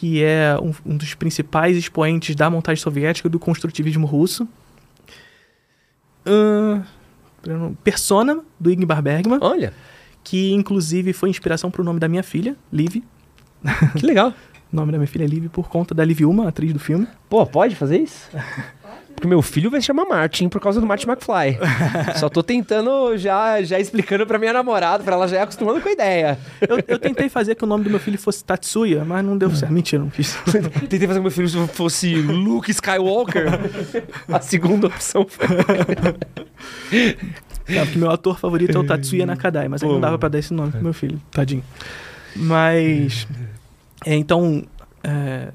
[0.00, 4.48] que é um, um dos principais expoentes da montagem soviética e do construtivismo russo.
[6.24, 6.82] Ah,
[7.84, 9.74] Persona, do Ingmar Bergman, Olha,
[10.24, 13.02] que inclusive foi inspiração para o nome da minha filha, Liv.
[13.94, 14.32] que legal.
[14.72, 17.06] O nome da minha filha é Liv por conta da Liv Uma, atriz do filme.
[17.28, 18.30] Pô, pode fazer isso?
[19.14, 21.58] Porque meu filho vai se chamar Martin por causa do Martin McFly.
[22.16, 25.88] Só tô tentando já, já explicando pra minha namorada, pra ela já ir acostumando com
[25.88, 26.38] a ideia.
[26.60, 29.50] Eu, eu tentei fazer que o nome do meu filho fosse Tatsuya, mas não deu
[29.50, 29.72] certo.
[29.72, 30.38] Mentira, não fiz.
[30.88, 33.46] Tentei fazer que meu filho fosse Luke Skywalker.
[34.28, 35.46] A segunda opção foi.
[37.68, 40.38] É, porque meu ator favorito é o Tatsuya Nakadai, mas aí não dava pra dar
[40.38, 41.62] esse nome pro meu filho, tadinho.
[42.34, 43.26] Mas.
[44.04, 44.64] É, então.
[45.02, 45.48] É,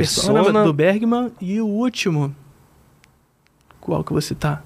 [0.00, 0.64] Persona, Persona.
[0.64, 2.34] do Bergman e o último.
[3.80, 4.64] Qual que vou citar?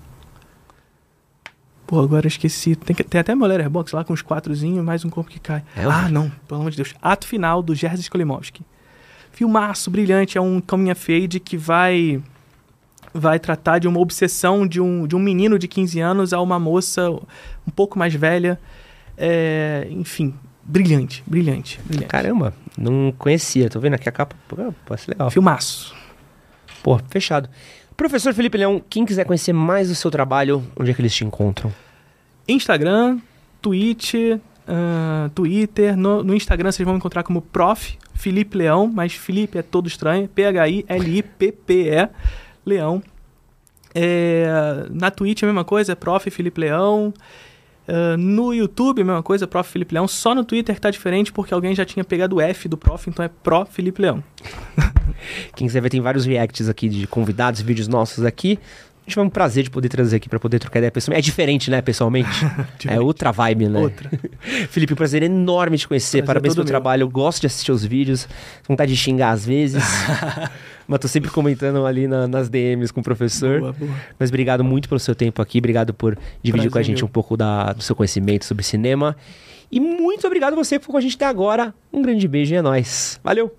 [1.87, 2.75] Pô, agora eu esqueci.
[2.75, 5.63] Tem, que, tem até meu letterbox lá com os quatrozinhos, mais um corpo que cai.
[5.77, 6.95] É, ah, não, pelo amor de Deus.
[7.01, 8.63] Ato final do Jerzy Skolimowski.
[9.33, 10.39] Filmaço, brilhante.
[10.39, 12.23] É um coming of age que vai
[13.13, 16.59] vai tratar de uma obsessão de um, de um menino de 15 anos a uma
[16.59, 18.59] moça um pouco mais velha.
[19.17, 22.09] É, enfim, brilhante, brilhante, brilhante.
[22.09, 23.69] Caramba, não conhecia.
[23.69, 24.37] Tô vendo aqui a capa.
[24.49, 25.31] Pô, pode ser legal.
[25.31, 25.95] Filmaço.
[26.83, 27.49] Pô, fechado.
[27.97, 31.25] Professor Felipe Leão, quem quiser conhecer mais do seu trabalho, onde é que eles te
[31.25, 31.73] encontram?
[32.49, 33.21] Instagram,
[33.63, 34.15] Twitch,
[34.67, 35.97] ah, Twitter.
[35.97, 37.97] No, no Instagram vocês vão encontrar como Prof.
[38.15, 40.29] Felipe Leão, mas Felipe é todo estranho.
[40.29, 42.09] P-H-I-L-I-P-P-E
[42.65, 43.03] Leão.
[43.95, 46.31] É, na Twitch é a mesma coisa, é Prof.
[46.31, 47.13] Felipe Leão.
[47.87, 49.71] Ah, no YouTube a mesma coisa, Prof.
[49.71, 50.09] Felipe Leão.
[50.09, 53.25] Só no Twitter tá diferente porque alguém já tinha pegado o F do Prof, então
[53.25, 54.23] é Pro Felipe Leão.
[55.55, 58.59] Quem quiser ver, tem vários reacts aqui de convidados, vídeos nossos aqui.
[59.07, 61.19] A gente vai um prazer de poder trazer aqui pra poder trocar ideia pessoalmente.
[61.19, 62.29] É diferente, né, pessoalmente?
[62.89, 63.79] é outra vibe, né?
[63.79, 64.11] Outra.
[64.71, 66.19] Felipe, um prazer enorme te conhecer.
[66.19, 66.71] Prazer Parabéns pelo meu.
[66.71, 67.03] trabalho.
[67.03, 68.27] Eu gosto de assistir os vídeos.
[68.67, 69.83] Vontade de xingar às vezes.
[70.89, 73.61] Mas tô sempre comentando ali na- nas DMs com o professor.
[73.61, 73.91] Boa, boa.
[74.19, 75.59] Mas obrigado muito pelo seu tempo aqui.
[75.59, 77.07] Obrigado por dividir Prazer com a gente meu.
[77.07, 79.15] um pouco da- do seu conhecimento sobre cinema.
[79.71, 81.75] E muito obrigado você ficou com a gente até agora.
[81.93, 83.21] Um grande beijo e é nóis.
[83.23, 83.55] Valeu!